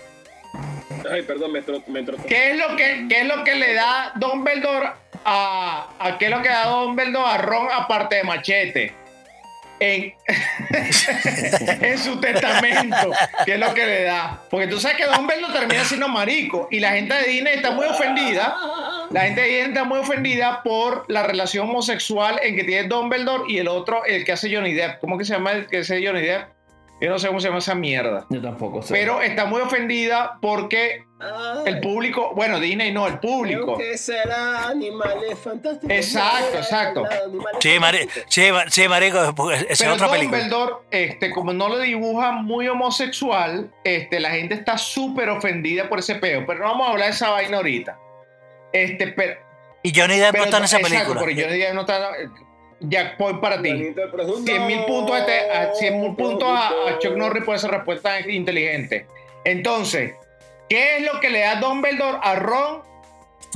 Ay, 1.11 1.23
perdón, 1.23 1.53
me, 1.53 1.63
tro- 1.65 1.83
me 1.87 2.03
trotó. 2.03 2.25
¿Qué 2.27 2.51
es 2.53 2.57
lo 2.59 2.77
que, 2.77 3.07
qué 3.09 3.21
es 3.23 3.27
lo 3.27 3.43
que 3.45 3.55
le 3.55 3.75
da 3.75 4.13
Dumbledore 4.17 4.93
a, 5.25 5.89
a 5.99 6.19
qué 6.19 6.27
es 6.27 6.31
lo 6.31 6.43
que 6.43 6.49
da 6.49 6.67
Dumbledore 6.67 7.29
a 7.31 7.39
Ron 7.39 7.69
aparte 7.73 8.17
de 8.17 8.25
machete? 8.25 8.95
En, 11.81 11.99
su 11.99 12.21
testamento, 12.21 13.11
¿qué 13.45 13.55
es 13.55 13.61
lo 13.61 13.75
que 13.75 13.85
le 13.85 14.05
da? 14.05 14.41
Porque 14.49 14.69
tú 14.69 14.79
sabes 14.79 14.97
que 14.97 15.07
Dumbledore 15.07 15.53
termina 15.53 15.85
siendo 15.85 16.09
marico 16.09 16.69
y 16.71 16.79
la 16.79 16.93
gente 16.93 17.15
de 17.15 17.25
Disney 17.25 17.55
está 17.55 17.73
muy 17.73 17.87
ofendida. 17.87 18.57
La 19.11 19.23
gente 19.23 19.41
de 19.41 19.47
Disney 19.49 19.69
está 19.69 19.85
muy 19.85 19.99
ofendida 19.99 20.63
por 20.63 21.05
la 21.09 21.25
relación 21.25 21.69
homosexual 21.69 22.39
en 22.43 22.55
que 22.57 22.65
tiene 22.65 22.89
Dumbledore 22.89 23.45
y 23.49 23.59
el 23.59 23.69
otro, 23.69 24.05
el 24.05 24.25
que 24.25 24.33
hace 24.33 24.55
Johnny 24.55 24.73
Depp. 24.73 25.01
¿Cómo 25.01 25.19
que 25.19 25.25
se 25.25 25.35
llama 25.35 25.53
el 25.53 25.67
que 25.67 25.79
hace 25.79 26.07
Johnny 26.07 26.23
Depp? 26.23 26.62
Yo 27.03 27.11
no 27.11 27.19
sé 27.19 27.27
cómo 27.27 27.41
se 27.41 27.49
llama 27.49 27.59
esa 27.59 27.75
mierda. 27.75 28.27
Yo 28.31 28.41
tampoco 28.41 28.81
sé. 28.81 28.95
Pero 28.95 29.21
está 29.21 29.45
muy 29.45 29.61
ofendida 29.61 30.39
porque 30.41 31.05
el 31.67 31.81
público, 31.81 32.33
bueno, 32.37 32.61
Disney 32.61 32.93
no, 32.93 33.09
el 33.09 33.19
público. 33.19 33.75
Creo 33.75 33.91
que 33.91 33.99
será 33.99 34.69
animales 34.69 35.37
fantásticos. 35.39 35.91
Exacto, 35.91 36.59
exacto. 36.59 37.05
Animales 37.05 37.57
Sí, 37.61 37.79
mari- 37.81 37.99
fantásticos. 37.99 38.33
sí, 38.35 38.53
ma- 38.53 38.71
sí, 38.71 38.89
marico, 38.89 39.51
es 39.51 39.79
Pero 39.81 39.95
otra 39.95 40.09
película. 40.11 40.39
Dumbledore, 40.39 40.75
este, 40.93 41.31
como 41.33 41.53
no 41.53 41.69
lo 41.69 41.79
dibuja 41.79 42.31
muy 42.33 42.69
homosexual, 42.69 43.73
este, 43.83 44.21
la 44.21 44.31
gente 44.31 44.55
está 44.55 44.79
súper 44.79 45.29
ofendida 45.29 45.89
por 45.89 45.99
ese 45.99 46.15
peo. 46.15 46.45
Pero 46.47 46.61
no 46.61 46.67
vamos 46.67 46.87
a 46.87 46.91
hablar 46.93 47.09
de 47.09 47.15
esa 47.15 47.31
vaina 47.31 47.57
ahorita. 47.57 47.99
Este, 48.73 49.09
pero, 49.09 49.35
Y 49.83 49.93
Johnny 49.99 50.19
Depp 50.21 50.37
no 50.37 50.45
está 50.45 50.59
en 50.59 50.65
esa 50.65 50.77
exacto, 50.79 50.95
película. 50.99 51.21
porque 51.21 51.35
Johnny 51.43 51.59
Depp 51.59 51.75
no 51.75 51.81
está. 51.81 52.11
Jack 52.83 53.17
Point 53.17 53.41
para 53.41 53.61
ti. 53.63 53.71
Manito 53.71 54.01
de 54.01 54.09
profundo. 54.09 54.43
100 54.45 54.67
mil 54.67 54.85
puntos, 54.85 55.15
a 55.17 55.19
este- 55.21 55.51
a 55.51 55.75
100 55.75 56.01
mil 56.01 56.15
puntos 56.17 56.49
a, 56.49 56.69
a 56.69 56.99
Chuck 56.99 57.17
Norris 57.17 57.45
por 57.45 57.55
esa 57.55 57.69
respuesta 57.69 58.21
inteligente. 58.29 59.07
Entonces, 59.45 60.15
¿qué 60.69 60.97
es 60.99 61.03
lo 61.13 61.21
que 61.21 61.31
le 61.31 61.41
da 61.41 61.57
Dumbledore 61.57 62.19
a 62.23 62.35
Ron 62.37 62.83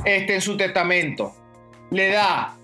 este, 0.05 0.35
en 0.35 0.41
su 0.41 0.55
testamento? 0.57 1.33
Le 1.91 2.09
da 2.09 2.55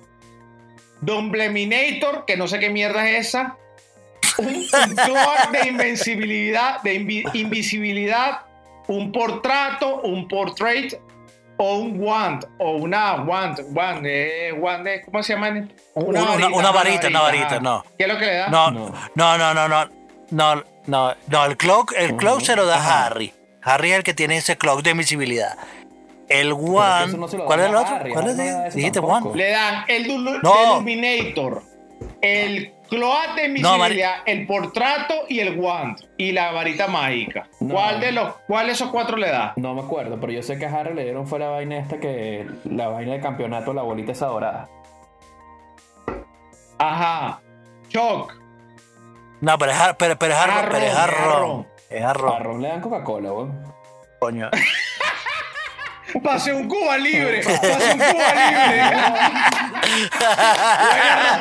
Dumbleminator, 1.02 2.26
que 2.26 2.38
no 2.38 2.48
sé 2.48 2.60
qué 2.60 2.70
mierda 2.70 3.10
es 3.10 3.28
esa, 3.28 3.58
un, 4.38 4.66
cloak 4.96 5.52
de 5.52 5.68
invencibilidad, 5.68 6.82
de 6.82 6.96
invi- 7.00 7.30
invisibilidad, 7.34 8.42
un 8.88 9.12
portrato, 9.12 10.02
un 10.02 10.28
portrait 10.28 11.00
o 11.58 11.78
un 11.78 12.00
wand 12.02 12.46
o 12.60 12.72
una 12.78 13.16
wand, 13.22 13.60
wand, 13.74 14.06
eh, 14.06 14.52
wand 14.58 14.88
eh, 14.88 15.02
¿cómo 15.06 15.22
se 15.24 15.34
llama? 15.34 15.50
Una- 15.94 16.32
una- 16.34 16.48
una 16.50 16.72
varita, 16.72 17.08
una 17.08 17.22
varita, 17.22 17.60
no. 17.60 17.84
¿Qué 17.98 18.06
es 18.06 18.10
lo 18.14 18.18
que 18.20 18.26
le 18.26 18.36
da? 18.36 18.48
No, 18.48 18.72
No. 18.72 18.94
no, 19.16 19.38
no, 19.38 19.54
no, 19.54 19.68
no, 19.68 19.90
no, 20.32 20.64
no, 20.88 21.16
no, 21.28 21.46
el 21.46 21.58
cloak, 21.58 21.94
el 21.98 22.16
cloak 22.18 22.42
se 22.42 22.56
lo 22.56 22.66
da 22.66 22.78
Ajá. 22.78 23.06
Harry. 23.08 23.34
Harry 23.62 23.92
es 23.92 23.98
el 23.98 24.04
que 24.04 24.14
tiene 24.14 24.38
ese 24.38 24.58
cloak 24.58 24.82
de 24.82 24.92
invisibilidad. 24.92 25.58
El 26.28 26.54
One, 26.54 27.18
no 27.18 27.28
¿cuál 27.46 27.60
es 27.60 27.70
el 27.70 27.76
otro? 27.76 27.96
Harry, 27.96 28.12
¿Cuál 28.12 28.30
es? 28.40 28.74
Dijiste. 28.74 29.00
One. 29.00 29.36
Le 29.36 29.52
dan 29.52 29.84
el 29.88 30.08
No. 30.42 30.54
Illuminator, 30.78 31.62
el 32.24 32.74
cloak 32.90 33.36
de 33.36 33.50
No, 33.60 33.76
el 34.26 34.48
portrato 34.48 35.14
y 35.28 35.42
el 35.42 35.60
wand 35.60 36.00
y 36.18 36.32
la 36.32 36.52
varita 36.52 36.88
mágica. 36.88 37.50
No. 37.60 37.76
¿Cuál 37.76 38.00
de 38.00 38.14
los 38.14 38.34
cuál 38.48 38.68
de 38.68 38.72
esos 38.72 38.90
cuatro 38.90 39.18
le 39.18 39.30
da? 39.30 39.54
No 39.58 39.74
me 39.76 39.82
acuerdo, 39.82 40.20
pero 40.20 40.32
yo 40.32 40.42
sé 40.42 40.58
que 40.58 40.66
a 40.66 40.80
Harry 40.80 40.94
le 40.94 41.04
dieron 41.04 41.28
fue 41.28 41.38
la 41.38 41.50
vaina 41.50 41.78
esta 41.78 42.00
que. 42.00 42.48
La 42.64 42.88
vaina 42.88 43.12
de 43.14 43.20
campeonato, 43.20 43.74
la 43.74 43.82
bolita 43.82 44.14
esa 44.14 44.28
dorada. 44.28 44.70
Ajá. 46.80 47.42
Choc. 47.90 48.34
No, 49.42 49.58
pero 49.58 49.72
es 49.74 49.78
pero, 49.98 50.18
pero 50.18 50.34
es 50.34 50.40
Jarrón, 50.40 50.66
pero 50.72 50.86
es. 50.86 50.94
Jarrón. 50.94 51.68
Es 51.90 52.04
A 52.04 52.08
Jarrón, 52.08 52.44
Ron 52.44 52.62
le 52.62 52.68
dan 52.70 52.82
Coca-Cola, 52.82 53.34
weón. 53.34 53.64
coño. 54.20 54.50
Pase 56.22 56.54
un 56.54 56.68
Cuba 56.68 56.98
libre. 56.98 57.42
Pase 57.44 57.92
un 57.94 57.98
Cuba 57.98 58.34
libre. 58.36 58.84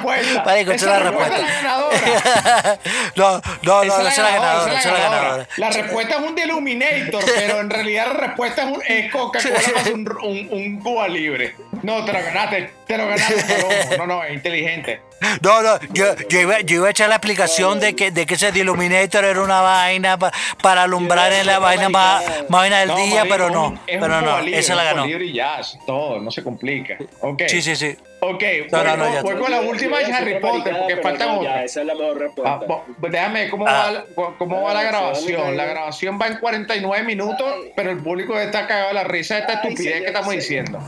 Buena 0.03 0.33
respuesta. 0.43 0.75
Es 0.75 0.83
la 0.83 0.99
respuesta. 0.99 2.79
No, 3.17 3.41
no, 3.41 3.41
no, 3.63 3.83
esa 3.83 4.09
es 4.09 4.19
la 4.19 4.31
ganadora, 4.31 4.73
la 4.73 4.83
ganadora. 4.83 5.49
La 5.57 5.71
respuesta 5.71 6.17
es 6.17 6.21
un 6.23 6.35
Deluminator, 6.35 7.25
pero 7.35 7.61
en 7.61 7.71
realidad 7.71 8.07
la 8.09 8.27
respuesta 8.27 8.63
es, 8.63 8.69
un, 8.69 8.83
es 8.87 9.13
Coca-Cola 9.13 9.61
más 9.75 9.87
un, 9.89 10.09
un, 10.23 10.49
un 10.51 10.81
Cuba 10.81 11.09
libre. 11.09 11.55
No, 11.83 12.05
te 12.05 12.13
lo 12.13 12.23
ganaste, 12.23 12.71
te 12.87 12.99
lo 12.99 13.07
ganaste, 13.09 13.43
Palomo. 13.45 13.97
No, 13.99 14.07
no, 14.07 14.25
es 14.25 14.33
inteligente. 14.33 15.01
No, 15.43 15.63
no, 15.63 15.79
yo, 15.93 16.07
yo, 16.29 16.41
iba, 16.41 16.61
yo 16.61 16.77
iba 16.77 16.89
a 16.89 16.91
echar 16.91 17.09
la 17.09 17.17
explicación 17.17 17.81
de 17.81 17.95
que, 17.95 18.11
de 18.11 18.27
que 18.27 18.35
ese 18.35 18.51
Illuminator 18.55 19.25
era 19.25 19.41
una 19.43 19.61
vaina 19.61 20.19
pa- 20.19 20.33
para 20.63 20.83
alumbrar 20.85 21.33
en 21.33 21.47
la 21.47 21.59
vaina 21.59 21.89
más, 21.89 22.25
más 22.49 22.61
vaina 22.61 22.81
del 22.81 22.89
No, 22.89 22.97
día, 22.97 23.25
marico, 23.25 23.29
pero 23.31 23.51
no, 23.51 23.75
es 23.87 23.99
pero 24.01 24.21
no, 24.21 24.41
libre, 24.41 24.59
esa 24.61 24.75
la 24.75 24.85
ganó. 24.85 25.07
libre 25.07 25.25
y 25.27 25.39
es 25.41 25.79
todo, 25.87 26.21
no 26.21 26.31
se 26.31 26.43
complica. 26.43 26.97
Ok. 27.21 27.43
Sí, 27.49 27.63
sí, 27.63 27.77
sí. 27.77 27.97
Ok, 28.25 28.43
No, 28.71 28.79
voy, 28.79 28.87
no, 28.87 28.97
no, 28.97 29.23
voy 29.23 29.35
con 29.37 29.51
la 29.51 29.61
última 29.63 29.99
de 29.99 30.05
Harry 30.13 30.39
Potter, 30.39 30.77
porque 30.79 30.97
faltan 30.99 31.31
otras. 31.39 31.65
Esa 31.65 31.81
es 31.81 31.87
la 31.87 31.95
mejor 31.95 32.17
Ah, 32.17 32.21
respuesta. 32.21 32.67
bo- 32.67 32.85
déjame 33.09 33.51
cómo, 33.51 33.67
Ah. 33.67 33.73
va, 33.73 33.91
la, 33.91 34.05
cómo 34.39 34.63
va 34.63 34.75
la 34.75 34.81
Ah, 34.81 34.85
grabación. 34.85 35.57
La 35.57 35.65
grabación 35.65 36.19
va 36.23 36.29
en 36.29 36.37
49 36.39 37.05
minutos, 37.05 37.53
Ay. 37.53 37.73
pero 37.75 37.91
el 37.91 37.99
público 37.99 38.39
está 38.39 38.67
cagado 38.69 38.89
de 38.89 38.95
la 38.95 39.05
risa 39.05 39.35
de 39.35 39.41
esta 39.41 39.53
Ay, 39.55 39.59
estupidez 39.63 39.93
señor, 39.95 40.01
que 40.03 40.07
estamos 40.07 40.29
señor. 40.29 40.41
diciendo. 40.67 40.79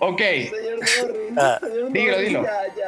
Ok, 0.00 0.18
Señor 0.20 0.78
Norris, 0.78 1.38
Ah. 1.38 1.58
señor 1.60 1.92
Dilo, 1.92 2.10
Norris, 2.12 2.28
dilo. 2.28 2.42
Ya, 2.44 2.50
ya, 2.76 2.84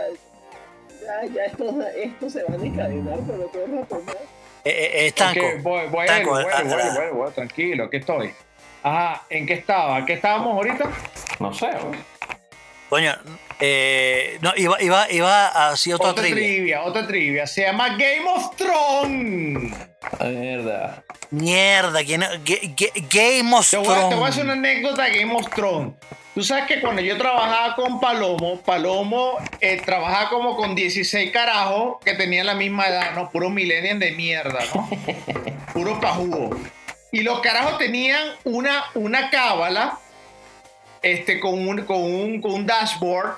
ya, 1.22 1.28
ya 1.34 1.44
esto, 1.44 1.74
esto 1.96 2.30
se 2.30 2.42
va 2.44 2.54
a 2.54 2.66
encadenar, 2.66 3.18
pero 3.26 3.44
todo 3.52 3.64
el 3.64 3.78
rato 3.78 4.02
más. 4.06 4.16
Eh, 4.64 5.06
estanco. 5.06 5.40
ok, 5.40 5.62
voy, 5.62 5.86
voy, 5.88 6.04
Estanco, 6.06 6.30
voy, 6.32 6.44
voy, 6.44 6.64
voy, 6.96 7.10
voy, 7.14 7.30
tranquilo, 7.32 7.84
aquí 7.84 7.96
estoy. 7.98 8.32
Ajá, 8.82 9.22
¿en 9.30 9.46
qué 9.46 9.54
estaba? 9.54 10.04
¿Qué 10.06 10.14
estábamos 10.14 10.54
ahorita? 10.54 10.90
No 11.38 11.52
sé. 11.54 11.68
Coño, 12.88 13.12
eh, 13.60 14.38
no, 14.40 14.52
iba, 14.56 14.82
iba, 14.82 15.10
iba 15.12 15.46
a 15.48 15.68
hacer 15.70 15.94
otra 15.94 16.10
Otra 16.10 16.24
trivia. 16.24 16.42
trivia, 16.44 16.82
otra 16.82 17.06
trivia. 17.06 17.46
Se 17.46 17.62
llama 17.62 17.90
Game 17.90 18.24
of 18.26 18.56
Thrones. 18.56 19.72
Mierda. 20.20 21.04
Mierda, 21.30 22.04
¿quién, 22.04 22.20
Ga- 22.22 22.76
Ga- 22.76 23.08
Game 23.08 23.54
of 23.54 23.66
a, 23.66 23.70
te 23.70 23.76
voy 23.76 23.86
a 23.96 24.08
Thrones. 24.08 24.28
hacer 24.30 24.44
una 24.44 24.52
anécdota 24.54 25.04
de 25.04 25.20
Game 25.20 25.34
of 25.36 25.48
Thrones. 25.54 25.94
Tú 26.34 26.44
sabes 26.44 26.66
que 26.66 26.80
cuando 26.80 27.02
yo 27.02 27.18
trabajaba 27.18 27.74
con 27.74 27.98
Palomo, 27.98 28.60
Palomo 28.60 29.38
eh, 29.60 29.82
trabajaba 29.84 30.28
como 30.30 30.56
con 30.56 30.76
16 30.76 31.32
carajos 31.32 31.96
que 32.04 32.14
tenían 32.14 32.46
la 32.46 32.54
misma 32.54 32.86
edad, 32.86 33.14
¿no? 33.14 33.30
Puros 33.30 33.50
millennials 33.50 33.98
de 33.98 34.12
mierda, 34.12 34.60
¿no? 34.72 34.88
Puros 35.72 35.98
pajugo. 35.98 36.56
Y 37.10 37.22
los 37.22 37.40
carajos 37.40 37.78
tenían 37.78 38.22
una, 38.44 38.84
una 38.94 39.30
cábala 39.30 39.98
este, 41.02 41.40
con, 41.40 41.66
un, 41.66 41.84
con, 41.84 42.00
un, 42.00 42.40
con 42.40 42.52
un 42.52 42.66
dashboard 42.66 43.36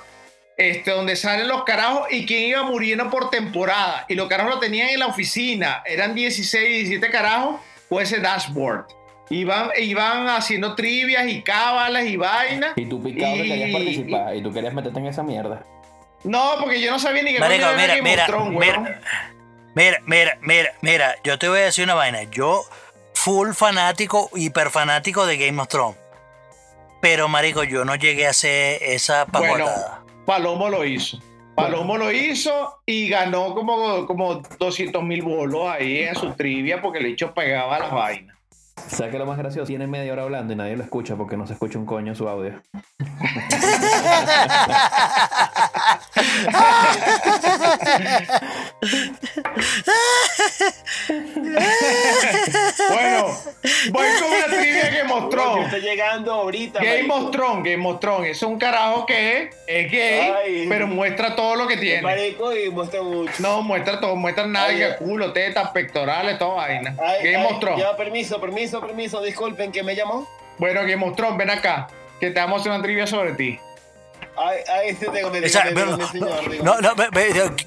este, 0.58 0.90
donde 0.90 1.16
salen 1.16 1.48
los 1.48 1.64
carajos 1.64 2.08
y 2.10 2.26
quién 2.26 2.42
iba 2.42 2.62
muriendo 2.62 3.08
por 3.08 3.30
temporada. 3.30 4.04
Y 4.08 4.14
los 4.14 4.28
carajos 4.28 4.56
lo 4.56 4.60
tenían 4.60 4.90
en 4.90 4.98
la 4.98 5.06
oficina. 5.06 5.82
Eran 5.86 6.14
16, 6.14 6.88
17 6.88 7.10
carajos 7.10 7.58
con 7.88 8.02
ese 8.02 8.18
dashboard. 8.18 8.84
Iban, 9.32 9.70
iban 9.78 10.28
haciendo 10.28 10.74
trivias 10.74 11.26
y 11.26 11.42
cábalas 11.42 12.04
y 12.04 12.16
vainas. 12.16 12.72
Y 12.76 12.84
tú 12.86 13.02
picado 13.02 13.34
que 13.34 13.42
querías 13.44 13.68
Y- 13.70 13.72
participar 13.72 14.36
y 14.36 14.42
tú 14.42 14.52
querías 14.52 14.74
meterte 14.74 14.98
en 14.98 15.06
esa 15.06 15.22
mierda. 15.22 15.64
No, 16.24 16.56
porque 16.60 16.80
yo 16.80 16.90
no 16.90 16.98
sabía 16.98 17.22
ni 17.22 17.32
qué 17.32 17.40
Marico, 17.40 17.64
coño 17.66 17.78
era 17.78 17.82
mira, 17.82 17.96
Game 17.96 18.08
of 18.10 18.14
mira, 18.14 18.26
Thrones, 18.26 18.58
mira, 18.60 19.00
mira, 19.74 19.98
mira, 20.06 20.38
mira, 20.42 20.72
mira, 20.82 21.14
yo 21.24 21.38
te 21.38 21.48
voy 21.48 21.60
a 21.60 21.62
decir 21.64 21.84
una 21.84 21.94
vaina. 21.94 22.22
Yo, 22.24 22.62
full 23.14 23.52
fanático, 23.54 24.30
hiper 24.34 24.70
fanático 24.70 25.26
de 25.26 25.36
Game 25.38 25.60
of 25.60 25.68
Thrones. 25.68 25.96
Pero, 27.00 27.26
marico, 27.28 27.64
yo 27.64 27.84
no 27.84 27.96
llegué 27.96 28.26
a 28.26 28.30
hacer 28.30 28.80
esa 28.82 29.24
Bueno, 29.24 29.64
pagotada. 29.64 30.02
Palomo 30.26 30.68
lo 30.68 30.84
hizo. 30.84 31.18
Palomo 31.56 31.98
lo 31.98 32.12
hizo 32.12 32.80
y 32.86 33.08
ganó 33.08 33.54
como, 33.54 34.06
como 34.06 34.36
200 34.58 35.02
mil 35.02 35.22
bolos 35.22 35.68
ahí 35.68 36.02
en 36.02 36.14
su 36.14 36.32
trivia 36.34 36.80
porque 36.80 37.00
el 37.00 37.06
hecho 37.06 37.34
pegaba 37.34 37.78
las 37.80 37.90
vainas. 37.90 38.36
¿Sabes 38.88 39.12
qué 39.12 39.18
lo 39.18 39.26
más 39.26 39.38
gracioso? 39.38 39.66
Tiene 39.66 39.86
media 39.86 40.12
hora 40.12 40.22
hablando 40.22 40.52
y 40.52 40.56
nadie 40.56 40.76
lo 40.76 40.82
escucha 40.82 41.16
porque 41.16 41.36
no 41.36 41.46
se 41.46 41.54
escucha 41.54 41.78
un 41.78 41.86
coño 41.86 42.14
su 42.14 42.28
audio. 42.28 42.60
Bueno, 52.88 53.38
voy 53.90 54.06
con 54.20 54.28
una 54.28 54.46
trivia 54.46 54.90
que 54.90 54.98
Yo 54.98 55.04
mostró. 55.06 55.62
estoy 55.62 55.80
llegando 55.80 56.32
ahorita. 56.32 56.80
Game 56.80 57.02
marico. 57.04 57.14
of 57.26 57.30
Thrones, 57.30 57.64
Game 57.64 57.88
of 57.88 58.00
Thrones. 58.00 58.30
Es 58.30 58.42
un 58.42 58.58
carajo 58.58 59.06
que 59.06 59.50
es 59.66 59.90
gay, 59.90 60.32
Ay. 60.44 60.66
pero 60.68 60.86
muestra 60.86 61.34
todo 61.34 61.56
lo 61.56 61.66
que 61.66 61.76
tiene. 61.76 62.02
Marico 62.02 62.56
y 62.56 62.70
muestra 62.70 63.02
mucho. 63.02 63.32
No, 63.38 63.62
muestra 63.62 64.00
todo, 64.00 64.16
muestra 64.16 64.46
nalga, 64.46 64.96
culo, 64.96 65.32
tetas, 65.32 65.70
pectorales, 65.70 66.38
toda 66.38 66.54
vaina. 66.54 66.96
Ay, 67.02 67.32
Game 67.32 67.46
ay, 67.46 67.52
of 67.52 67.60
Thrones. 67.60 67.82
Ya, 67.82 67.96
permiso, 67.96 68.40
permiso, 68.40 68.80
permiso. 68.80 69.22
Disculpen, 69.22 69.70
¿quién 69.70 69.86
me 69.86 69.94
llamó? 69.94 70.28
Bueno, 70.58 70.80
Game 70.82 71.04
of 71.04 71.16
Thrones, 71.16 71.38
ven 71.38 71.50
acá, 71.50 71.88
que 72.20 72.30
te 72.30 72.40
vamos 72.40 72.58
a 72.58 72.60
hacer 72.60 72.72
una 72.72 72.82
trivia 72.82 73.06
sobre 73.06 73.32
ti. 73.32 73.58
Ay, 74.36 74.58
ay, 74.72 74.94
sí, 74.94 75.06
tengo, 75.12 75.30
me 75.30 75.42
pero 75.42 75.96
me 75.96 76.06
señor, 76.06 76.64
no, 76.64 76.80
no, 76.80 76.94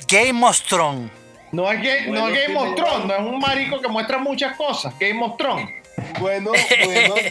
Game 0.08 0.46
of 0.46 0.62
Thrones. 0.64 1.12
No 1.56 1.72
es, 1.72 1.82
que, 1.82 2.12
no 2.12 2.28
es 2.28 2.48
Game 2.48 2.60
of. 2.60 2.76
Thrones, 2.76 3.06
no 3.06 3.14
es 3.14 3.22
un 3.22 3.40
marico 3.40 3.80
que 3.80 3.88
muestra 3.88 4.18
muchas 4.18 4.58
cosas. 4.58 4.94
Game 5.00 5.24
of 5.24 5.38
Thrones. 5.38 5.70
Bueno, 6.20 6.52
bueno. 6.84 7.16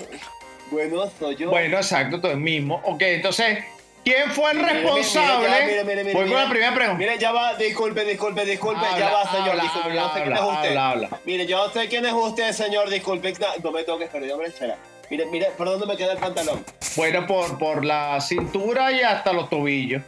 Bueno, 0.70 1.04
soy 1.20 1.36
yo. 1.36 1.50
Bueno, 1.50 1.76
exacto, 1.76 2.20
tú 2.20 2.28
mismo. 2.36 2.80
Ok, 2.84 3.02
entonces, 3.02 3.62
¿quién 4.02 4.30
fue 4.30 4.50
el 4.52 4.60
responsable? 4.60 5.48
mire, 5.66 5.84
mire, 5.84 6.04
mire, 6.04 6.14
Voy 6.14 6.26
con 6.26 6.36
la 6.36 6.48
primera 6.48 6.74
pregunta. 6.74 6.98
Mire, 6.98 7.18
ya 7.18 7.30
va, 7.32 7.54
disculpe, 7.54 8.04
disculpe, 8.04 8.44
disculpe, 8.46 8.84
Habla, 8.84 8.98
ya 8.98 9.12
va, 9.12 9.30
señor, 9.30 9.50
habla, 9.50 9.62
disculpe, 9.62 9.98
habla, 9.98 10.02
yo 10.02 10.08
sé 10.08 10.22
quién 10.22 10.32
es 10.32 10.40
habla, 10.40 10.52
usted. 10.56 10.68
habla, 10.68 10.90
habla. 10.90 11.08
Mire, 11.26 11.46
yo 11.46 11.70
sé 11.70 11.88
quién 11.88 12.06
es 12.06 12.12
usted, 12.12 12.52
señor, 12.52 12.90
disculpe, 12.90 13.34
no, 13.34 13.46
no 13.62 13.72
me 13.72 13.84
toques, 13.84 14.08
pero 14.10 14.26
yo 14.26 14.38
me 14.38 14.46
espera. 14.46 14.78
Mire, 15.10 15.26
mire, 15.26 15.46
¿por 15.56 15.68
dónde 15.68 15.86
me 15.86 15.96
queda 15.96 16.12
el 16.12 16.18
pantalón? 16.18 16.64
Bueno, 16.96 17.26
por, 17.26 17.58
por 17.58 17.84
la 17.84 18.20
cintura 18.22 18.90
y 18.90 19.02
hasta 19.02 19.34
los 19.34 19.50
tobillos. 19.50 20.02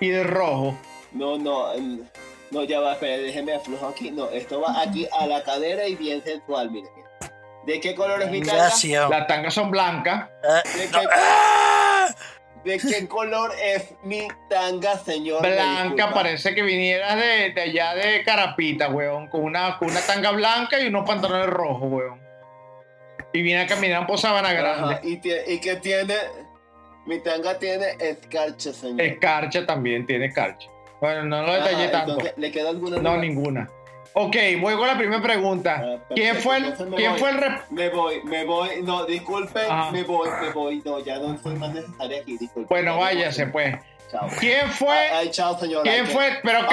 Y 0.00 0.10
de 0.10 0.22
rojo. 0.22 0.78
No, 1.12 1.38
no, 1.38 1.72
no, 2.50 2.64
ya 2.64 2.80
va, 2.80 2.92
espera, 2.92 3.18
déjeme 3.18 3.54
aflojo 3.54 3.88
aquí. 3.88 4.10
No, 4.10 4.30
esto 4.30 4.60
va 4.60 4.80
aquí 4.80 5.06
a 5.18 5.26
la 5.26 5.42
cadera 5.42 5.86
y 5.86 5.96
bien 5.96 6.22
sensual, 6.22 6.70
mire, 6.70 6.88
mire. 6.96 7.08
¿De 7.66 7.80
qué 7.80 7.94
color 7.94 8.22
es 8.22 8.30
mi 8.30 8.40
tanga? 8.40 8.54
Gracias. 8.54 9.10
Las 9.10 9.26
tangas 9.26 9.52
son 9.52 9.70
blancas. 9.70 10.30
¿De 10.74 10.88
qué, 10.88 11.08
¿De 12.64 12.78
qué 12.78 13.08
color 13.08 13.52
es 13.62 13.92
mi 14.04 14.26
tanga, 14.48 14.96
señor? 14.98 15.42
Blanca, 15.42 16.10
parece 16.14 16.54
que 16.54 16.62
vinieras 16.62 17.16
de, 17.16 17.52
de 17.52 17.60
allá 17.60 17.94
de 17.94 18.22
Carapita, 18.24 18.88
weón. 18.88 19.28
Con 19.28 19.42
una, 19.44 19.78
con 19.78 19.90
una 19.90 20.00
tanga 20.00 20.30
blanca 20.30 20.80
y 20.80 20.86
unos 20.86 21.06
pantalones 21.06 21.48
rojos, 21.48 21.90
weón. 21.90 22.20
Y 23.34 23.42
viene 23.42 23.62
a 23.62 23.66
caminar 23.66 24.06
por 24.06 24.18
Sabana 24.18 24.54
Grande. 24.54 24.94
Ajá, 24.94 25.00
y, 25.04 25.20
y 25.52 25.60
que 25.60 25.76
tiene. 25.76 26.14
Mi 27.04 27.20
tanga 27.20 27.58
tiene 27.58 27.96
escarcha, 28.00 28.72
señor. 28.72 29.00
Escarcha 29.00 29.66
también 29.66 30.06
tiene 30.06 30.26
escarcha. 30.26 30.68
Bueno, 31.00 31.22
no 31.24 31.42
lo 31.42 31.52
detallé 31.54 31.84
Ajá, 31.84 32.04
tanto. 32.06 32.18
¿Le 32.36 32.50
queda 32.50 32.70
alguna 32.70 32.98
No, 32.98 33.16
ninguna. 33.16 33.68
Ok, 34.14 34.34
voy 34.60 34.74
con 34.74 34.86
la 34.88 34.96
primera 34.98 35.22
pregunta. 35.22 35.80
Ah, 35.84 35.98
¿Quién 36.14 36.36
fue 36.36 36.56
el, 36.56 36.72
quién 36.96 37.12
voy. 37.12 37.20
fue 37.20 37.30
el 37.30 37.36
rep- 37.38 37.62
Me 37.70 37.88
voy, 37.90 38.22
me 38.24 38.44
voy. 38.44 38.82
No, 38.82 39.04
disculpe, 39.04 39.60
me 39.92 40.02
voy, 40.02 40.28
me 40.42 40.50
voy. 40.50 40.82
No, 40.84 40.98
ya 41.04 41.18
no 41.18 41.38
soy 41.40 41.54
más 41.54 41.72
necesaria 41.72 42.20
aquí, 42.22 42.36
disculpe. 42.38 42.68
Bueno, 42.68 42.98
váyase, 42.98 43.46
pues. 43.46 43.76
Chao. 44.10 44.26
¿Quién 44.40 44.68
fue? 44.70 44.96
Ay, 45.12 45.30
chao, 45.30 45.56
señor. 45.60 45.82
¿Quién 45.82 46.06
fue? 46.06 46.40
Pero 46.42 46.60
Ay, 46.60 46.66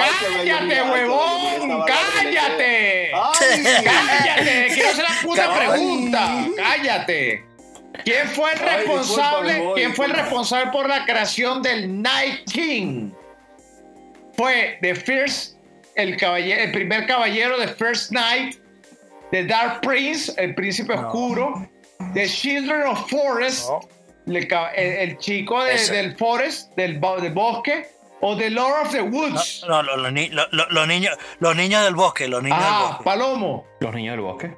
cállate, 0.46 0.82
huevón. 0.82 1.68
me 1.68 1.84
Cállate. 1.84 3.12
Ay, 3.14 3.84
Cállate. 3.84 4.66
Quiero 4.74 4.88
hacer 4.88 5.04
la 5.04 5.22
puta 5.22 5.48
Ay. 5.52 5.68
pregunta. 5.68 6.46
Cállate. 6.56 7.44
¿Quién 8.04 8.28
fue 8.28 8.52
el 8.52 8.58
responsable? 8.58 9.52
disculpa, 9.52 9.52
me 9.52 9.58
voy, 9.60 9.74
¿Quién 9.80 9.94
fue 9.94 10.06
el 10.06 10.12
responsable 10.12 10.70
por 10.72 10.88
la 10.88 11.04
creación 11.04 11.62
del 11.62 12.00
Night 12.02 12.50
King? 12.50 13.10
Fue 14.36 14.78
The 14.82 14.94
First, 14.94 15.56
el, 15.94 16.16
caballero, 16.16 16.62
el 16.62 16.72
primer 16.72 17.06
caballero 17.06 17.58
de 17.58 17.68
First 17.68 18.12
Night, 18.12 18.56
The 19.30 19.44
Dark 19.44 19.80
Prince, 19.80 20.32
el 20.36 20.54
príncipe 20.54 20.92
oscuro, 20.94 21.68
The 22.14 22.26
Children 22.28 22.82
of 22.88 23.08
Forest, 23.10 23.68
No. 23.68 23.80
el, 24.34 24.46
ca- 24.48 24.70
el- 24.74 25.10
el 25.10 25.18
chico 25.18 25.62
de- 25.64 25.88
del 25.88 26.16
Forest, 26.16 26.74
del, 26.76 26.98
bo- 26.98 27.18
del 27.20 27.32
bosque, 27.32 27.88
o 28.20 28.36
The 28.36 28.50
Lord 28.50 28.86
of 28.86 28.92
the 28.92 29.02
Woods. 29.02 29.64
No, 29.68 29.82
no, 29.82 29.96
los, 29.96 30.12
ni- 30.12 30.28
lo- 30.28 30.46
lo- 30.52 30.68
los 30.70 30.86
niños, 30.86 31.16
los 31.38 31.56
niños 31.56 31.84
del 31.84 31.94
bosque, 31.94 32.28
los 32.28 32.42
niños 32.42 32.58
del 32.58 32.68
ah, 32.68 32.86
bosque. 32.88 33.04
Palomo. 33.04 33.66
Los 33.80 33.94
niños 33.94 34.12
del 34.12 34.20
bosque. 34.20 34.50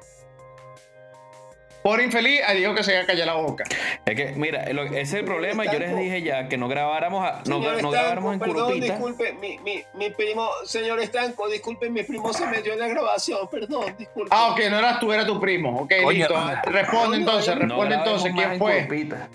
Por 1.83 2.01
infeliz, 2.01 2.41
ah, 2.45 2.51
dijo 2.53 2.75
que 2.75 2.83
se 2.83 2.91
iba 2.93 3.03
a 3.03 3.05
callar 3.05 3.25
la 3.27 3.35
boca. 3.35 3.63
Es 4.05 4.15
que, 4.15 4.33
mira, 4.35 4.71
lo- 4.73 4.83
ese 4.83 4.99
es 5.01 5.13
el 5.13 5.23
problema. 5.25 5.63
Yo 5.65 5.79
les 5.79 5.95
dije 5.95 6.21
ya 6.21 6.49
que 6.49 6.57
no 6.57 6.67
grabáramos, 6.67 7.25
a- 7.25 7.37
no, 7.45 7.55
Señor 7.55 7.61
no 7.61 7.69
Estanco, 7.71 7.91
grabáramos 7.91 8.33
en 8.33 8.39
perdón, 8.39 8.55
Curupita. 8.65 8.85
disculpe, 8.93 9.33
mi, 9.33 9.57
mi, 9.59 9.83
mi 9.93 10.09
primo, 10.09 10.49
señor 10.65 10.99
Estanco, 10.99 11.47
disculpe, 11.47 11.89
mi 11.89 12.03
primo 12.03 12.33
se 12.33 12.45
metió 12.47 12.73
en 12.73 12.79
la 12.79 12.87
grabación, 12.89 13.47
perdón, 13.49 13.95
disculpe. 13.97 14.29
Ah, 14.31 14.49
ok, 14.51 14.59
no 14.69 14.77
eras 14.79 14.99
tú, 14.99 15.13
era 15.13 15.25
tu 15.25 15.39
primo. 15.39 15.79
Ok, 15.83 15.93
Coño. 16.03 16.11
listo. 16.17 16.35
Responde 16.65 17.17
No, 17.19 17.23
entonces, 17.23 17.55
responde 17.55 17.95
entonces, 17.95 18.31
¿quién 18.35 18.51
en 18.51 18.59
fue? 18.59 18.85
Curupita. 18.85 19.29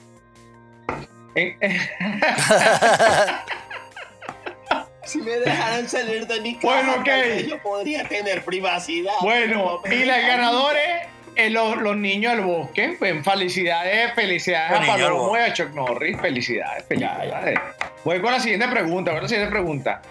En- 1.36 1.58
Si 5.04 5.20
me 5.20 5.32
dejaran 5.32 5.86
salir 5.88 6.26
de 6.26 6.40
mi 6.40 6.54
casa, 6.54 6.66
Bueno, 6.66 6.92
ok. 7.00 7.04
tal 7.04 7.20
vez 7.20 7.46
yo 7.46 7.62
podría 7.62 8.08
tener 8.08 8.42
privacidad. 8.42 9.12
bueno, 9.20 9.80
y 9.84 10.04
los 10.04 10.16
dejan. 10.16 10.40
Eh, 11.36 11.50
los, 11.50 11.76
los 11.76 11.96
niños 11.96 12.36
del 12.36 12.44
bosque. 12.44 12.96
Pues, 12.98 13.24
felicidades, 13.24 14.14
felicidades 14.14 14.80
Los 14.80 14.88
a 14.88 14.92
Palomo 14.92 15.24
y 15.24 15.26
bosque. 15.26 15.42
a 15.42 15.52
Chuck 15.52 15.74
Norris. 15.74 16.20
Felicidades, 16.20 16.84
felicidades. 16.86 17.58
Voy 18.04 18.20
con 18.20 18.32
la 18.32 18.40
siguiente 18.40 18.68
pregunta, 18.68 19.12
con 19.12 19.22
la 19.22 19.28
siguiente 19.28 19.50
pregunta. 19.50 20.02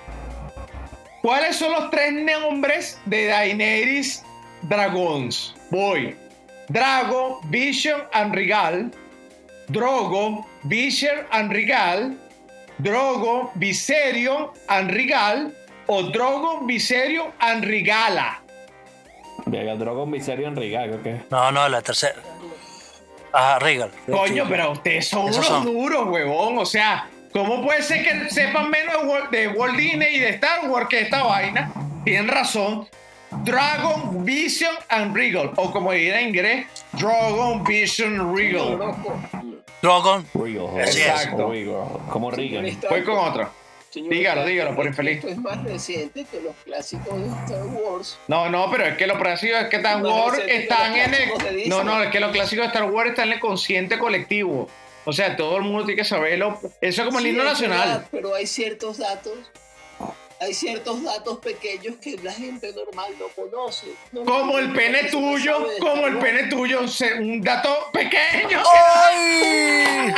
¿Cuáles 1.22 1.56
son 1.56 1.72
los 1.72 1.90
tres 1.90 2.12
nombres 2.12 3.00
de 3.06 3.28
Daenerys 3.28 4.24
Dragons? 4.64 5.56
Voy. 5.70 6.16
Drago, 6.68 7.40
Vision 7.46 8.02
and 8.14 8.36
Regal. 8.36 8.92
Drogo, 9.70 10.46
Vision 10.64 11.26
and 11.32 11.52
Regal. 11.52 12.18
Drogo, 12.80 13.52
Viserion 13.56 14.50
and 14.68 14.92
Regal. 14.92 15.54
O 15.88 16.04
Drogo, 16.12 16.66
Viserion 16.66 17.32
and 17.40 17.64
Regala. 17.64 18.43
Vega 19.46 19.76
Drogon 19.76 20.10
Miserio 20.10 20.48
en 20.48 20.56
Riga, 20.56 20.84
creo 20.84 21.04
que. 21.04 21.22
No, 21.30 21.52
no, 21.52 21.68
la 21.70 21.82
tercera. 21.82 22.16
Ajá, 23.32 23.60
Regal. 23.60 23.92
Coño, 24.10 24.46
pero 24.48 24.72
ustedes 24.72 25.08
son 25.08 25.28
Esos 25.30 25.48
unos 25.50 25.64
son. 25.64 25.66
duros, 25.66 26.08
huevón. 26.08 26.58
O 26.60 26.66
sea, 26.66 27.10
¿cómo 27.32 27.64
puede 27.64 27.82
ser 27.82 28.04
que 28.04 28.30
sepan 28.30 28.70
menos 28.70 28.96
de 29.32 29.48
Walt, 29.48 29.76
Disney 29.76 30.16
y 30.16 30.20
de 30.20 30.30
Star 30.30 30.70
Wars 30.70 30.88
que 30.88 31.02
esta 31.02 31.24
vaina? 31.24 31.72
Tienen 32.04 32.28
razón. 32.28 32.88
Dragon, 33.44 34.24
Vision 34.24 34.76
and 34.90 35.16
Regal. 35.16 35.52
O 35.56 35.72
como 35.72 35.92
diría 35.92 36.22
en 36.22 36.30
inglés, 36.30 36.68
Dragon, 36.92 37.64
Vision, 37.64 38.36
Regal. 38.36 38.78
Loco. 38.78 39.20
Drogon. 39.82 40.26
Regal. 40.36 40.68
Así 40.82 41.02
es. 41.02 41.08
Exacto. 41.08 41.50
Regal. 41.50 41.84
Como 42.10 42.30
Regal. 42.30 42.78
Voy 42.88 43.04
con 43.04 43.18
otro. 43.18 43.50
Señor 43.94 44.14
Dígalo, 44.14 44.46
dígalo, 44.46 44.76
por 44.76 44.88
infeliz. 44.88 45.18
Esto 45.18 45.28
es 45.28 45.38
más 45.38 45.64
reciente 45.64 46.26
que 46.30 46.42
los 46.42 46.56
clásicos 46.66 47.20
de 47.20 47.28
Star 47.28 47.66
Wars. 47.68 48.18
No, 48.28 48.50
no, 48.50 48.70
pero 48.72 48.86
es 48.86 48.98
que 48.98 49.06
los 49.06 49.18
clásicos 49.20 49.62
es 49.62 49.68
que 49.70 49.76
Star 49.78 50.04
Wars 50.04 50.40
están 50.48 50.96
en 50.96 51.14
el. 51.14 51.70
No, 51.70 51.84
no, 51.84 52.02
es 52.02 52.10
que 52.10 52.20
los 52.20 52.32
clásicos 52.32 52.64
de 52.64 52.68
Star 52.68 52.90
Wars 52.90 53.12
están 53.12 53.28
en 53.28 53.34
el 53.34 53.40
consciente 53.40 54.00
colectivo. 54.00 54.68
O 55.06 55.14
sea, 55.14 55.36
todo 55.36 55.58
el 55.58 55.64
mundo 55.64 55.86
tiene 55.86 56.02
que 56.02 56.08
saberlo. 56.08 56.60
Eso 56.82 57.02
es 57.02 57.08
como 57.08 57.20
el 57.20 57.28
himno 57.28 57.44
nacional. 57.44 57.88
verdad, 57.88 58.08
pero 58.10 58.34
hay 58.34 58.48
ciertos 58.48 58.98
datos, 58.98 59.38
hay 60.44 60.54
ciertos 60.54 61.04
datos 61.04 61.40
pequeños 61.40 61.96
que 62.02 62.18
la 62.22 62.34
gente 62.34 62.74
normal 62.74 63.14
no 63.20 63.28
conoce. 63.30 63.88
No, 64.12 64.26
Como 64.26 64.58
el 64.60 64.74
pene 64.74 65.06
tuyo, 65.06 65.68
como 65.80 65.96
Star 65.96 66.10
el 66.10 66.20
pene 66.20 66.44
tuyo, 66.50 66.82
un 67.20 67.42
dato 67.42 67.90
pequeño. 67.94 68.62
¡Ay! 68.74 70.14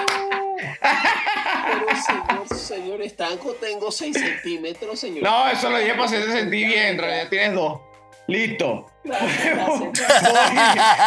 Pero 1.67 2.01
señor, 2.01 2.59
señor 2.59 3.01
Estanco, 3.01 3.53
tengo 3.53 3.91
6 3.91 4.17
centímetros, 4.17 4.99
señor. 4.99 5.23
No, 5.23 5.47
eso 5.49 5.69
lo 5.69 5.77
dije 5.77 5.91
para 5.91 6.05
hacerte 6.05 6.31
sentir 6.31 6.67
bien, 6.67 6.87
en 6.87 6.97
realidad 6.97 7.29
tienes 7.29 7.53
dos. 7.53 7.81
Listo. 8.27 8.85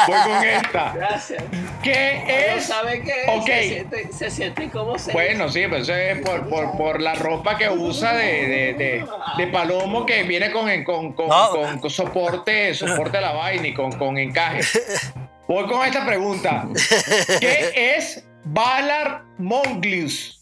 Voy, 0.06 0.16
con 0.24 0.44
esta. 0.44 0.92
Gracias. 0.94 1.42
¿Qué 1.82 2.22
Pero 2.26 2.56
es? 2.58 2.64
sabe 2.64 3.02
que 3.02 3.12
Ok. 3.28 3.46
se, 3.46 3.68
siente, 3.68 4.12
se 4.12 4.30
siente 4.30 4.68
como 4.70 4.98
se 4.98 5.12
Bueno, 5.12 5.48
sí, 5.48 5.62
pero 5.68 5.78
eso 5.82 5.94
es 5.94 6.18
por, 6.20 6.48
por, 6.48 6.76
por 6.76 7.00
la 7.00 7.14
ropa 7.14 7.56
que 7.58 7.68
usa 7.68 8.14
de, 8.14 8.24
de, 8.24 8.72
de, 8.74 9.06
de 9.36 9.46
palomo 9.48 10.06
que 10.06 10.22
viene 10.22 10.50
con, 10.50 10.66
con, 10.84 11.12
con, 11.12 11.28
No. 11.28 11.50
con- 11.50 11.78
con 11.80 11.90
soporte, 11.90 12.74
soporte 12.74 13.18
a 13.18 13.20
la 13.20 13.32
vaina 13.32 13.66
y 13.68 13.74
con, 13.74 13.92
con 13.92 14.16
encaje. 14.18 14.60
Voy 15.48 15.66
con 15.66 15.84
esta 15.86 16.04
pregunta. 16.06 16.66
¿Qué 17.40 17.72
es 17.96 18.24
Valar 18.44 19.22
Monglius? 19.38 20.37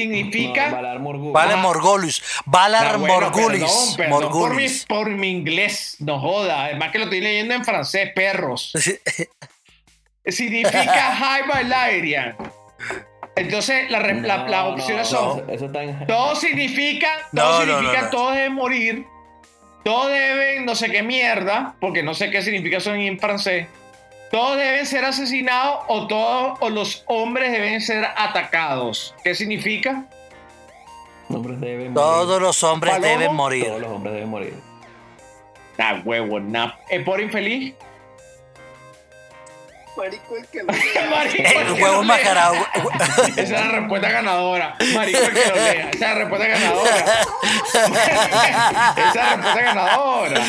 Significa... 0.00 0.68
No, 0.68 0.76
Valar 0.76 0.98
Morgul. 1.00 1.32
Vale 1.32 1.52
Ajá. 1.54 1.62
Morgolus. 1.62 2.22
Valar 2.44 2.86
Ah, 2.86 2.96
bueno, 2.96 3.14
Morgulis. 3.20 3.60
Perdón, 3.60 3.96
perdón 3.96 4.20
por, 4.20 4.30
mi, 4.30 4.38
Morgulis. 4.40 4.84
por 4.86 5.08
mi 5.10 5.30
inglés, 5.30 5.96
no 6.00 6.20
joda. 6.20 6.64
Además 6.66 6.90
que 6.92 6.98
lo 6.98 7.04
estoy 7.04 7.20
leyendo 7.20 7.54
en 7.54 7.64
francés, 7.64 8.10
perros. 8.14 8.72
Significa 10.24 11.14
High 11.16 11.46
Valerian. 11.48 12.36
Entonces, 13.36 13.90
la, 13.90 13.98
re- 14.00 14.20
la- 14.22 14.38
No, 14.38 14.48
las 14.48 14.64
opciones 14.66 15.12
no, 15.12 15.18
son: 15.18 15.38
Eso, 15.40 15.52
eso 15.52 15.66
está 15.66 15.82
en. 15.82 16.06
todo 16.06 16.34
significa, 16.36 17.08
todo 17.34 17.64
no, 17.66 17.72
significa, 17.74 17.98
no, 18.00 18.04
no. 18.04 18.10
todos 18.10 18.34
deben 18.34 18.52
morir, 18.54 19.06
todos 19.84 20.10
deben 20.10 20.64
no 20.64 20.74
sé 20.74 20.90
qué 20.90 21.02
mierda, 21.02 21.76
porque 21.80 22.02
no 22.02 22.14
sé 22.14 22.30
qué 22.30 22.42
significa 22.42 22.78
eso 22.78 22.94
en 22.94 23.18
francés. 23.20 23.66
Todos 24.30 24.56
deben 24.56 24.86
ser 24.86 25.04
asesinados 25.04 25.84
o 25.88 26.06
todos 26.06 26.58
o 26.60 26.68
los 26.70 27.04
hombres 27.06 27.52
deben 27.52 27.80
ser 27.80 28.04
atacados. 28.16 29.14
¿Qué 29.22 29.34
significa? 29.34 30.04
Hombres 31.28 31.60
deben 31.60 31.92
morir. 31.92 31.94
Todos 31.94 32.40
los 32.42 32.62
hombres 32.62 32.92
Palomo. 32.94 33.08
deben 33.08 33.26
Todos 33.26 33.36
morir. 33.36 33.68
los 33.80 33.90
hombres 33.90 34.14
deben 34.14 34.28
morir. 34.28 34.54
Ah, 35.78 36.00
huevo, 36.04 36.40
nah. 36.40 36.72
¿Es 36.88 37.04
por 37.04 37.20
infeliz? 37.20 37.74
Marico, 39.96 40.36
el 40.36 40.46
que 40.48 40.58
lo 40.62 40.66
Marico, 41.10 41.42
Eh, 41.42 41.54
el 41.62 41.72
huevo 41.72 41.86
lo 41.86 42.02
lea. 42.02 42.02
mascarado. 42.02 42.54
Esa 43.36 43.40
es 43.42 43.50
la 43.50 43.68
respuesta 43.68 44.10
ganadora. 44.10 44.76
Marico, 44.94 45.18
el 45.18 45.32
que 45.32 45.46
lo 45.48 45.54
lea. 45.54 45.72
Esa 45.72 45.88
es 45.90 46.00
la 46.00 46.14
respuesta 46.14 46.46
ganadora. 46.48 46.90
Esa 48.96 49.08
es 49.08 49.14
la 49.14 49.36
respuesta 49.36 49.62
ganadora. 49.62 50.40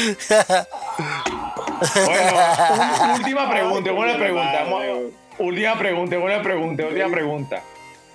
Bueno, 2.05 3.13
última 3.15 3.49
pregunta, 3.49 3.91
buena 3.91 4.17
pregunta. 4.17 4.65
Última 5.39 5.77
pregunta, 5.77 6.17
última 6.17 6.41
pregunta, 6.41 6.85
última 6.85 7.09
pregunta. 7.09 7.61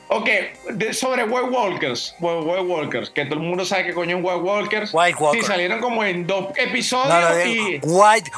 Ok, 0.08 0.28
de- 0.72 0.92
sobre 0.92 1.24
White 1.24 1.48
Walkers, 1.48 2.14
White, 2.20 2.40
White 2.44 2.62
Walkers, 2.64 3.10
que 3.10 3.24
todo 3.24 3.36
el 3.36 3.46
mundo 3.46 3.64
sabe 3.64 3.84
que 3.86 3.94
coño 3.94 4.18
es 4.18 4.24
White 4.24 4.40
Walkers. 4.40 4.90
White 4.92 5.16
Walker. 5.18 5.40
Sí, 5.40 5.46
salieron 5.46 5.80
como 5.80 6.04
en 6.04 6.26
dos 6.26 6.48
episodios 6.56 7.08
No, 7.08 7.20
no, 7.30 7.44
y... 7.46 7.80
White, 7.82 8.30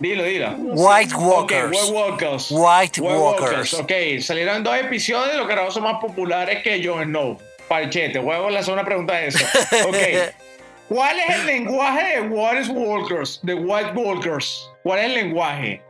Dilo, 0.00 0.22
dilo. 0.24 0.50
White 0.58 1.14
Walkers. 1.14 1.70
White 1.70 1.92
Walkers. 1.92 2.50
White 2.50 3.00
Walkers. 3.02 3.74
Ok, 3.74 3.92
salieron 4.20 4.62
dos 4.64 4.76
episodios, 4.76 5.36
los 5.36 5.46
carajos 5.46 5.74
son 5.74 5.82
más 5.82 6.00
populares 6.00 6.62
que 6.62 6.82
Jon 6.82 7.04
Snow. 7.04 7.38
Parchete, 7.68 8.18
voy 8.18 8.34
a 8.36 8.50
lanzar 8.50 8.74
una 8.74 8.84
pregunta 8.84 9.14
de 9.14 9.28
eso. 9.28 9.44
Ok. 9.86 9.96
¿Cuál 10.88 11.18
es 11.18 11.30
el 11.40 11.46
lenguaje 11.46 12.20
de 12.20 12.28
White 12.28 12.70
Walkers? 12.72 13.40
De 13.42 13.54
White 13.54 13.92
Walkers. 13.94 14.70
¿Cuál 14.82 14.98
es 15.00 15.04
el 15.06 15.14
lenguaje? 15.14 15.82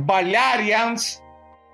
Valarians, 0.00 1.22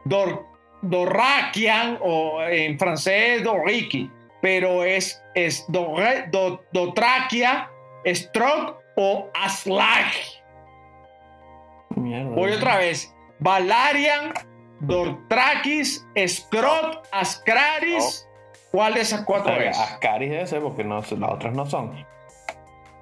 Dor, 0.05 0.47
Dorrakian, 0.83 1.99
o 2.03 2.43
en 2.43 2.79
francés 2.79 3.43
Dorriki, 3.43 4.11
pero 4.41 4.85
es, 4.85 5.21
es 5.35 5.67
Dorre- 5.69 6.31
Do- 6.31 6.65
Dotraquia, 6.73 7.71
Stroke 8.07 8.77
o 8.97 9.29
Aslag. 9.35 10.07
Mierda. 11.97 12.31
Voy 12.35 12.53
otra 12.53 12.77
vez. 12.79 13.15
Valarian, 13.41 14.33
Dortrakis, 14.81 16.05
Scrot, 16.27 17.07
Ascraris. 17.13 18.24
¿Cuál 18.75 18.95
de 18.95 19.03
esas 19.03 19.21
cuatro 19.25 19.53
Verga, 19.53 19.71
es? 19.71 19.79
Ascaris 19.79 20.31
debe 20.33 20.47
ser 20.49 20.61
porque 20.61 20.83
no, 20.83 20.97
las 21.01 21.31
otras 21.31 21.55
no 21.55 21.65
son. 21.65 22.05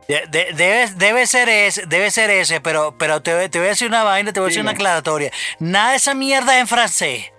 De- 0.07 0.27
de- 0.29 0.53
debe, 0.53 0.87
debe 0.97 1.27
ser 1.27 1.49
ese, 1.49 1.87
debe 1.87 2.11
ser 2.11 2.29
ese, 2.29 2.61
pero, 2.61 2.95
pero 2.99 3.23
te, 3.23 3.35
voy- 3.35 3.49
te 3.49 3.57
voy 3.59 3.69
a 3.69 3.71
decir 3.71 3.89
una 3.89 4.03
vaina, 4.05 4.35
te 4.35 4.41
voy 4.41 4.49
a 4.49 4.51
decir 4.51 4.61
Dime. 4.61 4.69
una 4.73 4.77
aclaratoria. 4.77 5.31
Nada 5.61 5.93
de 5.93 5.97
esa 5.97 6.13
mierda 6.13 6.59
en 6.61 6.67
francés. 6.69 7.33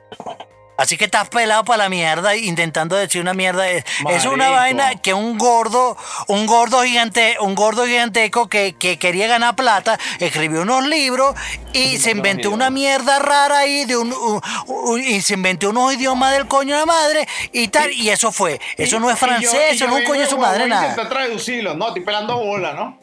Así 0.76 0.98
que 0.98 1.06
estás 1.06 1.30
pelado 1.30 1.64
para 1.64 1.84
la 1.84 1.90
mierda 1.90 2.36
intentando 2.36 2.96
decir 2.96 3.22
una 3.22 3.34
mierda. 3.34 3.70
Es 3.70 3.84
es 4.10 4.26
una 4.26 4.50
vaina 4.50 4.96
que 4.96 5.14
un 5.14 5.38
gordo, 5.38 5.96
un 6.28 6.46
gordo 6.48 6.82
gigante, 6.84 7.38
un 7.40 7.54
gordo 7.56 7.86
giganteco 7.86 8.50
que, 8.50 8.74
que 8.74 8.98
quería 8.98 9.28
ganar 9.28 9.56
plata, 9.56 10.00
escribió 10.20 10.64
unos 10.64 10.86
libros 10.88 11.36
y 11.74 11.98
se 11.98 12.12
inventó 12.12 12.50
una 12.52 12.70
mierda 12.72 13.20
rara 13.20 13.60
ahí 13.60 13.86
de 13.86 13.96
un, 13.98 14.12
un- 14.14 14.42
un- 14.68 15.04
y 15.04 15.22
se 15.22 15.36
inventó 15.36 15.70
unos 15.70 15.94
idiomas 15.94 16.34
del 16.34 16.48
coño 16.48 16.74
de 16.74 16.80
la 16.82 16.86
madre 16.88 17.28
y 17.52 17.68
tal, 17.68 17.92
y 17.94 18.10
eso 18.10 18.32
fue. 18.32 18.60
Eso 18.76 19.00
no 19.00 19.10
es 19.12 19.20
yo- 19.20 19.28
francés, 19.28 19.54
eso 19.74 19.86
yo 19.86 19.92
no 19.92 19.98
es 19.98 20.04
un 20.04 20.08
coño 20.10 20.22
de 20.22 20.28
su 20.28 20.38
madre, 20.40 20.68
nada. 20.68 21.08
traducirlo, 21.10 21.76
no, 21.76 21.90
estoy 21.90 22.02
pelando 22.04 22.36
bola, 22.38 22.74
¿no? 22.74 22.98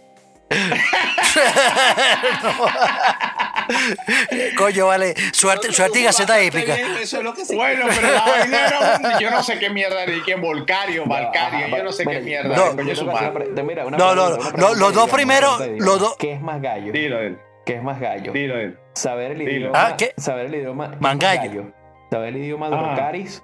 Coño, 4.56 4.86
vale. 4.86 5.14
Suerte, 5.32 5.72
suerte 5.72 6.00
y 6.00 6.04
gaceta 6.04 6.40
épica. 6.40 6.74
Eso 6.76 7.18
es 7.18 7.22
lo 7.24 7.32
que 7.34 7.44
se 7.44 7.54
Bueno, 7.56 7.86
pero 7.88 8.12
la 8.12 8.24
vaina 8.24 8.66
era 8.66 8.78
un- 9.14 9.18
yo 9.20 9.30
no 9.30 9.42
sé 9.42 9.58
qué 9.58 9.70
mierda 9.70 10.04
y 10.06 10.22
que 10.22 10.34
Volcario, 10.36 11.04
Valcario, 11.06 11.68
yo 11.76 11.82
no 11.84 11.92
sé 11.92 12.04
qué 12.04 12.20
mierda. 12.20 12.56
No. 12.56 12.76
coño, 12.76 12.94
su 12.96 13.06
madre. 13.06 13.62
Mira, 13.62 13.86
una 13.86 13.96
No, 13.96 14.14
no, 14.14 14.26
pregunta, 14.36 14.48
una 14.54 14.68
no, 14.68 14.74
los 14.74 14.94
dos 14.94 15.10
primeros, 15.10 15.58
de 15.58 15.76
los 15.78 16.00
dos- 16.00 16.16
¿Qué 16.18 16.32
es 16.32 16.40
más 16.40 16.60
gallo? 16.62 16.92
Dilo 16.92 17.20
él, 17.20 17.38
¿Qué 17.66 17.74
es 17.76 17.82
más 17.82 18.00
gallo? 18.00 18.32
dilo 18.32 18.56
él. 18.58 18.78
Saber 18.94 19.32
el 19.32 19.38
Dilo. 19.38 19.50
idioma. 19.52 19.86
Ah, 19.86 19.96
¿qué? 19.96 20.12
Saber 20.16 20.46
el 20.46 20.54
idioma. 20.54 20.88
¿qué 20.90 20.94
es 20.96 21.00
Man 21.00 21.18
más 21.18 21.34
gallo. 21.36 21.72
Saber 22.10 22.28
el 22.30 22.36
idioma 22.38 22.70
de 22.70 22.76
Ah. 22.76 22.80
Orcaris. 22.90 23.42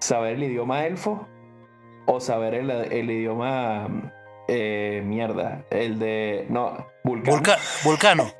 Saber 0.00 0.34
el 0.34 0.42
idioma 0.44 0.86
elfo. 0.86 1.26
O 2.06 2.20
saber 2.20 2.54
el, 2.54 2.70
el 2.70 3.10
idioma. 3.10 3.88
eh, 4.48 5.02
mierda. 5.04 5.64
El 5.70 5.98
de. 5.98 6.46
No, 6.48 6.86
vulcano. 7.06 7.36
Vulca- 7.36 7.58
vulcano. 7.84 8.34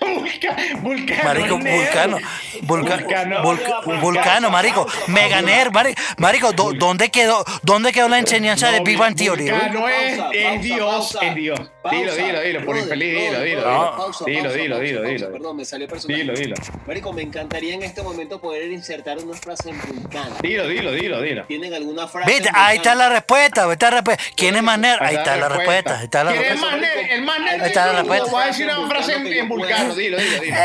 Vulca- 0.00 0.56
Vulcano. 0.80 1.24
Marico, 1.24 1.58
vulcano. 1.58 2.18
Vulca- 2.62 2.96
Vulcano. 2.96 3.42
vulca- 3.42 4.00
vulcano, 4.00 4.50
marico. 4.50 4.86
Meganer, 5.08 5.70
marico. 5.70 6.00
Marico, 6.18 6.52
¿dó- 6.52 6.72
¿dónde 6.72 7.10
quedó, 7.10 7.44
¿dónde 7.62 7.92
quedó 7.92 8.08
la 8.08 8.18
enseñanza 8.18 8.70
de 8.70 8.78
No, 8.78 8.84
Big 8.84 8.98
Bang 8.98 9.14
Theory? 9.14 9.50
Vulcano 9.50 9.88
es, 9.88 10.18
Pausa, 10.18 10.30
es 10.32 10.44
pausa, 10.44 10.62
Dios, 10.62 10.90
pausa. 10.90 11.26
es 11.26 11.34
Dios. 11.34 11.60
Pausa. 11.82 11.96
Dilo, 11.96 12.14
dilo, 12.14 12.40
dilo, 12.40 12.64
por 12.64 12.76
infeliz, 12.76 13.14
dilo, 13.14 13.40
dilo. 13.40 13.60
dilo. 13.60 14.10
Dilo, 14.26 14.78
dilo, 14.78 15.02
dilo. 15.02 15.32
Perdón, 15.32 15.56
me 15.56 15.64
salió 15.64 15.88
personal. 15.88 16.20
Dilo, 16.20 16.34
dilo. 16.34 16.56
Marico, 16.86 17.12
me 17.12 17.22
encantaría 17.22 17.74
en 17.74 17.82
este 17.82 18.02
momento 18.02 18.40
poder 18.40 18.70
insertar 18.70 19.18
una 19.18 19.34
frase 19.36 19.70
en 19.70 19.78
vulcano. 19.80 20.36
Dilo, 20.42 20.66
dilo, 20.68 20.92
dilo, 20.92 21.20
dilo. 21.20 21.44
¿Tienen 21.46 21.74
alguna 21.74 22.08
frase? 22.08 22.30
Viste, 22.30 22.50
ahí 22.54 22.76
está 22.78 22.90
vulcano? 22.90 23.08
la 23.10 23.14
respuesta, 23.16 23.64
ahí 23.64 23.72
está 23.72 23.90
la 23.90 23.96
respuesta. 23.98 24.24
¿Quién 24.36 24.56
es 24.56 24.62
más 24.62 24.78
nerd? 24.78 25.02
Ahí 25.02 25.16
está 25.16 25.36
la 25.36 25.48
respuesta, 25.48 25.98
ahí 25.98 26.04
está 26.04 26.24
la 26.24 26.32
¿Quién 26.32 26.44
es 26.44 26.60
nerd? 26.60 26.84
El 27.10 27.22
más 27.22 27.40
nerd. 27.40 27.62
Ahí 27.62 27.69
está 27.70 27.86
la 27.86 27.98
respuesta. 28.00 28.30
Voy 28.30 28.42
a 28.42 28.46
decir 28.46 28.66
una 28.66 28.88
frase 28.88 29.14
en, 29.14 29.26
en 29.26 29.48
vulcano. 29.48 29.94
Dilo, 29.94 30.18
dilo, 30.18 30.40
dilo. 30.40 30.56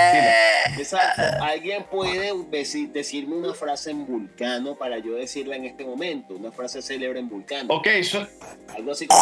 Exacto. 0.77 1.21
¿Alguien 1.43 1.83
puede 1.89 2.33
deci- 2.33 2.91
decirme 2.91 3.35
una 3.35 3.53
frase 3.53 3.91
en 3.91 4.05
vulcano 4.05 4.75
para 4.75 4.97
yo 4.99 5.15
decirla 5.15 5.55
en 5.55 5.65
este 5.65 5.85
momento? 5.85 6.33
Una 6.35 6.51
frase 6.51 6.81
célebre 6.81 7.19
en 7.19 7.29
vulcano. 7.29 7.73
Ok, 7.73 7.87
so- 8.03 8.27
Algo 8.75 8.91
así 8.91 9.07
como 9.07 9.21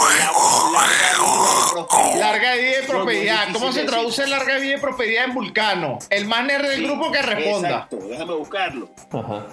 larga, 2.19 2.55
vida 2.55 2.79
y 2.83 2.87
prosperidad. 2.87 3.47
¿Cómo 3.53 3.71
se 3.71 3.83
traduce 3.83 4.27
larga 4.27 4.57
vida 4.57 4.75
y 4.77 4.79
prosperidad 4.79 5.25
en 5.25 5.33
vulcano? 5.33 5.99
El 6.09 6.25
más 6.25 6.45
nerd 6.45 6.67
del 6.67 6.77
Sí, 6.79 6.83
grupo 6.85 7.11
que 7.11 7.21
responda. 7.21 7.69
Exacto, 7.69 7.97
déjame 8.07 8.33
buscarlo. 8.33 8.89
Ajá. 9.11 9.47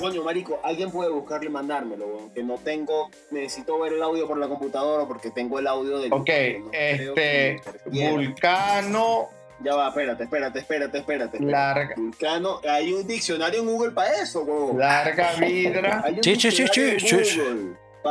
Coño, 0.00 0.24
marico, 0.24 0.58
alguien 0.64 0.90
puede 0.90 1.10
buscarlo 1.10 1.48
y 1.48 1.52
mandármelo, 1.52 2.06
weón, 2.06 2.30
que 2.32 2.42
no 2.42 2.54
tengo, 2.56 3.10
necesito 3.30 3.78
ver 3.78 3.92
el 3.92 4.02
audio 4.02 4.26
por 4.26 4.38
la 4.38 4.48
computadora 4.48 5.06
porque 5.06 5.30
tengo 5.30 5.58
el 5.58 5.66
audio 5.66 5.98
del... 5.98 6.10
Ok, 6.12 6.28
no 6.60 6.70
este. 6.72 7.60
Vulcano. 7.84 9.28
Ya 9.62 9.74
va, 9.74 9.88
espérate, 9.88 10.24
espérate, 10.24 10.58
espérate, 10.60 10.98
espérate. 10.98 11.38
Larga. 11.40 11.94
Vulcano, 11.96 12.60
hay 12.66 12.94
un 12.94 13.06
diccionario 13.06 13.60
en 13.60 13.66
Google 13.66 13.90
para 13.90 14.22
eso, 14.22 14.40
weón. 14.42 14.78
Larga 14.78 15.32
un 15.36 16.22
Sí, 16.22 16.36
sí, 16.36 16.50
sí, 16.50 16.66
sí, 16.72 16.98
sí, 16.98 17.40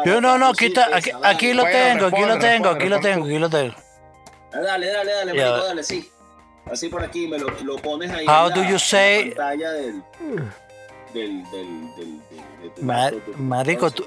Yo 0.06 0.22
no, 0.22 0.38
no, 0.38 0.50
aquí, 0.50 0.68
está, 0.68 0.96
aquí, 0.96 1.10
aquí 1.24 1.54
lo 1.54 1.64
Bueno, 1.64 1.78
tengo, 1.80 2.06
aquí 2.06 2.22
lo 2.22 2.28
responde, 2.28 2.48
tengo, 2.48 2.70
aquí 2.70 2.88
lo 2.88 2.98
responde, 2.98 3.10
tengo, 3.10 3.26
aquí 3.26 3.40
lo 3.40 3.50
tengo. 3.50 3.76
Ah, 4.54 4.60
Dale, 4.62 4.88
dale, 4.92 5.12
dale, 5.12 5.34
marico, 5.34 5.66
dale, 5.66 5.84
sí. 5.84 6.12
Así 6.72 6.88
por 6.88 7.04
aquí, 7.04 7.28
me 7.28 7.40
lo, 7.40 7.50
lo 7.64 7.78
pones 7.78 8.12
ahí 8.12 8.28
How 8.28 8.50
en 8.50 8.54
do 8.54 8.62
la, 8.62 8.70
you 8.70 8.78
say- 8.78 9.22
en 9.22 9.30
la 9.30 9.36
pantalla 9.36 9.72
del... 9.72 10.04
Del, 11.14 11.44
del, 11.50 11.96
del, 11.96 12.22
del, 12.30 12.62
de 12.62 12.70
tu 12.76 12.82
Mar- 12.84 13.14
laptop, 13.14 13.26
de 13.28 13.34
tu 13.34 13.42
marico, 13.44 13.92
tú-. 13.92 14.06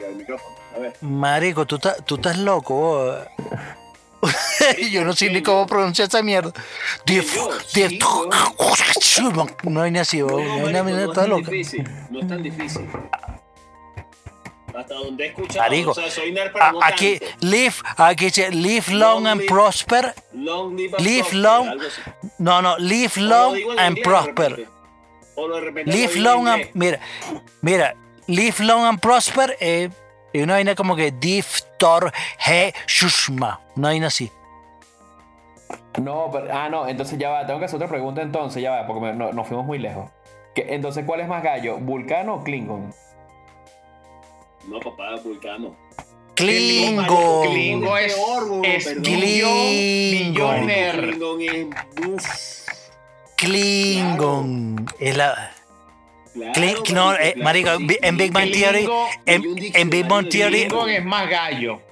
Marico, 1.00 1.66
tú, 1.66 1.76
estás- 1.76 2.04
tú 2.04 2.14
estás 2.16 2.38
loco. 2.38 2.74
vos. 2.74 3.18
Yo 4.92 5.04
no 5.04 5.12
sé 5.14 5.30
ni 5.30 5.42
cómo 5.42 5.66
pronunciar 5.66 6.06
esa 6.06 6.22
mierda. 6.22 6.52
No 9.64 9.82
hay 9.82 9.90
ni 9.90 9.98
así. 9.98 10.18
No, 10.18 10.38
marico, 10.38 10.98
es 11.10 11.12
tan 11.12 11.28
loca. 11.30 11.50
difícil, 11.50 11.88
no 12.10 12.20
es 12.20 12.28
tan 12.28 12.42
difícil. 12.42 12.88
Hasta 14.74 14.94
donde 14.94 15.24
he 15.24 15.28
escuchado, 15.28 15.58
Marico, 15.68 15.90
o 15.90 15.94
sea, 15.94 16.10
soy 16.10 16.32
nerd, 16.32 16.50
pero 16.52 16.64
a- 16.64 16.72
no 16.72 16.82
aquí, 16.82 17.18
tanto. 17.18 17.36
live, 17.46 17.74
aquí 17.98 18.24
dice, 18.26 18.50
live 18.50 18.84
long 18.94 19.24
Long 19.24 19.26
and 19.26 19.40
live- 19.42 19.48
prosper. 19.52 20.14
Long 20.32 20.74
live 20.76 20.94
and 20.96 21.06
live 21.06 21.18
prosper, 21.20 21.38
long-. 21.40 21.78
No, 22.38 22.62
no, 22.62 22.78
live 22.78 23.20
long 23.20 23.54
and 23.78 24.00
prosper. 24.02 24.66
O 25.42 25.48
lo 25.48 25.60
Live 25.84 26.16
long 26.20 26.46
and, 26.48 26.66
mira, 26.74 27.00
mira, 27.62 27.94
live 28.26 28.60
long 28.64 28.84
and 28.84 29.00
prosper 29.00 29.56
eh, 29.60 29.88
es 30.32 30.42
una 30.42 30.54
vaina 30.54 30.74
como 30.74 30.94
que 30.94 31.10
diftor 31.10 32.12
he 32.46 32.72
shushma, 32.86 33.60
una 33.76 33.88
vaina 33.88 34.06
así. 34.06 34.30
No, 36.00 36.30
pero, 36.32 36.46
ah, 36.52 36.68
no, 36.68 36.86
entonces 36.88 37.18
ya 37.18 37.30
va, 37.30 37.46
tengo 37.46 37.58
que 37.58 37.66
hacer 37.66 37.76
otra 37.76 37.88
pregunta 37.88 38.22
entonces, 38.22 38.62
ya 38.62 38.70
va, 38.70 38.86
porque 38.86 39.00
me- 39.00 39.12
no- 39.14 39.32
nos 39.32 39.46
fuimos 39.46 39.66
muy 39.66 39.78
lejos. 39.78 40.10
¿Qué- 40.54 40.66
entonces, 40.70 41.04
¿cuál 41.04 41.20
es 41.20 41.28
más 41.28 41.42
gallo? 41.42 41.76
¿Vulcano 41.78 42.36
o 42.36 42.44
Klingon? 42.44 42.94
No, 44.68 44.78
papá, 44.80 45.16
vulcano. 45.24 45.74
Klingon. 46.34 47.46
Klingon 47.48 47.98
es, 47.98 48.16
es 48.64 48.84
Klingon. 49.02 50.66
Klingon 50.66 51.42
es... 51.42 52.61
Klingon. 53.42 54.86
Es 55.00 55.16
la. 55.16 55.50
claro, 56.32 56.52
Klin- 56.54 56.94
no, 56.94 57.14
eh, 57.14 57.34
marico, 57.42 57.76
sí. 57.76 57.98
en 58.00 58.16
Big 58.16 58.32
Bang 58.32 58.52
Theory, 58.52 58.88
en, 59.26 59.42
en 59.74 59.90
Big 59.90 60.06
Bang 60.06 60.28
Theory, 60.28 60.66
Klingon 60.68 60.88
es 60.90 61.04
más 61.04 61.28
gallo. 61.28 61.82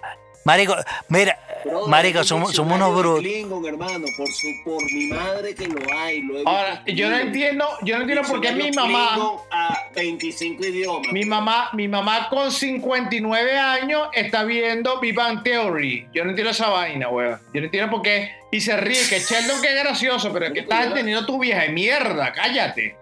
marico, 0.44 0.76
mira, 1.08 1.36
Un 1.64 2.24
somos, 2.24 2.52
somos 2.54 2.74
unos 2.76 2.94
brutos. 2.96 3.24
Hermano, 3.66 4.06
por, 4.16 4.28
su, 4.28 4.46
por 4.64 4.82
mi 4.84 5.06
madre 5.06 5.54
que 5.54 5.68
lo 5.68 5.80
hay. 5.96 6.22
Lo 6.22 6.38
he 6.38 6.42
Ahora, 6.46 6.82
visto 6.84 6.92
yo 7.00 7.10
no 7.10 7.16
entiendo, 7.18 7.68
yo 7.82 7.96
no 7.96 8.02
entiendo 8.02 8.28
por 8.28 8.40
qué 8.40 8.52
mi 8.52 8.70
mamá, 8.70 9.10
Klingon 9.14 9.36
a 9.50 9.78
25 9.94 10.64
idiomas. 10.66 11.12
mi 11.12 11.24
mamá, 11.24 11.70
mi 11.72 11.88
mamá 11.88 12.28
con 12.28 12.50
59 12.50 13.58
años 13.58 14.08
está 14.12 14.44
viendo 14.44 14.98
Big 15.00 15.14
Bang 15.14 15.42
Theory. 15.42 16.08
Yo 16.12 16.24
no 16.24 16.30
entiendo 16.30 16.50
esa 16.50 16.68
vaina, 16.68 17.08
weón. 17.08 17.38
Yo 17.52 17.60
no 17.60 17.66
entiendo 17.66 17.90
por 17.90 18.02
qué. 18.02 18.32
Y 18.52 18.60
se 18.60 18.76
ríe, 18.76 19.08
que 19.08 19.20
Sheldon 19.20 19.60
que 19.62 19.68
es 19.68 19.82
gracioso, 19.84 20.32
pero 20.32 20.46
es 20.46 20.52
que 20.52 20.60
estás 20.60 20.86
entendiendo 20.86 21.24
tu 21.26 21.38
vieja 21.38 21.62
de 21.62 21.68
mierda, 21.70 22.32
cállate. 22.32 22.96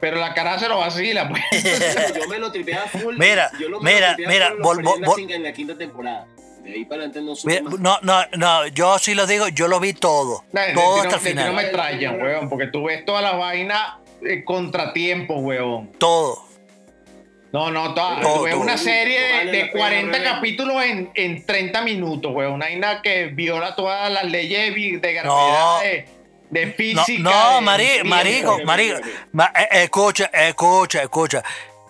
Pero 0.00 0.18
la 0.18 0.34
cara 0.34 0.58
se 0.58 0.68
lo 0.68 0.78
vacila, 0.78 1.28
pues. 1.30 1.40
yo 2.14 2.28
me 2.28 2.38
lo 2.38 2.52
tripeaba 2.52 2.86
full. 2.88 3.16
Mira, 3.16 3.50
yo 3.58 3.68
lo- 3.70 3.80
mira, 3.80 4.14
mira, 4.18 4.52
vol- 4.56 4.82
vol- 4.82 5.14
cinca- 5.14 5.34
en 5.34 5.42
la 5.44 5.52
quinta 5.52 5.78
temporada. 5.78 6.26
De 6.64 6.72
ahí 6.72 6.84
para 6.86 7.02
adelante 7.04 7.20
no 7.22 7.36
supe 7.36 7.60
Mira, 7.60 7.62
más. 7.70 7.78
no, 7.80 7.98
no, 8.02 8.22
no, 8.36 8.66
yo 8.68 8.98
sí 8.98 9.14
lo 9.14 9.26
digo, 9.26 9.48
yo 9.48 9.68
lo 9.68 9.78
vi 9.80 9.92
todo, 9.92 10.44
de 10.52 10.72
todo 10.72 10.96
hasta 11.02 11.08
no- 11.10 11.16
el 11.16 11.22
ti 11.22 11.34
no 11.34 11.42
final. 11.42 11.54
me 11.54 11.62
extrañan, 11.62 12.20
weón, 12.22 12.48
porque 12.48 12.66
tú 12.68 12.84
ves 12.84 13.04
todas 13.04 13.22
las 13.22 13.36
vainas 13.38 13.94
eh, 14.26 14.42
contratiempos, 14.44 15.36
weón. 15.42 15.92
Todo. 15.98 16.42
No, 17.52 17.70
no, 17.70 17.94
toda- 17.94 18.20
Todo, 18.20 18.58
una 18.58 18.76
serie 18.78 19.20
de, 19.20 19.32
Vale 19.32 19.52
de 19.52 19.58
la 19.58 19.66
pena 19.66 19.78
40 19.78 20.10
verla. 20.18 20.34
capítulos 20.34 20.84
en, 20.84 21.10
en 21.14 21.46
30 21.46 21.82
minutos, 21.82 22.32
weón. 22.34 22.54
Una 22.54 22.66
vaina 22.66 23.00
que 23.02 23.26
viola 23.26 23.76
todas 23.76 24.10
las 24.10 24.24
leyes 24.24 24.74
de 24.74 25.12
gravedad, 25.12 25.24
No. 25.24 25.80
de, 25.80 26.08
de 26.50 26.66
No, 26.66 26.72
física. 26.72 27.22
no 27.22 27.54
de 27.56 28.04
marico, 28.04 28.58
marico. 28.64 28.98
Ma- 29.32 29.52
eh, 29.54 29.82
escucha, 29.84 30.30
escucha, 30.32 31.02
escucha. 31.02 31.42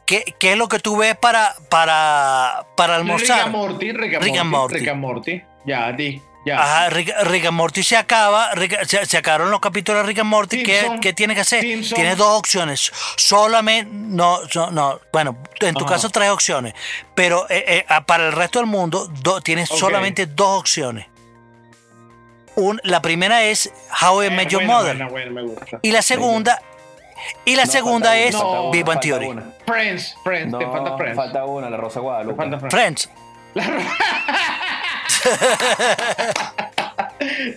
¿Qué, 0.07 0.35
¿Qué 0.39 0.53
es 0.53 0.59
lo 0.59 0.69
que 0.69 0.79
tú 0.79 0.97
ves 0.97 1.17
para, 1.17 1.55
para, 1.71 2.67
para 2.77 2.99
Rick 2.99 3.07
almorzar? 3.07 3.41
and 3.41 3.53
Morty, 3.53 3.93
Rick 3.93 4.15
and 4.15 4.25
Rick 4.25 4.37
and 4.37 4.51
Morty, 4.51 4.75
Morty. 4.75 4.79
Rick 4.81 4.89
and 4.89 5.01
Morty. 5.01 5.43
Ya, 5.65 5.93
di, 5.93 6.21
ya. 6.45 6.61
Ajá, 6.63 6.91
Rick, 6.91 7.11
Rick 7.25 7.47
and 7.47 7.57
Morty 7.57 7.83
se 7.83 7.97
acaba, 7.97 8.53
Rick- 8.55 8.85
se, 8.85 9.07
se 9.07 9.17
acabaron 9.17 9.51
los 9.51 9.61
capítulos 9.61 10.03
de 10.03 10.07
Rick 10.09 10.19
and 10.19 10.29
Morty. 10.29 10.63
¿Qué, 10.63 10.99
qué 11.01 11.13
tiene 11.15 11.35
que 11.35 11.41
hacer? 11.41 11.63
Simpson. 11.63 11.97
Tiene 11.97 12.17
dos 12.17 12.39
opciones. 12.39 12.93
Solamente, 13.17 13.91
no, 13.95 14.41
no, 14.55 14.71
no, 14.71 15.01
bueno, 15.11 15.39
en 15.61 15.75
tu 15.75 15.85
Ajá. 15.87 15.95
caso 15.95 16.11
tres 16.11 16.29
opciones, 16.31 16.75
pero 17.15 17.47
eh, 17.49 17.65
eh, 17.67 17.87
ah, 17.89 18.05
para 18.05 18.27
el 18.27 18.33
resto 18.33 18.59
del 18.59 18.67
mundo 18.69 19.07
do- 19.23 19.41
tienes 19.41 19.71
solamente 19.71 20.27
dos 20.27 20.61
opciones. 20.61 21.07
Un- 22.57 22.81
la 22.85 23.01
primera 23.03 23.43
es 23.45 23.73
How 24.03 24.23
I 24.23 24.27
Eh, 24.27 24.31
Met 24.31 24.49
Your 24.49 24.65
Mother. 24.65 24.97
buena, 25.09 25.43
buena. 25.43 25.79
Y 25.83 25.91
la 25.91 26.03
segunda, 26.03 26.61
y 27.45 27.57
la 27.57 27.64
No, 27.64 27.70
segunda 27.72 28.09
falta 28.11 28.25
es 28.25 28.35
una, 28.35 28.45
falta 28.45 28.61
una, 28.61 28.70
Big 28.70 28.85
Bang 28.85 29.01
Theory. 29.01 29.27
una. 29.27 29.45
Friends, 29.66 30.16
Friends, 30.25 30.53
No, 30.53 30.59
te 30.59 30.66
falta 30.66 30.97
Friends. 30.97 31.16
falta 31.16 31.45
una, 31.45 31.70
la 31.70 31.77
Rosa 31.77 32.01
Guadalupe. 32.01 32.37
falta 32.37 32.59
Friends. 32.59 33.11
Friends. 33.55 33.55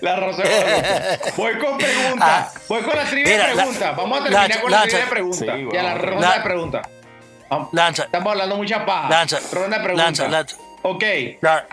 La 0.01 0.15
rosa 0.15 0.43
Guadalupe. 0.43 1.32
Voy 1.36 1.57
con 1.57 1.78
preguntas. 1.78 2.53
Voy 2.70 2.82
con 2.84 2.95
la 2.95 3.03
trivia 3.05 3.32
Mira, 3.34 3.47
de 3.47 3.55
la- 3.55 3.63
preguntas. 3.63 3.95
Vamos 3.97 4.20
a 4.20 4.24
terminar 4.24 4.49
lanza- 4.49 4.61
con 4.61 4.72
la 4.72 4.82
trivia 4.84 4.99
de 4.99 5.05
preguntas. 5.07 5.39
Sí, 5.39 5.68
ya 5.74 5.84
la 5.84 5.93
vamos. 5.93 6.07
ronda 6.09 6.30
La- 6.30 6.36
de 6.38 6.41
preguntas. 6.43 6.88
Lanza, 7.72 8.03
Estamos 8.03 8.32
hablando 8.32 8.57
mucha 8.57 8.86
paja. 8.86 9.09
lanza, 9.09 9.39
Ronda 9.53 9.78
de 9.78 9.84
preguntas. 9.84 10.05
lanza, 10.20 10.28
lanza. 10.28 10.57
Ok. 10.84 11.03
La- 11.41 11.65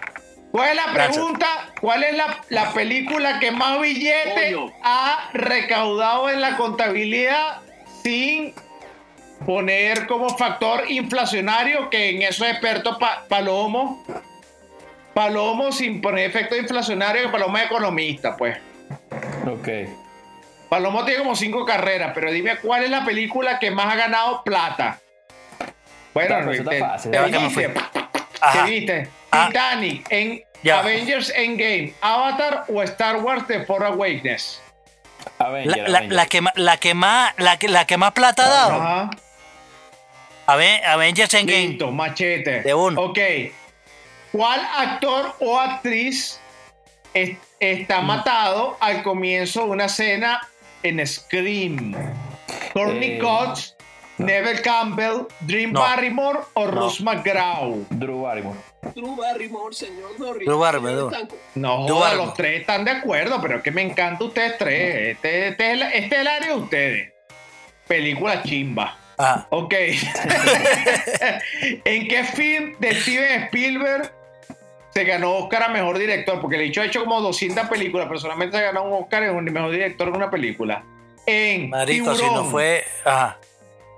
¿Cuál 0.52 0.68
es 0.70 0.76
la 0.76 0.92
pregunta? 0.92 1.46
¿Cuál 1.80 2.04
es 2.04 2.16
la, 2.16 2.38
la 2.48 2.72
película 2.72 3.40
que 3.40 3.50
más 3.50 3.80
billete 3.80 4.56
ha 4.84 5.30
recaudado 5.32 6.30
en 6.30 6.40
la 6.40 6.56
contabilidad 6.56 7.58
sin 8.04 8.54
poner 9.46 10.06
como 10.06 10.28
factor 10.36 10.90
inflacionario? 10.90 11.88
Que 11.90 12.10
en 12.10 12.22
eso 12.22 12.44
es 12.44 12.52
experto 12.52 12.98
Pa- 12.98 13.24
Palomo. 13.28 14.04
Palomo 15.14 15.72
sin 15.72 16.00
poner 16.00 16.28
efecto 16.28 16.56
inflacionario, 16.56 17.22
que 17.22 17.28
Palomo 17.28 17.56
es 17.56 17.64
economista, 17.64 18.36
pues. 18.36 18.58
Ok. 19.46 19.68
Palomo 20.68 21.04
tiene 21.04 21.20
como 21.20 21.36
cinco 21.36 21.64
carreras, 21.64 22.12
pero 22.14 22.32
dime 22.32 22.56
cuál 22.56 22.82
es 22.84 22.90
la 22.90 23.04
película 23.04 23.58
que 23.58 23.70
más 23.70 23.92
ha 23.92 23.96
ganado 23.96 24.42
plata. 24.42 24.98
Bueno, 26.12 26.28
Claro, 26.28 26.52
eso 26.52 26.62
está 26.62 26.70
te, 26.70 26.80
fácil. 26.80 27.10
te 27.12 27.18
que 27.18 27.38
me 27.38 27.48
viste. 28.68 29.08
Ah. 29.30 29.46
Titanic, 29.48 30.06
en 30.10 30.42
Ya. 30.62 30.80
Avengers 30.80 31.32
Endgame, 31.36 31.92
Avatar 32.00 32.64
o 32.68 32.82
Star 32.82 33.16
Wars 33.16 33.46
The 33.46 33.64
Force 33.64 33.86
Awakens. 33.86 34.60
Avenger, 35.38 35.76
La, 35.76 35.88
la- 35.88 35.98
Avenger. 35.98 36.16
la 36.16 36.26
que, 36.26 36.40
ma- 36.40 36.52
la, 36.56 36.76
que 36.78 36.94
más, 36.94 37.32
la, 37.38 37.58
que, 37.58 37.68
la 37.68 37.86
que 37.86 37.96
más 37.96 38.12
plata 38.12 38.44
ha 38.46 38.48
dado. 38.48 38.82
Ajá. 38.82 39.10
Aven- 40.46 40.84
Avengers 40.84 41.32
Endgame. 41.34 41.68
Listo, 41.68 41.90
machete. 41.90 42.62
De 42.62 42.74
uno. 42.74 43.00
Ok. 43.00 43.18
¿Cuál 44.32 44.60
actor 44.76 45.34
o 45.40 45.58
actriz 45.58 46.40
es- 47.14 47.36
está 47.60 48.00
Mm. 48.00 48.06
matado 48.06 48.76
al 48.80 49.02
comienzo 49.02 49.60
de 49.64 49.70
una 49.70 49.84
escena 49.86 50.40
en 50.82 51.04
Scream? 51.06 51.94
Courtney 52.72 53.12
Eh, 53.12 53.18
Cox, 53.18 53.74
Neville 54.18 54.60
Campbell, 54.62 55.26
Dream 55.40 55.72
No. 55.72 55.80
Barrymore 55.80 56.40
o 56.54 56.66
No. 56.66 56.70
Ruth 56.72 57.00
McGraw. 57.00 57.86
Drew 57.90 58.22
Barrymore. 58.22 58.58
Drew 58.94 59.16
Barrymore, 59.16 59.74
señor 59.74 60.18
Norris. 60.18 60.46
Drew 60.46 60.58
Barrymore, 60.58 60.94
Drew. 60.94 61.10
No, 61.54 62.14
los 62.14 62.34
tres 62.34 62.60
están 62.60 62.84
de 62.84 62.92
acuerdo, 62.92 63.40
pero 63.40 63.56
es 63.56 63.62
que 63.62 63.70
me 63.70 63.82
encanta 63.82 64.24
ustedes 64.24 64.58
tres. 64.58 65.16
Este, 65.16 65.48
este 65.48 65.66
es, 65.66 65.72
el, 65.72 65.82
este 65.82 66.14
es 66.14 66.20
el 66.20 66.26
área 66.26 66.48
de 66.48 66.54
ustedes. 66.54 67.12
Película 67.86 68.42
chimba. 68.42 68.98
Ajá. 69.16 69.46
Ok. 69.50 69.74
¿En 71.84 72.08
qué 72.08 72.24
film 72.24 72.74
de 72.78 72.94
Steven 73.00 73.42
Spielberg 73.44 74.12
se 74.90 75.04
ganó 75.04 75.36
Oscar 75.36 75.64
a 75.64 75.68
mejor 75.68 75.98
director? 75.98 76.40
Porque 76.40 76.56
el 76.56 76.62
dicho 76.62 76.80
ha 76.80 76.86
hecho 76.86 77.00
como 77.00 77.20
200 77.20 77.68
películas, 77.68 78.06
pero 78.08 78.18
solamente 78.18 78.56
se 78.56 78.62
ganó 78.62 78.84
un 78.84 79.02
Oscar 79.02 79.24
en 79.24 79.36
un 79.36 79.44
mejor 79.44 79.70
director 79.70 80.08
en 80.08 80.16
una 80.16 80.30
película. 80.30 80.84
En 81.26 81.70
Marico, 81.70 82.14
si 82.14 82.22
no 82.22 82.28
Tiburón, 82.28 82.50
fue. 82.50 82.84
Ajá. 83.04 83.38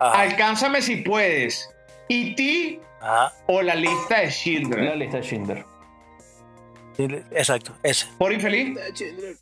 Ajá. 0.00 0.20
Alcánzame 0.20 0.82
si 0.82 0.96
puedes. 0.96 1.70
E.T. 2.08 2.80
Ajá. 3.00 3.32
o 3.46 3.62
la 3.62 3.74
lista 3.74 4.18
de 4.18 4.24
La 4.26 4.30
Schindler. 4.30 4.96
lista 4.96 5.16
de 5.18 5.22
Schindler. 5.22 5.64
Exacto, 7.32 7.76
ese. 7.82 8.06
¿Por 8.18 8.32
infeliz? 8.32 8.78
Schindler. 8.94 9.36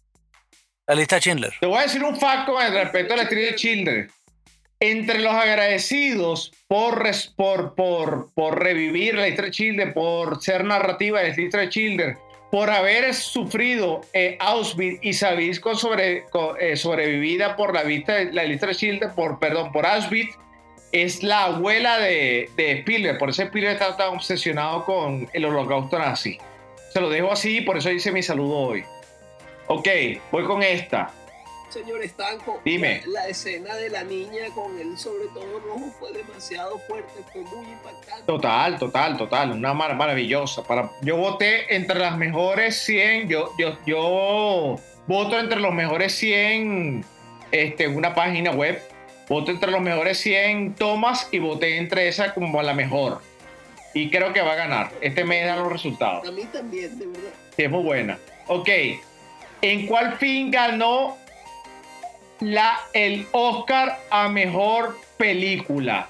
La 0.86 0.94
lista 0.94 1.16
de 1.16 1.20
Schindler. 1.20 1.52
Te 1.60 1.66
voy 1.66 1.78
a 1.78 1.82
decir 1.82 2.02
un 2.02 2.16
fact 2.16 2.46
con 2.46 2.60
respecto 2.74 3.14
a 3.14 3.16
la 3.16 3.22
actriz 3.22 3.50
de 3.50 3.54
Children. 3.56 4.10
Entre 4.80 5.20
los 5.20 5.32
agradecidos 5.32 6.52
por, 6.66 7.02
res- 7.02 7.32
por, 7.36 7.74
por, 7.74 8.32
por 8.34 8.60
revivir 8.62 9.14
la 9.14 9.28
historia 9.28 9.46
de 9.50 9.56
Children, 9.56 9.94
por 9.94 10.42
ser 10.42 10.64
narrativa 10.64 11.20
de 11.20 11.28
la 11.28 11.40
historia 11.40 11.66
de 11.66 11.68
Children, 11.70 12.18
por 12.50 12.68
haber 12.70 13.14
sufrido 13.14 14.02
eh, 14.12 14.36
Auschwitz 14.40 14.98
y 15.00 15.14
saber 15.14 15.58
con 15.60 15.76
sobre, 15.76 16.24
eh, 16.60 16.76
sobrevivida 16.76 17.56
por 17.56 17.72
la 17.72 17.82
vista 17.84 18.14
de 18.14 18.32
la 18.32 18.44
lista 18.44 18.66
de 18.66 18.74
Children, 18.74 19.12
por, 19.14 19.38
perdón, 19.38 19.72
por 19.72 19.86
Auschwitz, 19.86 20.36
es 20.94 21.24
la 21.24 21.44
abuela 21.46 21.98
de, 21.98 22.48
de 22.56 22.78
Spielberg. 22.78 23.18
Por 23.18 23.30
eso 23.30 23.42
Spielberg 23.42 23.74
está 23.74 23.96
tan 23.96 24.14
obsesionado 24.14 24.84
con 24.84 25.28
el 25.32 25.44
holocausto 25.44 25.98
nazi. 25.98 26.38
Se 26.92 27.00
lo 27.00 27.10
dejo 27.10 27.32
así, 27.32 27.60
por 27.62 27.76
eso 27.76 27.90
hice 27.90 28.12
mi 28.12 28.22
saludo 28.22 28.56
hoy. 28.56 28.84
Ok, 29.66 29.88
voy 30.30 30.44
con 30.44 30.62
esta. 30.62 31.10
Señor 31.68 32.00
Estanco, 32.04 32.60
Dime. 32.64 33.02
La, 33.06 33.22
la 33.22 33.28
escena 33.28 33.74
de 33.74 33.90
la 33.90 34.04
niña 34.04 34.44
con 34.54 34.78
el 34.78 34.96
sobre 34.96 35.24
todo 35.34 35.58
rojo 35.58 35.92
fue 35.98 36.12
demasiado 36.12 36.78
fuerte, 36.86 37.10
fue 37.32 37.42
muy 37.42 37.66
impactante. 37.66 38.22
Total, 38.26 38.78
total, 38.78 39.16
total. 39.16 39.50
Una 39.50 39.74
mar 39.74 39.96
maravillosa. 39.96 40.62
Para, 40.62 40.92
yo 41.02 41.16
voté 41.16 41.74
entre 41.74 41.98
las 41.98 42.16
mejores 42.16 42.76
100. 42.84 43.28
Yo, 43.28 43.50
yo, 43.58 43.76
yo 43.84 44.76
voto 45.08 45.40
entre 45.40 45.58
los 45.58 45.74
mejores 45.74 46.14
100 46.14 47.04
este, 47.50 47.84
en 47.84 47.96
una 47.96 48.14
página 48.14 48.52
web. 48.52 48.80
Voto 49.28 49.50
entre 49.50 49.70
los 49.70 49.80
mejores 49.80 50.18
100 50.18 50.74
tomas 50.74 51.28
y 51.32 51.38
voté 51.38 51.78
entre 51.78 52.08
esa 52.08 52.34
como 52.34 52.60
la 52.62 52.74
mejor. 52.74 53.22
Y 53.94 54.10
creo 54.10 54.32
que 54.32 54.42
va 54.42 54.52
a 54.52 54.56
ganar. 54.56 54.92
Este 55.00 55.24
mes 55.24 55.46
da 55.46 55.56
los 55.56 55.72
resultados. 55.72 56.26
A 56.28 56.32
mí 56.32 56.42
también, 56.52 56.98
de 56.98 57.06
verdad. 57.06 57.30
Sí, 57.56 57.62
es 57.62 57.70
muy 57.70 57.82
buena. 57.82 58.18
Ok. 58.48 58.68
¿En 59.62 59.86
cuál 59.86 60.16
film 60.18 60.50
ganó 60.50 61.16
la, 62.40 62.80
el 62.92 63.26
Oscar 63.32 63.98
a 64.10 64.28
mejor 64.28 64.98
película? 65.16 66.08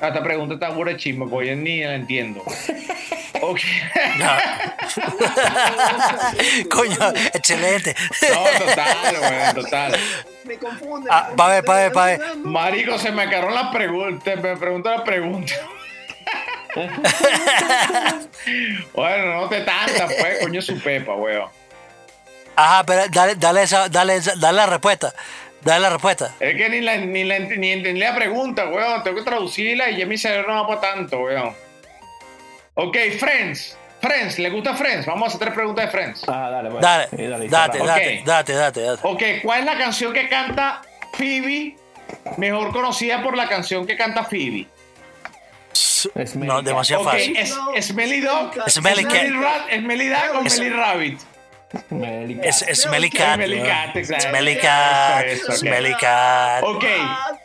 Esta 0.00 0.22
pregunta 0.22 0.54
está 0.54 0.70
de 0.70 0.96
chisme, 0.96 1.26
porque 1.28 1.48
yo 1.48 1.56
ni 1.56 1.82
la 1.84 1.94
entiendo. 1.94 2.42
Ok. 3.42 3.60
Coño, 6.70 6.98
excelente. 7.32 7.94
No, 8.30 8.44
total, 8.66 9.16
weón, 9.18 9.54
total. 9.54 9.96
Me 10.44 10.58
confunde. 10.58 11.08
Ah, 11.10 11.30
pa' 11.34 11.48
ver, 11.48 11.64
pa' 11.64 11.76
ver, 11.76 11.92
pa' 11.92 12.04
ver. 12.06 12.20
Marico, 12.38 12.98
se 12.98 13.10
me 13.12 13.22
acabaron 13.22 13.54
las 13.54 13.72
preguntas. 13.72 14.36
Me 14.42 14.56
pregunta 14.58 14.90
la 14.90 15.04
pregunta. 15.04 15.54
bueno, 18.94 19.40
no 19.40 19.48
te 19.48 19.60
tantas, 19.62 20.12
pues, 20.12 20.38
coño, 20.42 20.60
su 20.60 20.78
pepa, 20.80 21.14
weón. 21.14 21.48
Ajá, 22.56 22.84
pero 22.84 23.04
dale, 23.10 23.36
dale, 23.36 23.62
esa, 23.62 23.88
dale, 23.88 24.16
esa- 24.16 24.34
dale 24.36 24.56
la 24.56 24.66
respuesta. 24.66 25.14
Dale 25.62 25.80
la 25.80 25.90
respuesta. 25.90 26.34
Es 26.40 26.56
que 26.56 26.68
ni, 26.70 26.80
la, 26.80 26.96
ni, 26.96 27.24
la, 27.24 27.38
ni 27.38 27.70
entendí 27.72 28.00
la 28.00 28.14
pregunta, 28.14 28.66
weón. 28.68 29.02
Tengo 29.02 29.18
que 29.18 29.24
traducirla 29.24 29.90
y 29.90 29.98
ya 29.98 30.06
mi 30.06 30.16
cerebro 30.16 30.54
no 30.54 30.62
va 30.62 30.80
para 30.80 30.94
tanto, 30.94 31.18
weón. 31.20 31.54
Ok, 32.74 32.96
Friends. 33.18 33.76
Friends, 34.00 34.38
¿le 34.38 34.48
gusta 34.48 34.74
Friends? 34.74 35.04
Vamos 35.04 35.24
a 35.24 35.26
hacer 35.28 35.40
tres 35.40 35.52
preguntas 35.54 35.84
de 35.84 35.90
Friends. 35.90 36.22
Ah, 36.26 36.48
dale, 36.50 36.70
pues. 36.70 36.80
Dale, 36.80 37.08
Sí, 37.10 37.16
dale, 37.26 37.48
date, 37.48 37.78
date, 37.78 37.80
Ok. 38.20 38.24
date, 38.26 38.52
date, 38.54 38.80
date. 38.80 39.00
Ok, 39.02 39.22
¿cuál 39.42 39.60
es 39.60 39.66
la 39.66 39.76
canción 39.76 40.12
que 40.14 40.28
canta 40.30 40.80
Phoebe? 41.12 41.76
Mejor 42.38 42.72
conocida 42.72 43.22
por 43.22 43.36
la 43.36 43.46
canción 43.48 43.86
que 43.86 43.96
canta 43.98 44.24
Phoebe. 44.24 44.66
Smelly 45.74 46.46
No, 46.48 46.62
demasiado 46.62 47.02
Ok, 47.02 47.10
fácil. 47.12 47.36
es 47.36 47.86
Smelly 47.86 48.20
Dog. 48.20 48.52
Smelly 48.68 49.04
Cat. 49.04 49.28
Rat, 49.38 49.68
Smelly 49.78 50.08
Dog 50.08 50.36
o 50.36 50.46
Es- 50.46 50.54
Smelly 50.54 50.70
Rabbit. 50.70 51.20
Smelly 51.88 52.34
Cat. 52.36 52.44
Es, 52.44 52.62
es 52.62 52.82
Smelly 52.82 53.10
Cat. 53.10 53.34
Smelly 53.36 53.56
weón. 53.56 53.66
Cat, 53.68 53.96
exacto. 53.96 54.28
Smelly 54.28 54.56
Cat. 54.56 55.24
Eso, 55.24 55.34
eso, 55.34 55.52
ok. 55.52 55.58
Smelly 55.58 55.94
Cat. 55.94 56.62
Ok, 56.64 56.84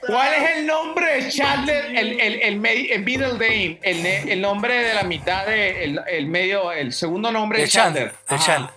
¿cuál 0.08 0.34
es 0.34 0.58
el 0.58 0.66
nombre 0.68 1.22
de 1.24 1.30
Chandler? 1.30 1.86
El, 1.96 2.20
el, 2.20 2.42
el, 2.42 2.66
el 2.66 3.04
middle 3.04 3.34
name, 3.34 3.80
el, 3.84 4.06
el 4.06 4.42
nombre 4.42 4.74
de 4.76 4.94
la 4.96 5.04
mitad 5.04 5.46
de, 5.46 5.84
el, 5.84 6.02
el 6.08 6.28
medio, 6.28 6.72
el 6.72 6.92
segundo 6.92 7.32
nombre 7.32 7.60
de 7.60 7.64
El 7.66 7.70
Chandler. 7.70 8.14
Ajá. 8.28 8.46
Chandler. 8.46 8.74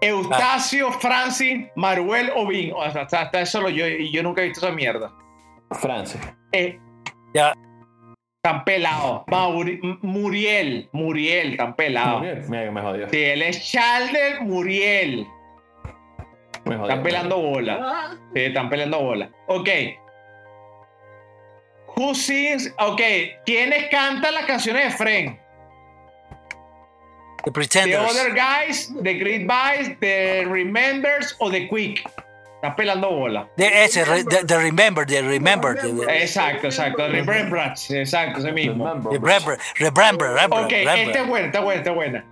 Eustacio, 0.00 0.92
Francis, 1.00 1.66
Maruel 1.76 2.30
o 2.36 2.46
Vin. 2.46 2.72
O 2.74 2.90
sea, 2.92 3.02
hasta, 3.02 3.22
hasta 3.22 3.40
eso 3.40 3.60
lo 3.60 3.70
yo, 3.70 3.86
y 3.88 4.12
yo 4.12 4.22
nunca 4.22 4.42
he 4.42 4.44
visto 4.46 4.64
esa 4.64 4.74
mierda. 4.74 5.10
Francis. 5.80 6.20
Eh, 6.52 6.78
Ya. 7.34 7.52
Tan 8.44 8.62
pelado. 8.62 9.24
Mauri- 9.28 9.80
Muriel, 10.02 10.90
Muriel, 10.92 11.56
tan 11.56 11.74
pelado. 11.74 12.18
Muriel, 12.18 12.72
me 12.72 12.80
jodió. 12.82 13.08
Sí, 13.08 13.24
él 13.24 13.40
es 13.40 13.72
Chalder 13.72 14.42
Muriel. 14.42 15.26
Me 16.66 16.76
jodió. 16.76 16.90
Están 16.90 17.02
pelando 17.02 17.38
bola. 17.38 18.18
Sí, 18.34 18.40
están 18.42 18.68
peleando 18.68 19.00
bola. 19.00 19.30
Ok. 19.46 19.68
Who 21.96 22.14
sings? 22.14 22.70
Ok. 22.78 23.00
¿Quiénes 23.46 23.88
cantan 23.88 24.34
las 24.34 24.44
canciones 24.44 24.84
de 24.84 24.90
Friend? 24.90 25.38
The 25.38 27.44
The 27.44 27.52
Pretenders. 27.52 28.10
Other 28.10 28.34
Guys, 28.34 28.92
The 29.02 29.14
Great 29.14 29.46
Guys, 29.48 29.98
The 30.00 30.44
Remembers 30.46 31.34
o 31.38 31.50
The 31.50 31.66
Quick. 31.68 32.02
Están 32.64 32.76
pelando 32.76 33.10
bola. 33.10 33.46
De 33.58 33.84
ese, 33.84 34.04
the, 34.04 34.42
the 34.46 34.56
Remember, 34.56 35.04
the 35.06 35.20
Remember. 35.20 35.74
The, 35.74 35.92
the, 35.92 36.22
Exacto, 36.22 36.68
exacto. 36.68 36.96
The 36.96 37.20
Remembrance. 37.20 37.90
Exacto, 37.90 38.38
ese 38.38 38.52
mismo. 38.52 38.86
Remember. 38.86 39.12
the 39.12 39.90
Remember, 39.90 40.28
Remember, 40.28 40.64
Ok, 40.64 40.70
Remember. 40.70 40.98
esta 40.98 41.20
es 41.20 41.28
buena, 41.28 41.46
está 41.48 41.60
buena, 41.60 41.80
está 41.80 41.92
buena. 41.92 42.24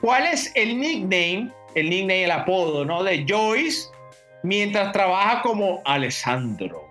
¿Cuál 0.00 0.24
es 0.24 0.50
el 0.54 0.80
nickname, 0.80 1.52
el 1.74 1.90
nickname, 1.90 2.24
el 2.24 2.30
apodo, 2.30 2.86
¿no? 2.86 3.04
De 3.04 3.26
Joyce 3.28 3.90
mientras 4.42 4.90
trabaja 4.92 5.42
como 5.42 5.82
Alessandro? 5.84 6.88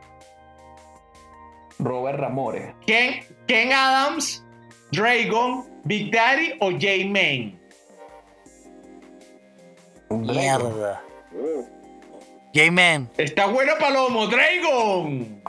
Robert 1.79 2.19
Ramores. 2.19 2.75
Ken, 2.85 3.25
Ken 3.47 3.71
Adams, 3.73 4.45
Dragon, 4.91 5.65
Big 5.85 6.11
Daddy 6.11 6.53
o 6.59 6.69
J-Man. 6.69 7.59
Mierda. 10.11 11.01
oh, 11.33 11.76
J-Man. 12.57 13.09
Está 13.17 13.45
bueno, 13.47 13.73
Palomo, 13.79 14.27
Dragon. 14.27 15.41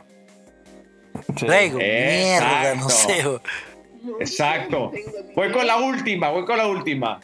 Sí. 1.36 1.46
Dragon. 1.46 1.78
Mierda, 1.78 2.74
no 2.74 2.84
Exacto. 2.84 3.42
sé. 3.42 4.12
Exacto. 4.20 4.92
Voy 5.34 5.50
con 5.52 5.66
la 5.66 5.76
última, 5.76 6.30
voy 6.30 6.44
con 6.44 6.58
la 6.58 6.66
última. 6.66 7.20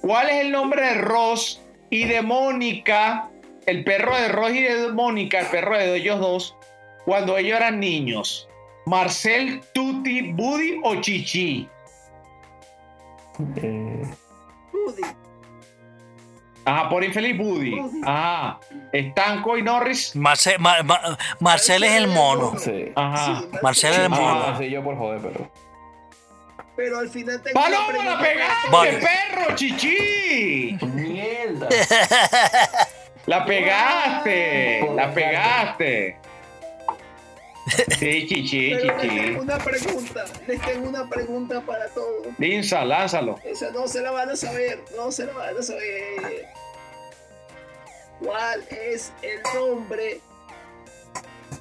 ¿Cuál 0.00 0.30
es 0.30 0.44
el 0.44 0.52
nombre 0.52 0.82
de 0.82 0.94
Ross 0.94 1.60
y 1.90 2.04
de 2.04 2.22
Mónica, 2.22 3.30
el 3.66 3.84
perro 3.84 4.14
de 4.16 4.28
Ross 4.28 4.52
y 4.52 4.62
de 4.62 4.92
Mónica, 4.92 5.40
el 5.40 5.46
perro 5.46 5.76
de 5.76 5.96
ellos 5.96 6.20
dos, 6.20 6.56
cuando 7.04 7.36
ellos 7.36 7.56
eran 7.56 7.80
niños? 7.80 8.48
Marcel, 8.86 9.60
Tutti, 9.74 10.32
Buddy 10.32 10.80
o 10.82 11.00
Chichi. 11.00 11.68
Eh, 13.56 14.02
Rudy, 14.72 15.02
Ajá, 16.68 16.88
por 16.88 17.02
infeliz 17.04 17.36
Buddy. 17.36 17.78
Buddy. 17.80 18.00
Ajá. 18.04 18.58
Estanco 18.92 19.56
y 19.58 19.62
Norris. 19.62 20.14
Marce- 20.16 20.58
Ma- 20.58 20.82
Ma- 20.82 21.18
Marcel 21.40 21.84
es 21.84 21.92
el 21.92 22.08
mono. 22.08 22.54
sí. 22.58 22.92
Ajá. 22.94 23.40
Sí, 23.40 23.48
Marcel 23.62 23.92
es 23.92 23.98
el 23.98 24.04
Ah, 24.06 24.08
mono. 24.08 24.58
sí, 24.58 24.70
yo 24.70 24.82
por 24.82 24.96
joder, 24.96 25.20
pero. 25.22 25.50
Pero 26.76 26.98
al 27.00 27.08
final 27.08 27.42
¡Palomo, 27.52 27.86
pregunta 27.88 28.14
la 28.14 28.20
pegaste, 28.20 28.70
Vale. 28.70 28.92
perro, 28.98 29.54
Chichi! 29.56 30.78
¡Mierda! 30.86 31.68
La 33.26 33.44
pegaste, 33.44 34.88
la 34.94 35.12
pegaste. 35.12 36.16
Sí, 37.98 38.26
chichi, 38.26 38.70
Pero 38.70 38.86
les 38.94 39.02
chichi. 39.02 39.20
tengo 39.20 39.42
una 39.42 39.58
pregunta, 39.58 40.24
les 40.46 40.60
tengo 40.62 40.88
una 40.88 41.06
pregunta 41.10 41.60
para 41.60 41.88
todos. 41.88 42.28
Linza, 42.38 42.82
lánzalo. 42.86 43.38
Esa 43.44 43.70
no 43.72 43.86
se 43.86 44.00
la 44.00 44.10
van 44.12 44.30
a 44.30 44.36
saber, 44.36 44.82
no 44.96 45.12
se 45.12 45.26
la 45.26 45.32
van 45.34 45.58
a 45.58 45.62
saber. 45.62 46.46
¿Cuál 48.20 48.64
es 48.70 49.12
el 49.22 49.40
nombre 49.54 50.20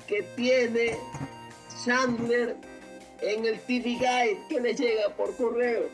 que 0.08 0.24
tiene 0.36 0.98
Chandler 1.86 2.56
en 3.22 3.46
el 3.46 3.60
TV 3.62 3.84
Guide 4.00 4.38
que 4.50 4.60
le 4.60 4.74
llega 4.74 5.10
por 5.16 5.36
correo? 5.38 5.90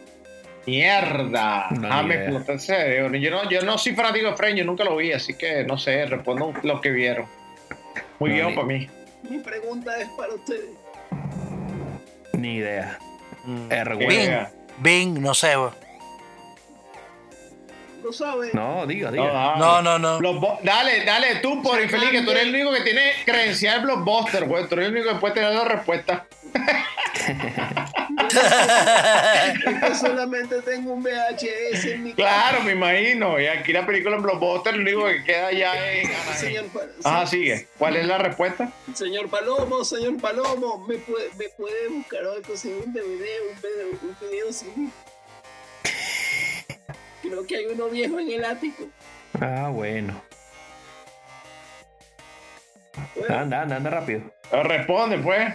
Mierda. 0.65 1.67
No, 1.71 1.87
ah, 1.91 2.03
me 2.03 2.15
explotó 2.15 2.53
el 2.53 2.59
cerebro. 2.59 3.15
Yo 3.17 3.29
no, 3.31 3.49
yo 3.49 3.61
no 3.63 3.77
soy 3.77 3.93
fanático 3.95 4.29
de 4.29 4.35
Friends, 4.37 4.59
yo 4.59 4.65
nunca 4.65 4.83
lo 4.85 4.95
vi, 4.95 5.11
así 5.11 5.33
que 5.33 5.63
no 5.65 5.77
sé, 5.77 6.05
respondo 6.05 6.53
lo 6.63 6.79
que 6.79 6.89
vieron. 6.91 7.25
Muy 8.19 8.29
No, 8.29 8.35
bien 8.35 8.47
ni- 8.47 8.55
para 8.55 8.67
mí. 8.67 8.89
Mi 9.29 9.39
pregunta 9.39 9.99
es 9.99 10.07
para 10.17 10.33
ustedes. 10.35 10.69
Ni 12.33 12.55
idea. 12.55 12.97
Mm. 13.45 13.67
Bing. 14.07 14.31
Bing, 14.79 15.21
no 15.21 15.33
sé. 15.33 15.53
¿Lo 18.03 18.11
saben? 18.11 18.49
No, 18.53 18.85
diga, 18.85 19.09
No, 19.11 19.23
diga. 19.23 19.55
No, 19.57 19.81
no, 19.81 19.97
no. 19.97 20.19
Dale, 20.61 21.05
dale, 21.05 21.35
tú 21.35 21.61
por 21.63 21.81
infeliz, 21.81 22.09
que 22.11 22.21
tú 22.21 22.31
eres 22.31 22.43
el 22.43 22.49
único 22.55 22.73
que 22.73 22.81
tiene 22.81 23.13
credencial 23.25 23.81
blockbuster, 23.81 24.45
güey. 24.45 24.67
Tú 24.67 24.75
eres 24.75 24.87
el 24.87 24.93
único 24.95 25.09
que 25.09 25.15
puede 25.19 25.33
tener 25.35 25.53
la 25.53 25.63
respuesta. 25.63 26.25
Es 29.45 29.79
que 29.79 29.95
solamente 29.99 30.61
tengo 30.61 30.93
un 30.93 31.03
VHS 31.03 31.85
en 31.85 32.03
mi 32.03 32.13
Claro, 32.13 32.61
me 32.63 32.73
imagino. 32.73 33.39
Y 33.39 33.47
aquí 33.47 33.71
la 33.71 33.85
película 33.85 34.17
en 34.17 34.23
blockbuster, 34.23 34.75
lo 34.75 34.81
único 34.81 35.05
que 35.07 35.23
queda 35.23 35.51
ya 35.51 35.91
es. 35.91 36.09
Señor, 36.37 36.65
Ajá, 37.03 37.25
sigue. 37.25 37.67
¿Cuál 37.77 37.95
es 37.95 38.05
la 38.05 38.17
respuesta? 38.17 38.71
señor 38.93 39.29
Palomo, 39.29 39.83
señor 39.85 40.19
Palomo, 40.19 40.85
¿me 40.87 40.95
puede, 40.97 41.29
me 41.37 41.49
puede 41.49 41.87
buscar 41.89 42.25
o 42.25 42.41
conseguir 42.41 42.83
un 42.85 42.93
DVD, 42.93 43.25
un 43.49 43.61
video, 43.61 43.87
un 44.01 44.17
video 44.29 44.51
CD? 44.51 44.89
Creo 47.23 47.47
que 47.47 47.55
hay 47.55 47.65
uno 47.65 47.87
viejo 47.89 48.19
en 48.19 48.29
el 48.31 48.45
ático. 48.45 48.83
Ah, 49.41 49.69
bueno. 49.73 50.21
Bueno, 53.15 53.35
Anda, 53.35 53.61
anda, 53.63 53.75
anda 53.77 53.89
rápido. 53.89 54.21
Responde, 54.51 55.17
pues. 55.17 55.53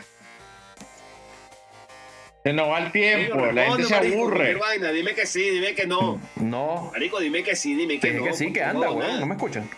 Se 2.43 2.53
nos 2.53 2.69
va 2.69 2.79
el 2.79 2.93
tiempo, 2.93 3.37
la 3.47 3.65
gente 3.67 3.85
se 3.85 3.95
marico, 3.95 4.17
aburre. 4.23 4.55
vaina, 4.55 4.91
dime 4.91 5.15
que 5.15 5.27
sí, 5.27 5.51
dime 5.51 5.75
que 5.75 5.87
no. 5.87 6.21
No. 6.37 6.89
Marico, 6.93 7.21
dime 7.21 7.43
que 7.43 7.55
sí, 7.55 7.75
dime 7.75 8.01
que 8.01 8.09
Dije 8.09 8.19
no. 8.21 8.25
que 8.25 8.33
sí, 8.33 8.53
que 8.53 8.63
anda, 8.63 8.87
no, 8.87 8.95
güey. 8.95 9.07
nada. 9.07 9.21
No 9.21 9.27
me 9.27 9.35
escuchan. 9.35 9.69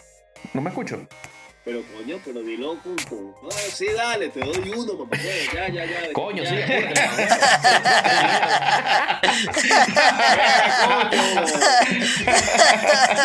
No 0.55 0.61
me 0.61 0.69
escucho. 0.71 1.07
Pero 1.71 1.85
coño, 1.97 2.19
pero 2.25 2.41
dilo 2.43 2.77
con, 2.83 2.97
con- 3.09 3.27
No, 3.43 3.51
sí, 3.53 3.87
dale, 3.95 4.29
te 4.31 4.41
doy 4.41 4.73
uno, 4.77 4.95
mamá. 4.95 5.17
Ya, 5.55 5.69
ya, 5.69 5.85
ya. 5.85 6.13
Coño, 6.13 6.43
ya. 6.43 6.51
sí. 6.51 6.57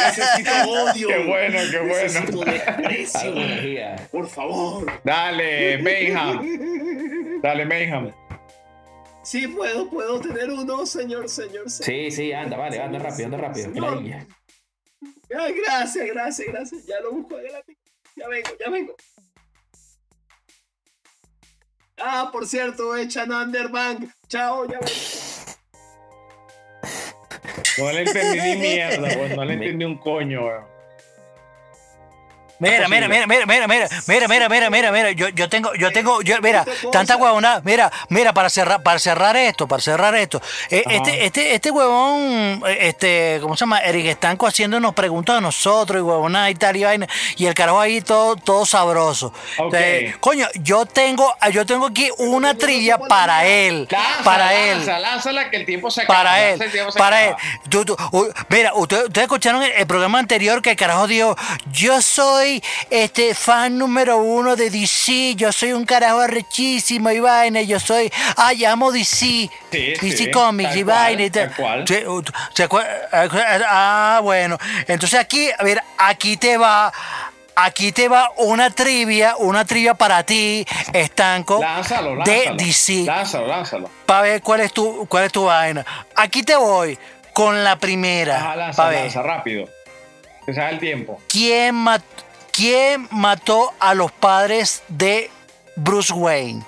Necesito 0.05 0.69
odio. 0.69 1.07
Qué 1.07 1.17
bueno, 1.25 1.59
qué 1.71 1.79
bueno. 1.79 2.03
Necesito 2.03 2.43
desprecio. 2.45 3.95
Por 4.11 4.27
favor. 4.29 4.91
Dale, 5.03 5.77
Mayhem. 5.79 7.41
Dale, 7.41 7.65
Mayhem. 7.65 8.11
Sí, 9.23 9.47
puedo, 9.47 9.89
puedo 9.89 10.19
tener 10.19 10.51
uno, 10.51 10.85
señor, 10.85 11.27
señor. 11.29 11.67
señor. 11.71 12.11
Sí, 12.11 12.11
sí, 12.11 12.31
anda, 12.31 12.57
vale, 12.57 12.79
anda 12.79 12.99
rápido, 12.99 13.25
anda 13.25 13.37
rápido. 13.39 13.71
Ay, 15.35 15.53
gracias, 15.65 16.05
gracias, 16.07 16.47
gracias. 16.47 16.85
Ya 16.85 16.99
lo 17.01 17.11
busco 17.11 17.35
ático. 17.37 17.84
Ya 18.15 18.27
vengo, 18.29 18.49
ya 18.59 18.69
vengo. 18.69 18.95
Ah, 21.97 22.29
por 22.31 22.45
cierto, 22.47 22.95
echan 22.95 23.31
Underbank. 23.31 24.09
Chao, 24.27 24.65
ya 24.65 24.79
vengo. 24.79 24.91
No 27.77 27.91
le 27.91 28.01
entendí 28.01 28.39
ni 28.41 28.55
mierda, 28.61 29.15
güey. 29.15 29.35
No 29.35 29.45
le 29.45 29.53
entendí 29.53 29.85
un 29.85 29.97
coño, 29.97 30.43
güey. 30.43 30.74
Mira, 32.57 32.87
mira, 32.87 33.07
mira, 33.09 33.27
mira, 33.27 33.45
mira, 33.45 33.67
mira, 33.67 33.87
mira, 34.07 34.27
mira, 34.29 34.47
mira, 34.49 34.69
mira, 34.69 34.91
mira, 34.91 35.11
yo, 35.11 35.27
yo 35.29 35.49
tengo, 35.49 35.73
yo 35.75 35.91
tengo, 35.91 36.21
yo, 36.21 36.39
mira, 36.41 36.63
tanta 36.89 37.17
huevona, 37.17 37.59
mira, 37.65 37.91
mira, 38.07 38.31
para 38.33 38.49
cerrar, 38.49 38.81
para 38.81 38.97
cerrar 38.97 39.35
esto, 39.35 39.67
para 39.67 39.81
cerrar 39.81 40.15
esto, 40.15 40.41
eh, 40.69 40.83
este, 40.89 41.25
este, 41.25 41.53
este 41.55 41.71
huevón, 41.71 42.63
eh, 42.65 42.77
este, 42.87 43.39
¿cómo 43.41 43.57
se 43.57 43.61
llama? 43.61 43.79
Eric 43.79 44.05
Estanco 44.05 44.47
haciéndonos 44.47 44.93
preguntas 44.93 45.37
a 45.37 45.41
nosotros 45.41 45.99
y 45.99 46.01
huevona 46.01 46.49
y 46.49 46.55
tal 46.55 46.77
y 46.77 46.85
vaina, 46.85 47.07
y 47.35 47.45
el 47.45 47.53
carajo 47.53 47.81
ahí 47.81 47.99
todo, 47.99 48.37
todo 48.37 48.65
sabroso. 48.65 49.33
Entonces, 49.57 50.15
coño, 50.21 50.47
yo 50.55 50.85
tengo, 50.85 51.35
yo 51.51 51.65
tengo 51.65 51.87
aquí 51.87 52.09
una 52.19 52.53
trivia 52.55 52.97
para 52.97 53.45
él, 53.45 53.85
Lanza, 53.91 54.23
para 54.23 54.53
él. 54.55 54.77
lanza, 54.77 54.99
lánzala 54.99 55.49
que 55.49 55.57
el 55.57 55.65
tiempo 55.65 55.91
se 55.91 56.03
acaba. 56.03 56.19
Para 56.23 56.49
él, 56.49 56.59
se 56.71 56.97
para 56.97 57.25
él. 57.25 57.35
Tú- 57.69 57.83
tú- 57.83 57.97
mira, 58.47 58.73
ustedes, 58.75 59.07
ustedes 59.07 59.23
escucharon 59.25 59.61
el, 59.61 59.71
el 59.73 59.85
programa 59.87 60.19
anterior 60.19 60.61
que 60.61 60.71
el 60.71 60.77
carajo 60.77 61.05
dijo, 61.07 61.35
yo 61.69 62.01
soy 62.01 62.44
este 62.89 63.33
fan 63.35 63.77
número 63.77 64.17
uno 64.17 64.55
de 64.55 64.69
DC, 64.69 65.35
yo 65.35 65.51
soy 65.51 65.73
un 65.73 65.85
carajo 65.85 66.19
arrechísimo 66.21 67.09
y 67.11 67.19
vaina, 67.19 67.61
yo 67.61 67.79
soy, 67.79 68.11
ah, 68.37 68.53
llamo 68.53 68.91
DC, 68.91 69.05
Sí, 69.25 69.49
DC 69.71 70.11
sí, 70.17 70.31
Comics 70.31 70.75
y 70.75 70.83
vaina 70.83 71.23
y 71.23 71.29
tal. 71.29 71.47
tal 71.49 71.55
cual. 71.55 71.87
Sí, 71.87 71.95
u- 72.05 72.23
¿se 72.53 72.67
acuer- 72.69 72.85
Ah, 73.67 74.19
bueno, 74.23 74.57
entonces 74.87 75.19
aquí, 75.19 75.49
a 75.57 75.63
ver, 75.63 75.81
aquí 75.97 76.37
te 76.37 76.57
va... 76.57 76.91
Aquí 77.57 77.93
te 77.93 78.09
va 78.09 78.31
una 78.35 78.69
trivia, 78.69 79.37
una 79.37 79.63
trivia 79.63 79.93
para 79.93 80.23
ti, 80.23 80.65
Estanco, 80.91 81.61
Lánzalo, 81.61 82.09
de 82.25 82.35
lánzalo. 82.47 82.57
DC 82.57 83.03
Lánzalo, 83.05 83.47
lánzalo. 83.47 83.89
para 84.05 84.21
ver 84.23 84.41
cuál 84.41 84.59
es 84.59 84.73
tu 84.73 85.05
cuál 85.07 85.23
es 85.23 85.31
tu 85.31 85.45
vaina. 85.45 85.85
Aquí 86.17 86.43
te 86.43 86.57
voy 86.57 86.99
con 87.31 87.63
la 87.63 87.77
primera. 87.77 88.39
Pa' 88.43 88.55
lanza, 88.57 88.91
lanza, 88.91 89.21
rápido. 89.21 89.69
Que 90.45 90.53
sea 90.53 90.69
el 90.69 90.79
tiempo. 90.79 91.21
¿Quién, 91.29 91.75
mat- 91.75 92.03
¿Quién 92.55 93.07
mató 93.11 93.73
a 93.79 93.93
los 93.93 94.11
padres 94.13 94.81
de 94.87 95.29
Bruce 95.75 96.13
Wayne? 96.13 96.63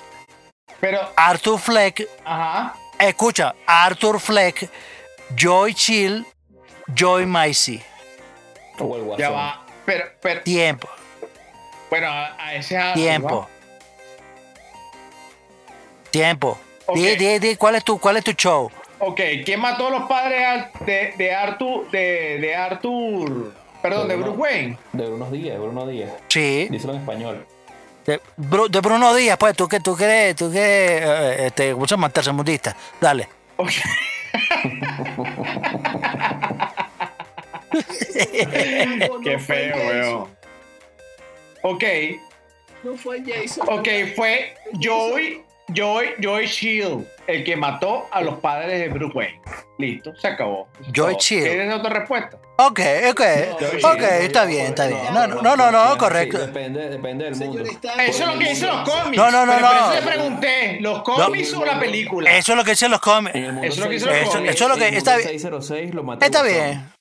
Pero, 0.82 1.00
Arthur 1.16 1.60
Fleck. 1.60 2.08
ajá. 2.26 2.76
Escucha, 3.00 3.54
Arthur 3.68 4.20
Fleck, 4.20 4.70
Joy 5.36 5.74
Chill, 5.76 6.26
Joy 6.96 7.26
Macy. 7.28 7.82
O 8.80 8.96
el 8.96 9.04
guasón. 9.04 9.20
Ya 9.20 9.30
va. 9.30 9.62
Pero, 9.86 10.06
pero, 10.22 10.42
Tiempo, 10.42 10.90
bueno, 11.90 12.08
a, 12.08 12.36
a 12.38 12.56
ese 12.56 12.76
Arthur, 12.76 13.02
tiempo. 13.02 13.40
¿va? 13.42 13.48
Tiempo. 16.12 16.60
Ok. 16.88 16.96
Di, 16.98 17.16
di, 17.16 17.40
di, 17.40 17.56
¿cuál 17.56 17.76
es 17.76 17.84
tu, 17.84 17.98
cuál 18.00 18.18
es 18.18 18.24
tu 18.24 18.32
show? 18.32 18.70
Ok, 19.00 19.22
¿quién 19.46 19.60
mató 19.62 19.88
a 19.88 19.92
los 19.92 20.04
padres 20.10 20.66
de, 20.86 21.14
de 21.18 21.34
Arthur, 21.36 21.90
de, 21.92 22.40
de 22.40 22.56
Arthur, 22.56 23.54
perdón, 23.82 24.08
de 24.08 24.16
Bruno. 24.16 24.34
Bruce 24.34 24.54
Wayne? 24.54 24.78
De 24.94 25.06
Bruno 25.06 25.32
Díaz, 25.32 25.60
Bruno 25.60 25.88
Díaz. 25.88 26.12
Sí. 26.28 26.68
Díselo 26.70 26.94
en 26.94 27.00
español. 27.00 27.46
De, 28.06 28.22
Bru- 28.38 28.70
de 28.70 28.80
Bruno 28.80 29.14
Díaz, 29.16 29.38
pues, 29.38 29.56
tú 29.56 29.68
que 29.68 29.80
tú 29.80 29.96
quieres, 29.96 30.36
tú 30.36 30.52
quieres, 30.52 31.02
eh, 31.04 31.46
este, 31.48 31.74
¿cómo 31.74 31.88
se 31.88 31.96
llama? 31.96 32.10
Tercermundista. 32.10 32.76
Dale. 33.02 33.28
Ok. 33.58 33.72
Qué 39.24 39.40
feo, 39.40 39.76
weón. 39.78 40.28
Ok, 41.64 41.84
No 42.84 42.96
fue 42.96 43.22
Jason. 43.26 43.68
ok, 43.70 43.88
fue 44.16 44.56
Joy, 44.80 45.42
Joy, 45.74 46.14
Joy 46.20 46.46
Shield, 46.46 47.06
el 47.28 47.44
que 47.44 47.58
mató 47.58 48.08
a 48.12 48.22
los 48.22 48.40
padres 48.40 48.80
de 48.80 48.88
Bruce 48.88 49.18
Wayne. 49.18 49.42
Listo, 49.78 50.16
se 50.16 50.30
acabó. 50.30 50.70
Es 50.82 50.88
Joy. 50.94 51.16
Shield. 51.20 51.46
¿Tienes 51.46 51.74
otra 51.76 51.90
respuesta? 52.00 52.38
Ok, 52.60 52.80
ok, 53.12 53.22
No, 53.82 53.90
ok, 53.92 54.02
está 54.22 54.46
bien, 54.46 54.68
está 54.68 54.88
bien. 54.88 55.00
No, 55.14 55.28
no, 55.28 55.42
no, 55.42 55.56
no, 55.58 55.72
no, 55.72 55.92
Sí, 55.92 55.98
correcto. 55.98 56.38
depende, 56.40 56.90
depende 56.90 57.26
del 57.26 57.36
mundo. 57.36 57.64
Eso 57.64 57.84
es 58.00 58.20
lo 58.34 58.40
que 58.40 58.50
dicen 58.50 58.70
los 58.70 58.90
cómics. 58.90 59.18
No, 59.18 59.30
no, 59.30 59.46
no, 59.46 59.54
pero 59.54 59.68
por 59.68 59.76
no. 59.76 59.92
eso 59.92 60.00
te 60.00 60.08
pregunté, 60.08 60.78
¿los 60.82 61.04
cómics 61.04 61.54
o 61.54 61.66
la 61.66 61.80
película? 61.80 62.32
Eso 62.38 62.54
es 62.54 62.58
lo 62.58 62.64
que 62.64 62.72
dicen 62.72 62.92
los 62.92 63.02
cómics. 63.02 63.36
Eso 63.36 63.50
es 63.64 63.78
lo 63.80 63.90
que 63.90 63.96
hizo 63.96 64.06
los 64.08 64.18
cómics. 64.30 64.56
Eso 64.56 64.64
es 64.64 64.70
lo 64.70 64.78
que- 64.78 64.98
está 64.98 65.18
bien. 65.18 65.30
606 65.30 65.94
lo 65.94 66.04
mató 66.04 66.26
Está 66.26 66.44
bien. 66.44 66.92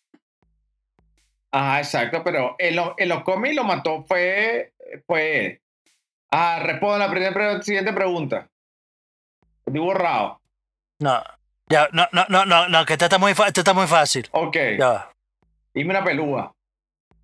Ajá, 1.52 1.78
exacto, 1.78 2.22
pero 2.24 2.56
en, 2.58 2.76
lo- 2.76 2.94
en 2.98 3.08
los 3.08 3.22
cómics 3.22 3.54
lo 3.54 3.64
mató 3.64 4.04
fue, 4.06 4.72
fue 5.06 5.46
él. 5.46 5.60
Ah, 6.32 6.58
respondo 6.62 6.96
a 6.96 6.98
la 6.98 7.10
primera 7.10 7.62
siguiente 7.62 7.92
pregunta. 7.92 8.48
Estoy 9.66 9.80
borrado. 9.80 10.40
No. 11.00 11.22
Ya, 11.68 11.88
no, 11.92 12.06
no, 12.12 12.24
no, 12.28 12.44
no, 12.46 12.68
no, 12.68 12.86
que 12.86 12.92
esta 12.92 13.06
está 13.06 13.18
muy, 13.18 13.32
esta 13.32 13.46
está 13.60 13.74
muy 13.74 13.86
fácil. 13.88 14.28
Ok, 14.30 14.56
Ya 14.78 14.88
va. 14.88 15.10
dime 15.74 15.90
una 15.90 16.04
pelúa. 16.04 16.52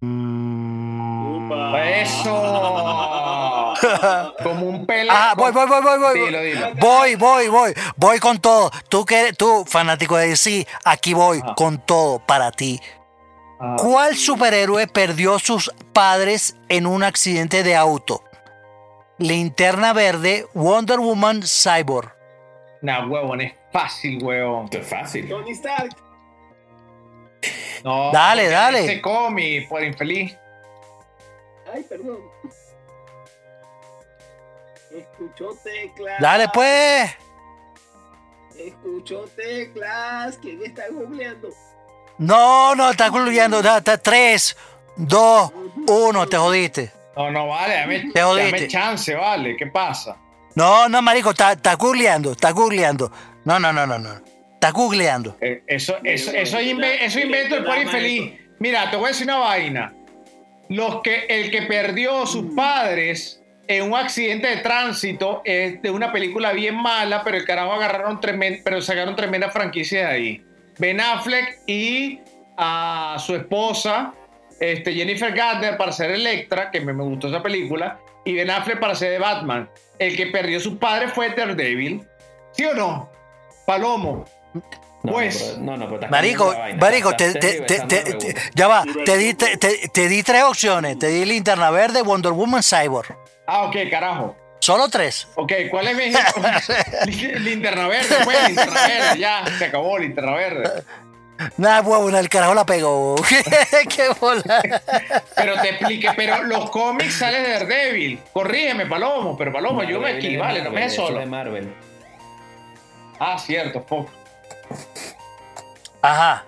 Mm. 0.00 1.46
Upa. 1.46 1.80
¡Eso! 1.84 3.74
Como 4.42 4.66
un 4.68 4.84
pela. 4.86 5.12
Ah, 5.30 5.34
voy, 5.36 5.52
voy, 5.52 5.66
voy, 5.66 5.80
voy, 5.82 5.98
voy. 5.98 6.20
Dilo, 6.20 6.40
dilo. 6.40 6.74
Voy, 6.74 7.14
voy, 7.14 7.48
voy. 7.48 7.74
Voy 7.96 8.18
con 8.18 8.40
todo. 8.40 8.70
Tú 8.88 9.04
que 9.04 9.20
eres- 9.20 9.36
tú, 9.36 9.64
fanático 9.66 10.16
de 10.16 10.28
DC, 10.28 10.66
aquí 10.84 11.14
voy 11.14 11.38
Ajá. 11.42 11.54
con 11.54 11.78
todo 11.78 12.18
para 12.18 12.50
ti. 12.50 12.80
Ah, 13.60 13.76
¿Cuál 13.78 14.16
superhéroe 14.16 14.88
perdió 14.88 15.38
sus 15.38 15.70
padres 15.92 16.56
en 16.68 16.86
un 16.86 17.04
accidente 17.04 17.62
de 17.62 17.76
auto? 17.76 18.24
Linterna 19.18 19.92
Verde, 19.92 20.46
Wonder 20.54 20.98
Woman, 20.98 21.42
Cyborg. 21.44 22.12
Nah, 22.82 23.06
huevón, 23.06 23.40
es 23.40 23.54
fácil, 23.72 24.22
huevón. 24.22 24.64
Esto 24.64 24.78
es 24.78 24.86
fácil. 24.88 25.28
Tony 25.28 25.52
Stark. 25.52 25.96
No, 27.84 28.12
Dale, 28.12 28.48
dale. 28.48 28.84
Ese 28.84 29.00
cómic, 29.00 29.68
por 29.68 29.82
infeliz. 29.82 30.36
Ay, 31.72 31.82
perdón. 31.88 32.18
Escuchó 34.90 35.50
teclas. 35.64 36.20
Dale 36.20 36.48
pues. 36.52 37.10
Escuchó 38.58 39.24
teclas. 39.36 40.36
¿Quién 40.38 40.62
está 40.64 40.82
googleando? 40.90 41.48
No, 42.18 42.74
no, 42.74 42.90
está 42.90 43.10
concluyendo. 43.10 43.62
Da, 43.62 43.78
está 43.78 43.96
3, 43.98 44.56
2, 44.96 45.52
1, 45.88 46.26
te 46.28 46.36
jodiste. 46.36 46.92
No, 47.16 47.30
no, 47.30 47.48
vale, 47.48 47.74
dame, 47.74 48.10
Te 48.12 48.22
jodiste. 48.22 48.50
dame 48.52 48.68
chance, 48.68 49.14
vale. 49.14 49.56
¿Qué 49.56 49.66
pasa? 49.66 50.16
No, 50.54 50.88
no, 50.88 51.00
marico, 51.02 51.30
está, 51.30 51.52
está 51.52 51.74
googleando, 51.74 52.32
está 52.32 52.50
googleando. 52.50 53.10
No, 53.44 53.58
no, 53.58 53.72
no, 53.72 53.86
no, 53.86 53.98
no. 53.98 54.20
Está 54.54 54.70
googleando. 54.70 55.36
Eh, 55.40 55.62
eso, 55.66 55.96
eso, 56.04 56.30
eso, 56.32 56.58
es 56.58 56.66
inve- 56.66 56.98
eso 57.00 57.18
invento 57.20 57.56
el 57.56 57.64
por 57.64 57.76
infeliz. 57.78 58.32
Mira, 58.58 58.90
te 58.90 58.96
voy 58.96 59.06
a 59.06 59.08
decir 59.08 59.26
una 59.26 59.38
vaina. 59.38 59.92
Los 60.68 61.02
que, 61.02 61.26
el 61.28 61.50
que 61.50 61.62
perdió 61.62 62.22
a 62.22 62.26
sus 62.26 62.54
padres 62.54 63.42
en 63.66 63.84
un 63.90 63.96
accidente 63.96 64.46
de 64.48 64.56
tránsito 64.58 65.42
es 65.44 65.82
de 65.82 65.90
una 65.90 66.12
película 66.12 66.52
bien 66.52 66.76
mala, 66.76 67.24
pero 67.24 67.36
el 67.36 67.44
carajo 67.44 67.72
agarraron 67.72 68.20
tremenda, 68.20 68.60
pero 68.64 68.80
sacaron 68.80 69.16
tremenda 69.16 69.50
franquicia 69.50 70.06
de 70.08 70.12
ahí. 70.14 70.44
Ben 70.78 71.00
Affleck 71.00 71.58
y 71.66 72.20
a 72.56 73.16
su 73.18 73.34
esposa, 73.34 74.14
este, 74.60 74.94
Jennifer 74.94 75.32
Garner, 75.34 75.76
para 75.76 75.92
ser 75.92 76.10
Electra, 76.12 76.70
que 76.70 76.80
me, 76.80 76.92
me 76.92 77.02
gustó 77.02 77.28
esa 77.28 77.42
película, 77.42 77.98
y 78.24 78.34
Ben 78.34 78.50
Affleck 78.50 78.80
para 78.80 78.94
ser 78.94 79.10
de 79.10 79.18
Batman. 79.18 79.68
El 79.98 80.16
que 80.16 80.26
perdió 80.26 80.58
a 80.58 80.60
sus 80.60 80.76
padres 80.76 81.12
fue 81.12 81.30
Daredevil. 81.30 82.06
¿Sí 82.52 82.64
o 82.64 82.74
no? 82.74 83.10
Palomo. 83.66 84.24
No, 85.04 85.12
Pues, 85.12 85.56
no, 85.58 85.76
no, 85.76 85.88
pero 85.88 86.08
Marico, 86.10 86.46
vaina. 86.54 86.78
marico, 86.78 87.16
te, 87.16 87.32
te- 87.34 87.60
te- 87.62 88.34
ya 88.54 88.68
va, 88.68 88.84
te 89.04 89.16
di, 89.16 89.34
te, 89.34 89.56
te- 89.56 89.88
te 89.88 90.08
di 90.08 90.22
tres 90.22 90.44
opciones. 90.44 90.96
Te 90.98 91.08
di 91.08 91.24
Linterna 91.24 91.70
Verde, 91.70 92.02
Wonder 92.02 92.30
Woman, 92.32 92.62
Cyborg. 92.62 93.16
Ah, 93.46 93.62
ok, 93.64 93.76
carajo. 93.90 94.36
Solo 94.60 94.88
tres. 94.88 95.26
Ok, 95.34 95.52
¿cuál 95.72 95.88
es 95.88 95.96
mi 95.96 96.04
Lin- 97.10 97.34
Linterna 97.42 97.88
verde, 97.88 98.14
pues, 98.22 98.46
linterna 98.46 98.86
verde, 98.86 99.18
ya, 99.18 99.44
se 99.58 99.64
acabó, 99.64 99.98
linterna 99.98 100.34
verde. 100.34 100.84
Nada, 101.56 101.80
huevo, 101.82 102.08
el 102.10 102.28
carajo 102.28 102.54
la 102.54 102.64
pegó. 102.66 103.14
Qué 103.88 104.08
bola. 104.20 104.62
Pero 105.36 105.60
te 105.60 105.70
expliqué, 105.70 106.10
pero 106.16 106.42
los 106.44 106.70
cómics 106.70 107.14
salen 107.18 107.42
de 107.44 107.50
Daredevil. 107.50 108.20
Corrígeme, 108.32 108.86
Palomo, 108.86 109.36
pero 109.36 109.52
Palomo, 109.52 109.82
yo 109.82 110.00
me 110.00 110.12
Marvel 110.12 110.16
aquí, 110.18 110.36
vale, 110.36 110.58
no 110.62 110.64
me 110.70 110.70
Marvel, 110.70 110.74
dejes 110.82 110.92
eso 110.94 111.06
solo. 111.06 111.18
de 111.20 111.26
Marvel. 111.26 111.74
Ah, 113.20 113.38
cierto. 113.38 113.84
Ajá. 116.00 116.44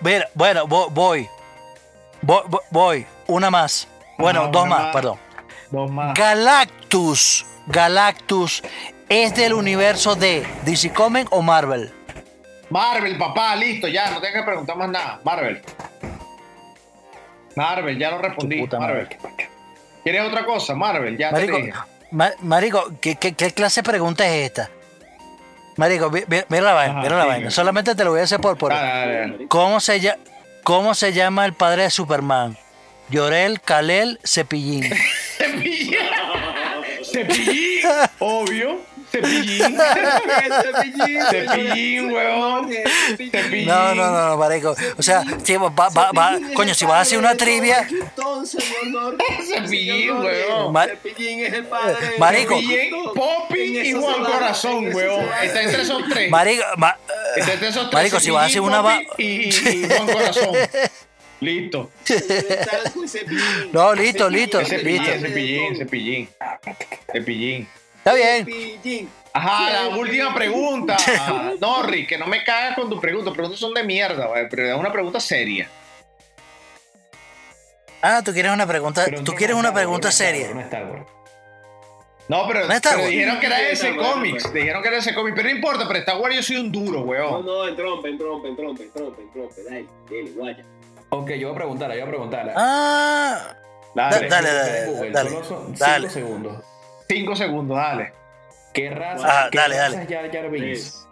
Mira, 0.00 0.28
bueno, 0.34 0.66
vo- 0.66 0.88
voy. 0.90 1.28
Vo- 2.22 2.44
vo- 2.44 2.62
Voy. 2.70 3.06
Una 3.26 3.50
más. 3.50 3.88
Bueno, 4.18 4.42
Ajá, 4.42 4.50
dos 4.50 4.66
más, 4.68 4.82
más. 4.84 4.94
perdón. 4.94 5.18
Dos 5.70 5.90
más. 5.90 6.14
Galactus. 6.14 7.46
Galactus 7.66 8.62
es 9.08 9.34
del 9.34 9.54
universo 9.54 10.14
de 10.14 10.46
DC 10.64 10.92
Comics 10.92 11.28
o 11.32 11.42
Marvel. 11.42 11.92
Marvel, 12.72 13.18
papá, 13.18 13.54
listo, 13.54 13.86
ya, 13.86 14.10
no 14.10 14.20
tengo 14.20 14.34
que 14.34 14.42
preguntar 14.44 14.76
más 14.76 14.88
nada. 14.88 15.20
Marvel. 15.24 15.60
Marvel, 17.54 17.98
ya 17.98 18.10
lo 18.10 18.18
respondí. 18.18 18.58
Puta 18.60 18.78
Marvel. 18.80 19.08
¿Quieres 20.02 20.22
otra 20.22 20.44
cosa? 20.46 20.74
Marvel, 20.74 21.18
ya 21.18 21.30
Marico, 21.30 21.56
te 21.56 21.62
dije. 21.64 21.78
ma- 22.10 22.32
marico 22.40 22.90
¿qué, 23.00 23.16
qué, 23.16 23.34
qué 23.34 23.50
clase 23.52 23.82
de 23.82 23.90
pregunta 23.90 24.26
es 24.26 24.46
esta? 24.46 24.70
Marico, 25.76 26.10
mira 26.10 26.46
la 26.62 26.72
vaina, 26.72 26.92
Ajá, 26.94 27.02
mira 27.02 27.18
la 27.18 27.24
vaina. 27.26 27.50
Solamente 27.50 27.94
te 27.94 28.04
lo 28.04 28.10
voy 28.12 28.20
a 28.20 28.24
hacer 28.24 28.40
por... 28.40 28.56
por 28.56 28.72
dale. 28.72 29.46
¿Cómo, 29.48 29.78
se 29.78 30.00
llama, 30.00 30.18
¿Cómo 30.64 30.94
se 30.94 31.12
llama 31.12 31.44
el 31.44 31.52
padre 31.52 31.82
de 31.82 31.90
Superman? 31.90 32.56
Llorel, 33.10 33.60
Kalel, 33.60 34.18
Cepillín. 34.24 34.84
Cepillín. 35.36 35.94
Cepillín, 37.04 37.80
obvio. 38.18 38.80
Cepillín. 39.12 39.76
Cepillín, 40.62 41.20
Cepillín, 41.30 42.10
huevón. 42.12 42.70
Cepillín. 43.30 43.66
No, 43.68 43.94
no, 43.94 44.10
no, 44.10 44.28
no, 44.30 44.36
marico. 44.38 44.74
O 44.96 45.02
sea, 45.02 45.22
si 45.42 45.56
va, 45.56 45.68
va- 45.68 46.10
va- 46.12 46.38
coño, 46.54 46.74
si 46.74 46.84
vas 46.84 46.94
a 46.94 47.00
hacer 47.02 47.18
una 47.18 47.36
trivia. 47.36 47.86
Cepillín, 49.46 50.10
huevón. 50.18 50.76
Cepillín 50.88 51.40
es 51.40 51.52
el 51.52 51.64
padre. 51.66 51.96
Marico. 52.18 52.58
Poppy 53.14 53.78
y 53.80 53.92
Juan 53.92 54.24
Corazón, 54.24 54.94
huevón. 54.94 55.26
Está 55.42 55.62
entre 55.62 55.82
esos 55.82 56.02
tres. 56.08 56.30
marico, 56.30 56.64
ma- 56.76 56.96
Está 57.36 57.52
entre 57.54 57.68
esos 57.68 57.82
tres. 57.90 57.92
Marico, 57.94 58.20
si 58.20 58.30
vas 58.30 58.44
a 58.44 58.46
hacer 58.46 58.60
una 58.60 59.02
y, 59.18 59.24
y- 59.24 59.48
y 59.84 59.86
Juan 59.88 60.06
Corazón. 60.06 60.50
Listo. 61.40 61.90
No, 63.72 63.92
listo, 63.94 64.30
listo, 64.30 64.64
Cepillín 64.64 65.04
Cepillín, 65.04 65.76
cepillín, 65.76 66.28
cepillín. 67.12 67.68
Está 68.04 68.14
bien. 68.14 69.08
Ajá, 69.32 69.70
la 69.88 69.96
última 69.96 70.34
pregunta. 70.34 70.96
No, 71.60 71.82
Rick, 71.84 72.08
que 72.10 72.18
no 72.18 72.26
me 72.26 72.42
cagas 72.44 72.74
con 72.74 72.90
tu 72.90 73.00
pregunta. 73.00 73.26
Tus 73.26 73.34
preguntas 73.34 73.60
son 73.60 73.72
de 73.74 73.84
mierda, 73.84 74.26
güey, 74.26 74.48
pero 74.48 74.66
es 74.66 74.74
una 74.76 74.92
pregunta 74.92 75.20
seria. 75.20 75.68
Ah, 78.02 78.20
tú 78.24 78.32
quieres 78.32 78.50
una 78.52 78.66
pregunta, 78.66 79.02
Pero 79.04 79.22
tú 79.22 79.30
no 79.32 79.38
quieres 79.38 79.54
es 79.54 79.60
una 79.60 79.68
Wars, 79.70 79.78
pregunta 79.80 80.08
no 80.08 80.12
seria. 80.12 80.52
No 80.52 80.60
Star 80.62 80.84
Wars. 80.90 81.06
No, 82.28 82.46
pero, 82.48 82.66
No 82.66 82.74
pero 82.82 83.06
dijeron 83.06 83.38
que 83.38 83.46
era 83.46 83.60
ese 83.68 83.94
cómics. 83.96 84.52
Dijeron 84.52 84.82
que 84.82 84.88
era 84.88 84.98
ese 84.98 85.14
cómic. 85.14 85.34
Pero 85.36 85.48
no 85.48 85.54
importa, 85.54 85.86
pero 85.86 86.00
Star 86.00 86.18
Wars 86.18 86.34
yo 86.34 86.42
soy 86.42 86.56
un 86.56 86.72
duro, 86.72 87.00
No, 87.00 87.04
weón. 87.04 87.46
no, 87.46 87.68
en 87.68 87.76
trompe, 87.76 88.08
en 88.08 88.18
trompe, 88.18 88.48
en 88.48 88.56
trompe, 88.56 88.82
en 88.84 88.90
trompe, 88.92 89.22
en 89.22 89.30
trompe. 89.32 89.62
Dale, 89.62 89.86
dale, 90.10 90.30
guaya. 90.34 90.64
Ok, 91.10 91.30
yo 91.32 91.48
voy 91.48 91.54
a 91.54 91.58
preguntarla, 91.58 91.94
yo 91.94 92.00
voy 92.00 92.08
a 92.08 92.10
preguntarla. 92.12 92.52
Ah, 92.56 93.54
Dale, 93.94 94.28
dale, 94.28 94.48
dale, 94.52 94.78
en 94.84 94.92
Google, 94.92 95.10
dale, 95.10 95.30
solo 95.30 95.66
dale. 95.78 96.08
cinco 96.08 96.12
segundos. 96.26 96.64
Cinco 97.08 97.36
segundos, 97.36 97.76
dale. 97.76 98.12
¿Qué 98.72 98.90
raza, 98.90 99.26
Ah, 99.44 99.48
qué 99.50 99.58
dale, 99.58 99.76
raza 99.76 99.90
dale. 99.90 100.02
es 100.04 100.08
Jar 100.10 100.32
Jar 100.32 100.50
Binks? 100.50 101.08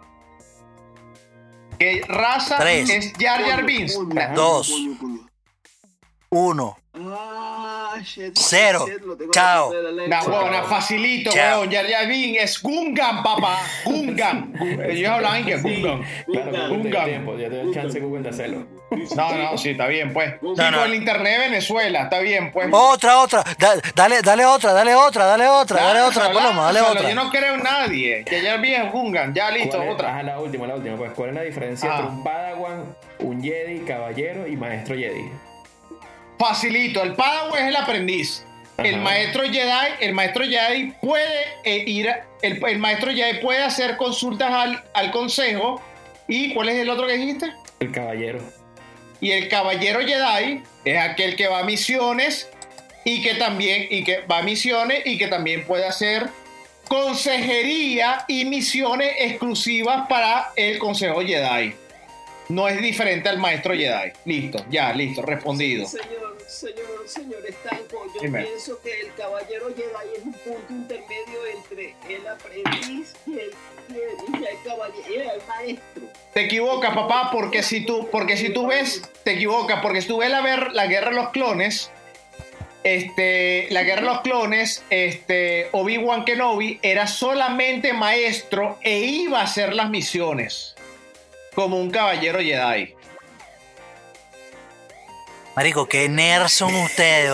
¿Qué 1.77 2.01
raza 2.07 2.57
Tres. 2.59 2.89
es 2.89 3.13
Jar 3.19 3.43
Jar 3.43 3.63
Binks? 3.65 3.97
Dos. 4.35 4.73
uno. 6.29 6.77
Ah, 6.93 7.97
shit, 8.03 8.33
Cero. 8.37 8.85
shit, 8.87 9.01
lo 9.01 9.15
tengo 9.17 9.31
Chao. 9.31 9.73
en 9.73 9.83
la 9.83 9.89
punta 9.89 9.89
de 9.89 9.95
la 9.95 10.07
Nah, 10.07 10.21
lengua. 10.23 10.39
huevona, 10.41 10.63
facilito, 10.63 11.31
Chao. 11.31 11.59
weón. 11.61 11.71
Jar 11.71 11.87
Jar 11.87 12.07
Binks 12.07 12.41
es 12.43 12.61
Gungan, 12.61 13.23
papá. 13.23 13.59
Gungan. 13.85 14.53
Ellos 14.89 15.09
hablaban 15.11 15.45
que 15.45 15.57
Gungan. 15.57 16.03
Claro, 16.25 16.51
no 16.51 16.73
Un 16.73 16.81
tengo 16.83 16.95
gam. 16.97 17.05
tiempo, 17.05 17.37
ya 17.37 17.49
tengo 17.49 17.73
chance 17.73 17.99
Google 17.99 18.23
de 18.23 18.29
hacerlo. 18.29 18.67
No, 19.15 19.33
no, 19.37 19.57
sí, 19.57 19.69
está 19.69 19.87
bien, 19.87 20.11
pues. 20.11 20.41
No, 20.41 20.53
Chico, 20.53 20.69
no. 20.71 20.83
el 20.83 20.95
internet 20.95 21.33
de 21.33 21.39
Venezuela, 21.49 22.01
está 22.03 22.19
bien, 22.19 22.51
pues. 22.51 22.67
Otra, 22.71 23.19
otra. 23.19 23.41
Da- 23.57 23.79
dale, 23.95 24.21
dale 24.21 24.45
otra, 24.45 24.73
dale 24.73 24.93
otra, 24.95 25.25
dale 25.25 25.47
otra, 25.47 25.77
dale 25.81 25.91
Claro, 25.99 26.07
otra, 26.09 26.31
Paloma, 26.33 26.63
dale 26.65 26.81
otra. 26.81 27.09
Yo 27.09 27.15
no 27.15 27.29
creo 27.29 27.55
en 27.55 27.63
nadie. 27.63 28.25
Jar 28.29 28.41
Jar 28.43 28.59
Binks 28.61 28.79
es 28.85 28.91
Gungan. 28.91 29.33
Ya, 29.33 29.49
listo, 29.49 29.77
¿Cuál 29.77 29.87
es- 29.87 29.93
otra. 29.93 30.09
Ajá, 30.09 30.23
la 30.23 30.39
última, 30.39 30.67
la 30.67 30.75
última. 30.75 30.97
Pues, 30.97 31.11
¿cuál 31.15 31.29
es 31.29 31.35
la 31.35 31.41
diferencia 31.43 31.89
Ah. 31.89 31.95
entre 31.99 32.11
un 32.11 32.23
Padawan, 32.23 32.95
un 33.19 33.41
Jedi, 33.43 33.79
caballero 33.85 34.45
y 34.47 34.57
maestro 34.57 34.95
Jedi? 34.95 35.29
Facilito, 36.37 37.01
el 37.03 37.13
Padawan 37.13 37.59
es 37.61 37.67
el 37.69 37.75
aprendiz. 37.75 38.45
El 38.77 38.97
maestro 38.97 39.43
Jedi, 39.43 39.69
el 39.99 40.13
maestro 40.13 40.43
Jedi 40.43 40.91
puede 41.01 41.43
eh, 41.63 41.83
ir, 41.85 42.09
a- 42.09 42.25
el, 42.41 42.61
el 42.65 42.79
maestro 42.79 43.11
Jedi 43.11 43.39
puede 43.39 43.61
hacer 43.63 43.95
consultas 43.95 44.51
al, 44.51 44.83
al 44.93 45.11
consejo. 45.11 45.81
¿Y 46.27 46.53
cuál 46.53 46.69
es 46.69 46.75
el 46.77 46.89
otro 46.89 47.05
que 47.07 47.13
dijiste? 47.13 47.51
El 47.79 47.91
caballero. 47.91 48.39
Y 49.21 49.31
el 49.31 49.47
caballero 49.47 49.99
Jedi 49.99 50.63
es 50.83 50.97
aquel 50.97 51.35
que 51.35 51.47
va 51.47 51.59
a 51.59 51.63
misiones 51.63 52.49
y 53.05 53.21
que 53.21 53.35
también 53.35 53.87
y 53.89 54.03
que 54.03 54.21
va 54.21 54.39
a 54.39 54.43
misiones 54.43 55.03
y 55.05 55.17
que 55.17 55.27
también 55.27 55.65
puede 55.65 55.85
hacer 55.85 56.29
consejería 56.87 58.25
y 58.27 58.43
misiones 58.45 59.13
exclusivas 59.19 60.07
para 60.09 60.51
el 60.57 60.77
Consejo 60.77 61.21
Jedi. 61.21 61.73
No 62.49 62.67
es 62.67 62.81
diferente 62.81 63.29
al 63.29 63.37
maestro 63.37 63.73
Jedi. 63.73 64.11
Listo, 64.25 64.65
ya, 64.69 64.91
listo, 64.91 65.21
respondido. 65.21 65.85
Señor, 65.85 66.37
señor, 66.49 67.07
señor 67.07 67.45
Estanco, 67.47 68.11
yo 68.13 68.21
Dime. 68.21 68.43
pienso 68.43 68.81
que 68.81 69.01
el 69.01 69.13
caballero 69.13 69.67
Jedi 69.67 70.17
es 70.17 70.23
un 70.25 70.33
punto 70.33 70.73
intermedio 70.73 71.45
entre 71.55 71.95
el 72.09 72.27
aprendiz 72.27 73.13
y 73.25 73.39
el, 73.39 73.51
Te 76.33 76.41
equivocas, 76.45 76.93
papá, 76.93 77.29
porque 77.31 77.61
si 77.63 77.85
tú, 77.85 78.07
porque 78.11 78.37
si 78.37 78.49
tú 78.53 78.67
ves, 78.67 79.01
te 79.23 79.33
equivocas, 79.33 79.81
porque 79.81 80.01
si 80.01 80.07
tú 80.07 80.17
ves 80.19 80.29
la, 80.29 80.41
ver- 80.41 80.71
la 80.73 80.87
guerra 80.87 81.09
de 81.09 81.15
los 81.15 81.29
clones, 81.29 81.91
este, 82.83 83.67
la 83.69 83.83
guerra 83.83 84.01
de 84.01 84.07
los 84.07 84.21
clones, 84.21 84.83
este, 84.89 85.69
Obi-Wan 85.71 86.25
Kenobi 86.25 86.79
era 86.81 87.05
solamente 87.07 87.93
maestro 87.93 88.77
e 88.81 88.99
iba 88.99 89.39
a 89.39 89.43
hacer 89.43 89.73
las 89.73 89.89
misiones 89.89 90.75
como 91.53 91.77
un 91.79 91.91
caballero 91.91 92.39
Jedi. 92.39 92.95
Marico, 95.55 95.85
qué 95.85 96.07
nerds 96.07 96.53
son 96.53 96.73
ustedes. 96.75 97.31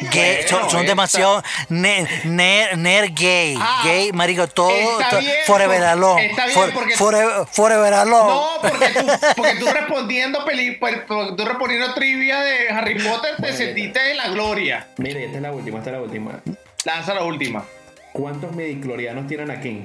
Gay- 0.12 0.46
son, 0.48 0.86
demasiado 0.86 1.42
ner, 1.68 2.08
ner, 2.24 2.78
ner 2.78 3.12
gay. 3.12 3.56
Ah, 3.60 3.82
gay, 3.84 4.12
marico, 4.12 4.46
todo. 4.46 4.70
está 5.00 5.18
bien, 5.18 5.34
forever 5.44 5.82
alone. 5.82 6.26
está 6.26 6.44
bien, 6.46 6.54
For- 6.58 6.72
porque- 6.72 6.96
forever, 6.96 7.46
forever 7.50 7.94
alone. 7.94 8.28
No, 8.28 8.48
porque 8.62 8.88
tú, 8.90 9.06
porque 9.36 9.54
tú 9.56 9.66
respondiendo 9.66 10.44
peli, 10.44 10.72
pues, 10.76 10.98
porque 11.08 11.32
tú 11.36 11.44
respondiendo 11.44 11.94
trivia 11.94 12.40
de 12.40 12.70
Harry 12.70 12.94
Potter 13.02 13.34
te 13.40 13.52
sentiste 13.52 14.12
en 14.12 14.16
la 14.18 14.28
gloria. 14.28 14.86
Mire, 14.98 15.24
esta 15.24 15.38
es 15.38 15.42
la 15.42 15.52
última, 15.52 15.78
esta 15.78 15.90
es 15.90 15.96
la 15.96 16.02
última. 16.02 16.40
Lanza 16.84 17.12
la 17.14 17.24
última. 17.24 17.64
¿Cuántos 18.12 18.52
midiclorianos 18.52 19.26
tienen 19.26 19.50
aquí? 19.50 19.84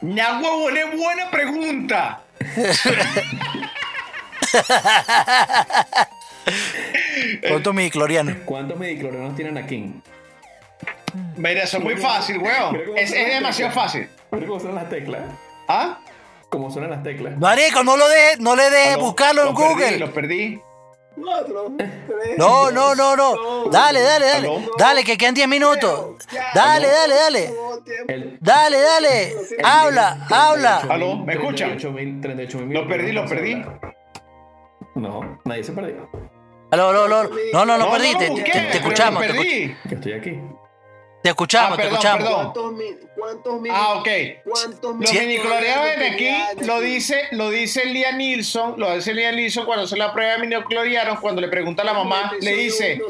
Ya 0.00 0.38
huevón, 0.38 0.76
es 0.76 0.96
buena 0.96 1.30
pregunta. 1.30 2.20
¿Cuántos 7.48 7.74
midiclorianos? 7.74 8.36
¿Cuántos 8.44 8.78
midiclorianos 8.78 9.36
tienen 9.36 9.58
aquí? 9.58 9.92
Mira, 11.36 11.62
eso 11.62 11.78
es 11.78 11.84
muy 11.84 11.96
fácil, 11.96 12.38
weón. 12.38 12.80
Es, 12.96 13.12
es 13.12 13.34
demasiado 13.34 13.72
fácil. 13.72 14.08
Mira 14.30 14.46
cómo 14.46 14.58
suenan 14.58 14.76
las 14.76 14.90
teclas. 14.90 15.22
¿Ah? 15.68 16.00
Cómo 16.48 16.70
suenan 16.70 16.90
las 16.90 17.02
teclas. 17.02 17.38
Marico, 17.38 17.82
no 17.84 17.96
lo 17.96 18.08
de, 18.08 18.36
no 18.40 18.56
le 18.56 18.70
dejes 18.70 18.94
Aló, 18.94 19.04
buscarlo 19.04 19.48
en 19.48 19.54
Google. 19.54 19.98
Lo 19.98 20.12
perdí. 20.12 20.60
No, 21.16 22.70
no, 22.72 22.94
no, 22.94 23.16
no. 23.16 23.64
Dale, 23.70 24.00
dale, 24.00 24.26
dale. 24.26 24.48
Dale, 24.78 25.04
que 25.04 25.16
quedan 25.16 25.34
10 25.34 25.48
minutos. 25.48 26.16
Dale, 26.54 26.88
dale, 26.88 27.14
dale. 27.14 27.54
Dale, 28.40 28.80
dale. 28.80 29.36
Habla, 29.62 30.26
habla. 30.28 30.76
Aló, 30.90 31.16
¿me 31.18 31.34
escuchan? 31.34 31.78
38.000, 31.78 32.20
38.000 32.20 32.72
Lo 32.72 32.88
perdí, 32.88 33.12
lo 33.12 33.26
perdí. 33.26 33.62
No, 34.96 35.40
nadie 35.44 35.62
se 35.64 35.72
perdió. 35.72 36.08
Aló, 36.74 36.88
aló, 36.90 37.04
aló. 37.04 37.30
No, 37.52 37.64
no, 37.64 37.78
no 37.78 37.90
perdí. 37.92 38.12
lo 38.12 38.18
Te, 38.18 38.26
escuchamos. 38.76 39.22
Te, 39.22 39.28
escuch- 39.28 39.36
perdí. 39.36 39.76
Que 39.88 39.94
estoy 39.94 40.12
aquí. 40.12 40.40
te 41.22 41.28
escuchamos, 41.30 41.72
Ah, 41.72 41.76
te 41.76 41.82
perdón, 41.82 41.92
escuchamos. 41.94 42.24
perdón. 42.24 42.42
¿Cuántos 42.52 42.72
mil? 42.72 42.98
¿Cuántos 43.16 43.60
mil? 43.60 43.72
Ah, 43.74 43.94
ok. 43.94 44.08
¿Cuántos 44.44 44.96
Los 45.00 45.12
miniclorianos 45.14 45.84
de 45.98 46.06
aquí 46.08 46.28
Anakin? 46.28 46.66
lo 46.66 46.80
dice, 46.80 47.22
lo 47.30 47.50
dice 47.50 47.84
Liam 47.86 48.18
Nilsson, 48.18 48.74
lo 48.76 48.94
dice 48.94 49.14
Liam 49.14 49.36
Nilsson 49.36 49.64
cuando 49.64 49.84
hace 49.84 49.96
la 49.96 50.12
prueba 50.12 50.32
de 50.32 50.38
miniclorianos, 50.40 51.20
cuando 51.20 51.40
le 51.40 51.48
pregunta 51.48 51.82
a 51.82 51.86
la 51.86 51.94
mamá, 51.94 52.32
le 52.40 52.54
dice. 52.56 53.00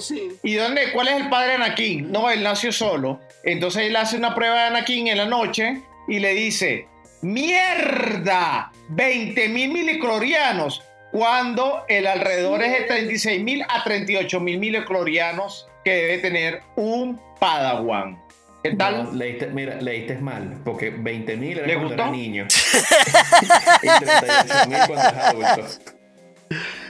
¿y 0.42 0.54
dónde, 0.54 0.92
cuál 0.92 1.08
es 1.08 1.14
el 1.16 1.28
padre 1.30 1.48
de 1.48 1.54
Anakin? 1.54 2.12
No, 2.12 2.30
él 2.30 2.42
nació 2.42 2.70
solo. 2.70 3.20
Entonces 3.42 3.84
él 3.84 3.96
hace 3.96 4.16
una 4.16 4.34
prueba 4.34 4.56
de 4.56 4.66
Anakin 4.68 5.08
en 5.08 5.16
la 5.18 5.24
noche 5.26 5.82
y 6.06 6.18
le 6.20 6.34
dice, 6.34 6.86
¡mierda! 7.22 8.70
20 8.90 9.48
mil 9.48 9.70
miliclorianos, 9.72 10.82
cuando 11.14 11.84
el 11.86 12.08
alrededor 12.08 12.60
es 12.64 12.72
de 12.72 12.80
36 12.86 13.40
mil 13.44 13.62
a 13.68 13.84
38 13.84 14.40
mil 14.40 14.58
miliclorianos 14.58 15.68
que 15.84 15.92
debe 15.94 16.18
tener 16.18 16.62
un 16.74 17.20
Padawan. 17.38 18.20
¿Qué 18.64 18.74
tal? 18.74 19.04
No, 19.04 19.12
leíste, 19.12 19.46
mira, 19.46 19.76
leíste 19.80 20.16
mal, 20.16 20.56
porque 20.64 20.92
20.000 20.92 21.52
era 21.58 21.66
¿Le 21.68 21.74
cuando 21.74 21.88
gustó? 21.90 22.02
era 22.02 22.10
niño. 22.10 22.46
y 23.82 23.86
38.000 23.86 24.86
cuando 24.88 25.08
es 25.08 25.24
adulto. 25.24 25.68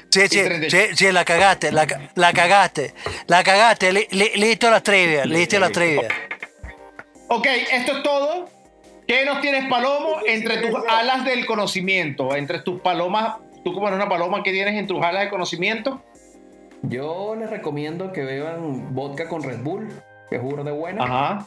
Sí, 0.08 0.20
sí, 0.30 0.42
38. 0.42 0.70
sí, 0.70 0.96
sí, 0.96 1.12
la 1.12 1.24
cagaste, 1.26 1.70
la, 1.70 1.86
ca- 1.86 2.00
la 2.14 2.32
cagaste, 2.32 2.94
la 3.26 3.44
cagaste. 3.44 3.92
Li- 3.92 4.08
li- 4.12 4.32
listo 4.36 4.70
las 4.70 4.82
trivia, 4.82 5.26
listo 5.26 5.58
las 5.60 5.70
trivia. 5.72 6.08
Ok, 7.28 7.46
esto 7.72 7.98
es 7.98 8.02
todo. 8.02 8.48
¿Qué 9.06 9.26
nos 9.26 9.42
tienes, 9.42 9.68
Palomo, 9.68 10.20
entre 10.26 10.58
tus 10.66 10.80
alas 10.88 11.26
del 11.26 11.44
conocimiento? 11.44 12.34
Entre 12.36 12.60
tus 12.60 12.80
palomas, 12.80 13.34
tú 13.64 13.72
como 13.74 13.88
eres 13.88 13.96
una 13.98 14.08
paloma 14.08 14.42
que 14.42 14.52
tienes 14.52 14.74
en 14.74 14.86
tus 14.86 15.02
alas 15.02 15.24
de 15.24 15.30
conocimiento. 15.30 16.00
Yo 16.82 17.34
les 17.38 17.48
recomiendo 17.50 18.12
que 18.12 18.22
beban 18.22 18.94
vodka 18.94 19.28
con 19.28 19.42
Red 19.42 19.62
Bull, 19.62 19.88
que 20.30 20.38
burro 20.38 20.64
de 20.64 20.72
buena. 20.72 21.04
Ajá. 21.04 21.46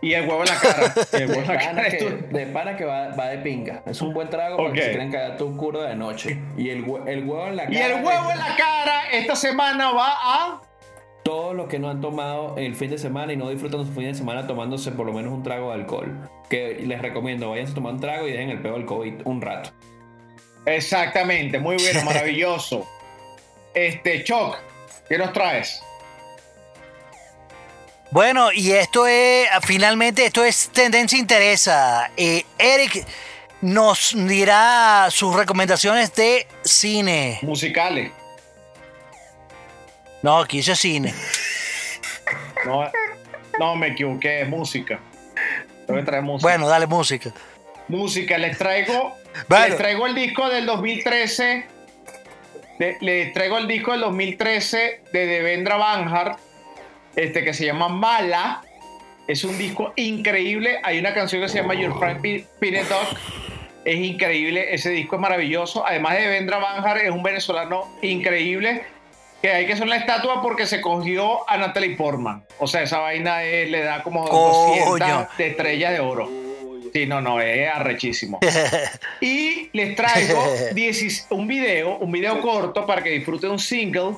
Y 0.00 0.14
el 0.14 0.28
huevo 0.28 0.40
en 0.42 0.48
la 0.48 0.56
cara. 0.56 0.94
El 1.12 1.28
huevo 1.30 1.40
De 1.42 1.46
en 1.46 1.46
la 1.46 1.54
pana 1.60 1.82
cara. 1.82 1.88
que, 1.90 1.96
tu- 1.98 2.36
de 2.36 2.46
pana 2.46 2.76
que 2.76 2.84
va, 2.84 3.08
va 3.14 3.28
de 3.28 3.38
pinga. 3.38 3.82
Es 3.86 4.02
un 4.02 4.12
buen 4.12 4.28
trago 4.28 4.56
para 4.56 4.68
Ok. 4.70 4.74
que 4.74 4.82
se 4.82 4.90
quieren 4.90 5.12
cagar 5.12 5.36
tu 5.36 5.56
curdo 5.56 5.82
de 5.82 5.94
noche. 5.94 6.40
Y 6.56 6.70
el, 6.70 6.84
hue- 6.84 7.06
el 7.06 7.20
huevo 7.24 7.46
en 7.46 7.54
la 7.54 7.66
cara. 7.66 7.74
Y 7.78 7.82
el 7.82 7.92
huevo 8.04 8.30
en 8.32 8.38
la 8.38 8.56
cara 8.56 9.02
esta 9.12 9.36
semana 9.36 9.92
va 9.92 10.08
a... 10.10 10.60
Todos 11.22 11.54
los 11.54 11.68
que 11.68 11.78
no 11.78 11.88
han 11.88 12.00
tomado 12.00 12.56
el 12.56 12.74
fin 12.74 12.90
de 12.90 12.98
semana 12.98 13.32
y 13.32 13.36
no 13.36 13.48
disfrutan 13.48 13.86
su 13.86 13.92
fin 13.92 14.06
de 14.06 14.14
semana 14.14 14.48
tomándose 14.48 14.90
por 14.90 15.06
lo 15.06 15.12
menos 15.12 15.32
un 15.32 15.44
trago 15.44 15.68
de 15.68 15.74
alcohol. 15.74 16.28
Que 16.50 16.82
les 16.84 17.00
recomiendo, 17.00 17.50
vayan 17.50 17.70
a 17.70 17.74
tomar 17.74 17.92
un 17.92 18.00
trago 18.00 18.26
y 18.26 18.32
dejen 18.32 18.50
el 18.50 18.60
peo 18.60 18.72
del 18.72 18.84
COVID 18.86 19.14
un 19.24 19.40
rato. 19.40 19.70
Exactamente, 20.66 21.58
muy 21.58 21.76
bueno, 21.76 22.02
maravilloso. 22.04 22.88
Este, 23.74 24.22
Choc, 24.24 24.58
¿qué 25.08 25.18
nos 25.18 25.32
traes? 25.32 25.82
Bueno, 28.10 28.52
y 28.52 28.72
esto 28.72 29.06
es, 29.06 29.48
finalmente, 29.62 30.26
esto 30.26 30.44
es 30.44 30.68
Tendencia 30.68 31.18
Interesa. 31.18 32.10
Eh, 32.14 32.44
Eric 32.58 33.06
nos 33.62 34.14
dirá 34.14 35.08
sus 35.10 35.34
recomendaciones 35.34 36.14
de 36.14 36.46
cine. 36.62 37.38
Musicales. 37.40 38.12
No, 40.20 40.40
aquí 40.40 40.58
dice 40.58 40.76
cine. 40.76 41.14
No, 42.66 42.90
no 43.58 43.76
me 43.76 43.88
equivoqué, 43.88 44.42
es 44.42 44.48
música. 44.48 45.00
Traer 45.86 46.22
música. 46.22 46.48
Bueno, 46.48 46.68
dale 46.68 46.86
música. 46.86 47.32
Música. 47.88 48.38
Les 48.38 48.56
traigo, 48.58 49.14
Bueno. 49.48 49.66
les 49.68 49.76
traigo 49.76 50.06
el 50.06 50.14
disco 50.14 50.48
del 50.48 50.66
2013. 50.66 51.64
de- 52.78 52.96
les 53.00 53.32
traigo 53.32 53.58
el 53.58 53.66
disco 53.68 53.92
del 53.92 54.00
2013 54.00 55.00
de 55.12 55.26
Devendra 55.26 55.76
Banhart, 55.76 56.38
este 57.16 57.44
que 57.44 57.54
se 57.54 57.66
llama 57.66 57.88
Mala. 57.88 58.62
Es 59.28 59.44
un 59.44 59.56
disco 59.56 59.92
increíble. 59.96 60.80
Hay 60.82 60.98
una 60.98 61.14
canción 61.14 61.40
que 61.42 61.48
se 61.48 61.58
llama 61.58 61.74
Your 61.74 61.94
Pi- 62.20 62.44
Peanut 62.58 62.88
Dog. 62.88 63.06
Es 63.84 63.96
increíble. 63.96 64.74
Ese 64.74 64.90
disco 64.90 65.16
es 65.16 65.22
maravilloso. 65.22 65.86
Además 65.86 66.14
de 66.14 66.22
Devendra 66.22 66.58
Banhart, 66.58 67.02
es 67.02 67.10
un 67.10 67.22
venezolano 67.22 67.96
increíble. 68.02 68.82
que 69.40 69.50
hay 69.50 69.66
que 69.66 69.72
hacer 69.72 69.84
una 69.88 69.96
estatua 69.96 70.40
porque 70.40 70.66
se 70.66 70.80
cogió 70.80 71.48
a 71.50 71.56
Natalie 71.56 71.96
Portman. 71.96 72.44
O 72.60 72.68
sea, 72.68 72.82
esa 72.82 72.98
vaina 73.00 73.42
es- 73.42 73.68
le 73.70 73.82
da 73.82 74.00
como 74.04 74.24
Coño. 74.24 75.16
200 75.16 75.36
de 75.36 75.46
estrellas 75.48 75.92
de 75.92 75.98
oro. 75.98 76.30
Sí, 76.92 77.06
no, 77.06 77.20
no, 77.20 77.40
es 77.40 77.68
arrechísimo. 77.68 78.38
Y 79.20 79.70
les 79.72 79.96
traigo 79.96 80.44
10 80.74 81.26
un 81.30 81.46
video, 81.46 81.96
un 81.98 82.12
video 82.12 82.40
corto 82.40 82.84
para 82.86 83.02
que 83.02 83.10
disfruten 83.10 83.50
un 83.50 83.58
single 83.58 84.16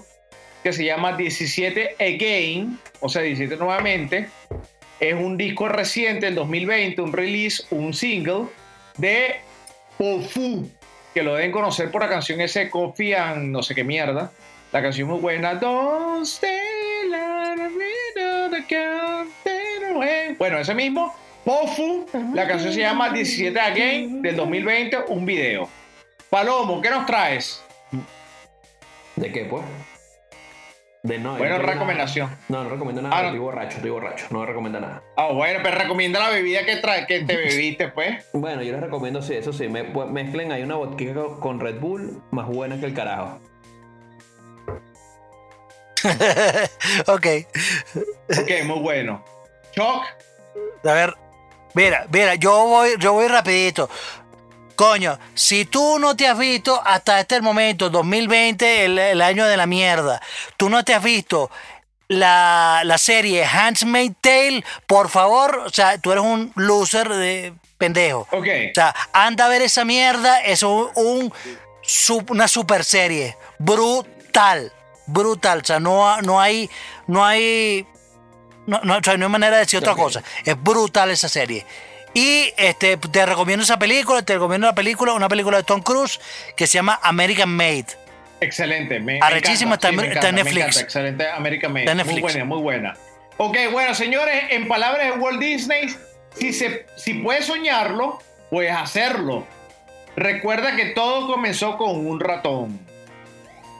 que 0.62 0.72
se 0.72 0.84
llama 0.84 1.16
17 1.16 1.96
Again, 2.00 2.78
o 3.00 3.08
sea, 3.08 3.22
17 3.22 3.56
nuevamente. 3.56 4.28
Es 4.98 5.14
un 5.14 5.36
disco 5.36 5.68
reciente 5.68 6.26
del 6.26 6.34
2020, 6.36 7.02
un 7.02 7.12
release, 7.12 7.64
un 7.70 7.92
single 7.92 8.46
de 8.96 9.36
Pofu, 9.98 10.68
que 11.12 11.22
lo 11.22 11.34
deben 11.34 11.52
conocer 11.52 11.90
por 11.90 12.02
la 12.02 12.08
canción 12.08 12.40
ese 12.40 12.70
Coffee 12.70 13.14
and 13.14 13.52
no 13.52 13.62
sé 13.62 13.74
qué 13.74 13.84
mierda. 13.84 14.32
La 14.72 14.82
canción 14.82 15.08
muy 15.08 15.20
buena. 15.20 15.54
Don't 15.54 16.26
stay 16.26 16.74
minute, 17.06 18.56
I 18.56 18.62
can't 18.66 19.30
stay 19.40 19.92
away. 19.92 20.34
Bueno, 20.38 20.58
ese 20.58 20.74
mismo. 20.74 21.14
Pofu, 21.44 22.06
la 22.32 22.48
canción 22.48 22.72
se 22.72 22.80
llama 22.80 23.10
17 23.10 23.58
Again 23.60 24.22
del 24.22 24.36
2020, 24.36 24.98
un 25.08 25.26
video. 25.26 25.68
Palomo, 26.30 26.80
¿qué 26.80 26.88
nos 26.90 27.04
traes? 27.04 27.62
¿De 29.16 29.30
qué, 29.30 29.44
pues? 29.44 29.62
De 31.02 31.18
no. 31.18 31.32
yo 31.32 31.38
Buena 31.38 31.58
no 31.58 31.66
recomendación. 31.66 32.30
nada. 32.30 32.40
No, 32.48 32.64
no 32.64 32.70
recomiendo 32.70 33.02
nada. 33.02 33.14
Ah, 33.14 33.20
no. 33.20 33.26
Estoy 33.28 33.40
borracho, 33.40 33.76
estoy 33.76 33.90
borracho. 33.90 34.26
No 34.30 34.46
recomiendo 34.46 34.80
nada. 34.80 35.02
Ah, 35.18 35.28
bueno, 35.32 35.60
pero 35.62 35.76
recomienda 35.76 36.18
la 36.18 36.30
bebida 36.30 36.64
que, 36.64 36.76
trae, 36.76 37.06
que 37.06 37.20
te 37.24 37.36
bebiste, 37.36 37.88
pues. 37.88 38.24
Bueno, 38.32 38.62
yo 38.62 38.72
les 38.72 38.80
recomiendo, 38.80 39.20
sí, 39.20 39.34
eso 39.34 39.52
sí. 39.52 39.68
Me, 39.68 39.84
pues, 39.84 40.08
mezclen 40.08 40.50
ahí 40.50 40.62
una 40.62 40.76
vodka 40.76 41.04
con 41.40 41.60
Red 41.60 41.78
Bull 41.78 42.22
más 42.30 42.46
buena 42.46 42.80
que 42.80 42.86
el 42.86 42.94
carajo. 42.94 43.38
ok. 47.06 47.26
Ok, 48.40 48.50
muy 48.64 48.80
bueno. 48.80 49.22
Choc, 49.72 50.04
A 50.84 50.92
ver, 50.92 51.14
mira, 51.74 52.06
mira, 52.10 52.34
yo 52.36 52.66
voy, 52.66 52.94
yo 52.98 53.12
voy 53.12 53.28
rapidito. 53.28 53.88
Coño, 54.76 55.18
si 55.34 55.66
tú 55.66 55.98
no 56.00 56.16
te 56.16 56.26
has 56.26 56.36
visto 56.36 56.80
hasta 56.84 57.20
este 57.20 57.40
momento, 57.40 57.90
2020, 57.90 58.84
el, 58.86 58.98
el 58.98 59.22
año 59.22 59.46
de 59.46 59.56
la 59.56 59.66
mierda, 59.66 60.20
tú 60.56 60.68
no 60.68 60.84
te 60.84 60.94
has 60.94 61.02
visto 61.02 61.50
la, 62.08 62.82
la 62.84 62.98
serie 62.98 63.44
Handmaid's 63.44 64.16
Tale, 64.20 64.64
por 64.86 65.08
favor, 65.08 65.62
o 65.66 65.70
sea, 65.70 65.98
tú 65.98 66.10
eres 66.12 66.24
un 66.24 66.52
loser 66.56 67.08
de 67.08 67.54
pendejo. 67.78 68.26
ok. 68.32 68.46
O 68.70 68.74
sea, 68.74 68.94
anda 69.12 69.46
a 69.46 69.48
ver 69.48 69.62
esa 69.62 69.84
mierda, 69.84 70.40
es 70.42 70.62
un, 70.62 71.32
una 72.28 72.48
super 72.48 72.84
serie. 72.84 73.36
Brutal. 73.58 74.72
Brutal. 75.06 75.60
O 75.60 75.64
sea, 75.64 75.80
no, 75.80 76.20
no 76.22 76.40
hay. 76.40 76.70
No 77.06 77.24
hay. 77.24 77.86
No, 78.66 78.80
no, 78.82 79.00
no 79.00 79.12
hay 79.26 79.30
manera 79.30 79.56
de 79.56 79.60
decir 79.64 79.78
otra 79.78 79.94
cosa. 79.94 80.22
Es 80.44 80.60
brutal 80.62 81.10
esa 81.10 81.28
serie. 81.28 81.64
Y 82.14 82.52
este, 82.56 82.96
te 82.96 83.26
recomiendo 83.26 83.64
esa 83.64 83.78
película, 83.78 84.22
te 84.22 84.34
recomiendo 84.34 84.68
una 84.68 84.74
película, 84.74 85.12
una 85.14 85.28
película 85.28 85.56
de 85.58 85.64
Tom 85.64 85.82
Cruise 85.82 86.20
que 86.56 86.66
se 86.66 86.74
llama 86.74 86.98
American 87.02 87.50
Made. 87.54 87.86
Excelente. 88.40 89.00
Me, 89.00 89.18
Arrechísima, 89.20 89.74
está 89.74 89.88
sí, 89.88 89.94
en- 89.94 90.00
me 90.00 90.06
está 90.08 90.28
en 90.28 90.34
encanta, 90.38 90.44
me 90.44 90.60
Netflix. 90.60 90.80
Excelente 90.82 91.28
American 91.28 91.72
Made. 91.72 91.82
Está 91.84 91.92
en 91.92 91.96
Muy 91.98 92.06
Netflix. 92.06 92.22
buena, 92.22 92.44
muy 92.44 92.60
buena. 92.62 92.96
Ok, 93.36 93.56
bueno, 93.72 93.94
señores, 93.94 94.44
en 94.50 94.68
palabras 94.68 95.06
de 95.06 95.12
Walt 95.20 95.40
Disney, 95.40 95.88
si, 96.38 96.52
se, 96.52 96.86
si 96.96 97.14
puedes 97.14 97.46
soñarlo, 97.46 98.20
puedes 98.50 98.72
hacerlo. 98.72 99.44
Recuerda 100.14 100.76
que 100.76 100.86
todo 100.86 101.26
comenzó 101.26 101.76
con 101.76 102.06
un 102.06 102.20
ratón. 102.20 102.78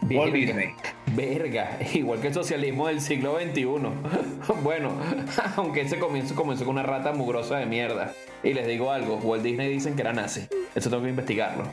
Walt. 0.03 0.35
Disney. 0.35 0.75
Verga, 1.15 1.79
igual 1.95 2.21
que 2.21 2.29
el 2.29 2.35
socialismo 2.35 2.87
del 2.89 3.01
siglo 3.01 3.39
XXI. 3.39 3.65
bueno, 4.63 4.93
aunque 5.57 5.83
ese 5.83 5.99
comienzo 5.99 6.35
comenzó 6.35 6.65
con 6.65 6.75
una 6.75 6.83
rata 6.83 7.13
mugrosa 7.13 7.59
de 7.59 7.67
mierda. 7.67 8.13
Y 8.43 8.53
les 8.53 8.67
digo 8.67 8.91
algo, 8.91 9.17
Walt 9.17 9.43
Disney 9.43 9.69
dicen 9.71 9.95
que 9.97 10.03
era 10.03 10.13
nazi. 10.13 10.47
Eso 10.75 10.91
tengo 10.91 11.03
que 11.03 11.11
investigarlo. 11.11 11.65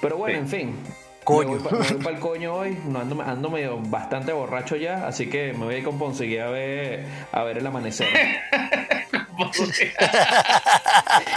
Pero 0.00 0.16
bueno, 0.16 0.36
Sí. 0.36 0.40
en 0.42 0.48
fin. 0.48 0.76
Coño. 1.24 1.52
Me 1.52 1.58
voy, 1.58 1.94
para 2.02 2.14
el 2.16 2.20
coño 2.20 2.54
hoy, 2.54 2.76
no 2.86 3.00
ando, 3.00 3.22
ando 3.22 3.48
medio 3.50 3.78
bastante 3.78 4.30
borracho 4.34 4.76
ya, 4.76 5.06
así 5.06 5.26
que 5.30 5.54
me 5.54 5.64
voy 5.64 5.76
a 5.76 5.78
ir 5.78 5.84
con 5.84 5.98
Ponceguía 5.98 6.48
a 6.48 6.50
ver, 6.50 7.06
a 7.32 7.42
ver 7.44 7.56
el 7.56 7.66
amanecer. 7.66 8.08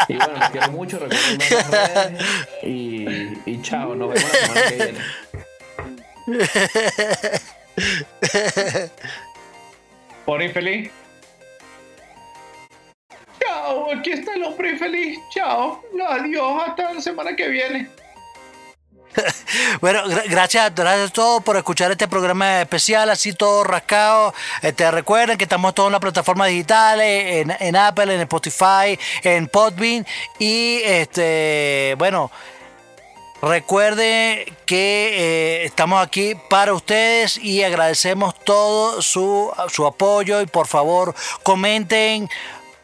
y 0.09 0.15
bueno, 0.17 0.33
los 0.39 0.49
quiero 0.49 0.71
mucho, 0.71 0.99
recuerden 0.99 2.17
y, 2.63 3.05
y 3.49 3.61
chao, 3.61 3.95
nos 3.95 4.13
vemos 4.13 4.23
la 4.33 4.39
semana 4.39 4.61
que 4.69 4.75
viene. 4.75 4.99
Por 10.25 10.41
infeliz. 10.41 10.91
Chao, 13.39 13.91
aquí 13.93 14.11
está 14.11 14.33
el 14.33 14.43
hombre 14.43 14.71
infeliz. 14.71 15.19
Chao. 15.33 15.81
Adiós, 16.09 16.63
hasta 16.67 16.93
la 16.93 17.01
semana 17.01 17.35
que 17.35 17.47
viene. 17.47 17.89
Bueno, 19.81 20.03
gra- 20.05 20.29
gracias, 20.29 20.75
gracias 20.75 21.09
a 21.09 21.13
todos 21.13 21.41
por 21.43 21.55
escuchar 21.57 21.89
este 21.91 22.07
programa 22.07 22.61
especial, 22.61 23.09
así 23.09 23.33
todo 23.33 23.63
rascado. 23.63 24.31
Este, 24.61 24.91
recuerden 24.91 25.37
que 25.37 25.45
estamos 25.45 25.73
todos 25.73 25.87
en 25.87 25.93
las 25.93 26.01
plataformas 26.01 26.49
digitales, 26.49 27.37
en, 27.47 27.55
en 27.59 27.75
Apple, 27.75 28.13
en 28.13 28.21
Spotify, 28.21 28.99
en 29.23 29.47
Podbean. 29.47 30.05
Y 30.37 30.81
este, 30.83 31.95
bueno, 31.97 32.29
recuerden 33.41 34.55
que 34.65 35.61
eh, 35.61 35.65
estamos 35.65 36.05
aquí 36.05 36.35
para 36.49 36.73
ustedes 36.73 37.37
y 37.37 37.63
agradecemos 37.63 38.35
todo 38.43 39.01
su, 39.01 39.51
su 39.69 39.85
apoyo. 39.85 40.41
Y 40.41 40.45
por 40.45 40.67
favor, 40.67 41.13
comenten 41.43 42.29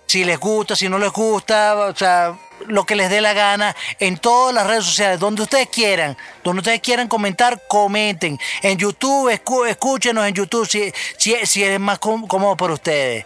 si 0.08 0.24
les 0.24 0.40
gusta, 0.40 0.76
si 0.76 0.90
no 0.90 1.00
les 1.00 1.12
gusta, 1.12 1.76
o 1.76 1.96
sea, 1.96 2.38
lo 2.68 2.86
que 2.86 2.96
les 2.96 3.10
dé 3.10 3.22
la 3.22 3.34
gana 3.34 3.76
en 4.00 4.18
todas 4.18 4.54
las 4.54 4.68
redes 4.68 4.86
sociales, 4.86 5.20
donde 5.20 5.42
ustedes 5.42 5.68
quieran, 5.70 6.18
donde 6.44 6.60
ustedes 6.60 6.82
quieran 6.82 7.08
comentar, 7.08 7.62
comenten. 7.68 8.40
En 8.62 8.78
YouTube, 8.78 9.30
escúchenos 9.30 10.28
en 10.28 10.34
YouTube 10.34 10.68
si, 10.68 10.94
si, 11.18 11.64
es 11.64 11.80
más 11.80 12.00
cómodo 12.00 12.56
para 12.56 12.74
ustedes. 12.74 13.26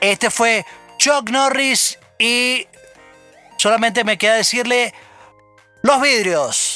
Este 0.00 0.30
fue 0.30 0.64
Chuck 0.96 1.28
Norris 1.30 1.98
y 2.18 2.66
solamente 3.58 4.04
me 4.04 4.18
queda 4.18 4.34
decirle 4.34 4.94
los 5.82 6.00
vidrios. 6.00 6.71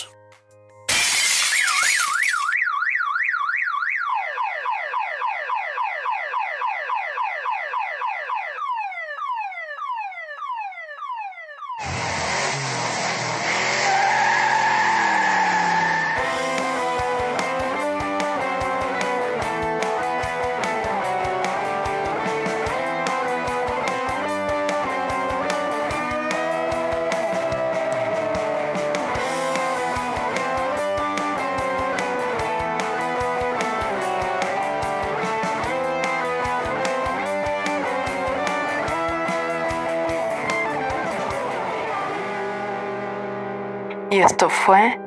Fue 44.67 45.01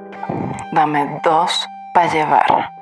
Dame 0.72 1.20
dos 1.22 1.68
para 1.94 2.10
llevar. 2.14 2.79